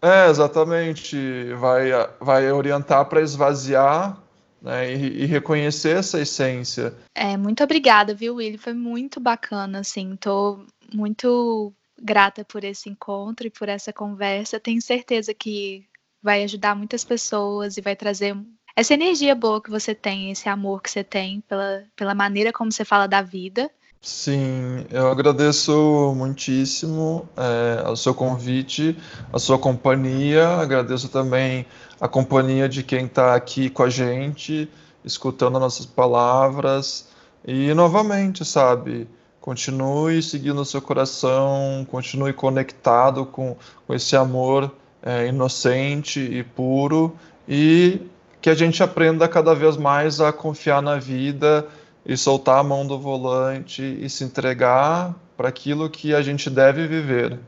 É, 0.00 0.28
exatamente. 0.28 1.52
Vai, 1.54 1.90
vai 2.20 2.52
orientar 2.52 3.04
para 3.06 3.20
esvaziar 3.20 4.16
né, 4.62 4.94
e, 4.94 5.22
e, 5.22 5.26
reconhecer 5.26 5.96
essa 5.96 6.20
essência. 6.20 6.94
É, 7.14 7.36
muito 7.36 7.64
obrigada, 7.64 8.14
viu, 8.14 8.36
Willy? 8.36 8.58
Foi 8.58 8.72
muito 8.72 9.18
bacana, 9.18 9.80
assim. 9.80 10.16
Tô 10.16 10.64
muito 10.92 11.72
grata 12.00 12.44
por 12.44 12.62
esse 12.62 12.88
encontro 12.88 13.46
e 13.46 13.50
por 13.50 13.68
essa 13.68 13.92
conversa. 13.92 14.60
Tenho 14.60 14.80
certeza 14.80 15.34
que 15.34 15.84
vai 16.22 16.44
ajudar 16.44 16.74
muitas 16.76 17.04
pessoas 17.04 17.76
e 17.76 17.80
vai 17.80 17.96
trazer 17.96 18.36
essa 18.76 18.92
energia 18.92 19.34
boa 19.34 19.60
que 19.60 19.70
você 19.70 19.94
tem, 19.94 20.30
esse 20.30 20.48
amor 20.50 20.82
que 20.82 20.90
você 20.90 21.02
tem 21.02 21.40
pela, 21.48 21.82
pela 21.96 22.14
maneira 22.14 22.52
como 22.52 22.70
você 22.70 22.84
fala 22.84 23.08
da 23.08 23.22
vida. 23.22 23.70
Sim, 24.02 24.84
eu 24.90 25.08
agradeço 25.08 26.14
muitíssimo 26.14 27.26
é, 27.36 27.88
o 27.88 27.96
seu 27.96 28.14
convite, 28.14 28.96
a 29.32 29.38
sua 29.38 29.58
companhia, 29.58 30.46
agradeço 30.46 31.08
também 31.08 31.66
a 31.98 32.06
companhia 32.06 32.68
de 32.68 32.82
quem 32.82 33.06
está 33.06 33.34
aqui 33.34 33.70
com 33.70 33.82
a 33.82 33.88
gente, 33.90 34.70
escutando 35.02 35.58
nossas 35.58 35.86
palavras. 35.86 37.08
E 37.44 37.72
novamente, 37.72 38.44
sabe, 38.44 39.08
continue 39.40 40.22
seguindo 40.22 40.60
o 40.60 40.64
seu 40.64 40.82
coração, 40.82 41.86
continue 41.90 42.34
conectado 42.34 43.24
com, 43.24 43.56
com 43.86 43.94
esse 43.94 44.14
amor 44.14 44.72
é, 45.02 45.26
inocente 45.28 46.20
e 46.20 46.44
puro 46.44 47.16
e 47.48 48.00
que 48.40 48.50
a 48.50 48.54
gente 48.54 48.82
aprenda 48.82 49.26
cada 49.28 49.54
vez 49.54 49.76
mais 49.76 50.20
a 50.20 50.32
confiar 50.32 50.80
na 50.80 50.98
vida 50.98 51.66
e 52.04 52.16
soltar 52.16 52.58
a 52.58 52.62
mão 52.62 52.86
do 52.86 52.98
volante 52.98 53.82
e 53.82 54.08
se 54.08 54.24
entregar 54.24 55.14
para 55.36 55.48
aquilo 55.48 55.90
que 55.90 56.14
a 56.14 56.22
gente 56.22 56.48
deve 56.48 56.86
viver. 56.86 57.38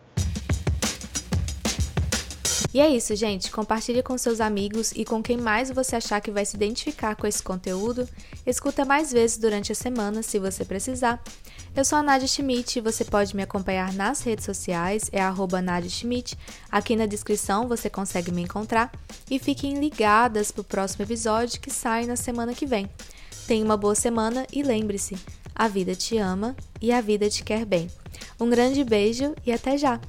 E 2.72 2.80
é 2.80 2.88
isso, 2.88 3.16
gente. 3.16 3.50
Compartilhe 3.50 4.02
com 4.02 4.18
seus 4.18 4.40
amigos 4.40 4.92
e 4.92 5.04
com 5.04 5.22
quem 5.22 5.38
mais 5.38 5.70
você 5.70 5.96
achar 5.96 6.20
que 6.20 6.30
vai 6.30 6.44
se 6.44 6.54
identificar 6.54 7.16
com 7.16 7.26
esse 7.26 7.42
conteúdo. 7.42 8.06
Escuta 8.46 8.84
mais 8.84 9.10
vezes 9.10 9.38
durante 9.38 9.72
a 9.72 9.74
semana, 9.74 10.22
se 10.22 10.38
você 10.38 10.64
precisar. 10.64 11.22
Eu 11.78 11.84
sou 11.84 11.96
a 11.96 12.02
Nadia 12.02 12.26
Schmidt 12.26 12.80
você 12.80 13.04
pode 13.04 13.36
me 13.36 13.42
acompanhar 13.44 13.92
nas 13.92 14.20
redes 14.22 14.44
sociais, 14.44 15.08
é 15.12 15.22
arroba 15.22 15.62
Nadia 15.62 15.88
Schmidt. 15.88 16.36
Aqui 16.72 16.96
na 16.96 17.06
descrição 17.06 17.68
você 17.68 17.88
consegue 17.88 18.32
me 18.32 18.42
encontrar. 18.42 18.90
E 19.30 19.38
fiquem 19.38 19.78
ligadas 19.78 20.50
para 20.50 20.62
o 20.62 20.64
próximo 20.64 21.04
episódio 21.04 21.60
que 21.60 21.70
sai 21.70 22.04
na 22.04 22.16
semana 22.16 22.52
que 22.52 22.66
vem. 22.66 22.90
Tenha 23.46 23.64
uma 23.64 23.76
boa 23.76 23.94
semana 23.94 24.44
e 24.52 24.60
lembre-se, 24.60 25.16
a 25.54 25.68
vida 25.68 25.94
te 25.94 26.18
ama 26.18 26.56
e 26.82 26.90
a 26.90 27.00
vida 27.00 27.30
te 27.30 27.44
quer 27.44 27.64
bem. 27.64 27.88
Um 28.40 28.50
grande 28.50 28.82
beijo 28.82 29.32
e 29.46 29.52
até 29.52 29.78
já! 29.78 30.00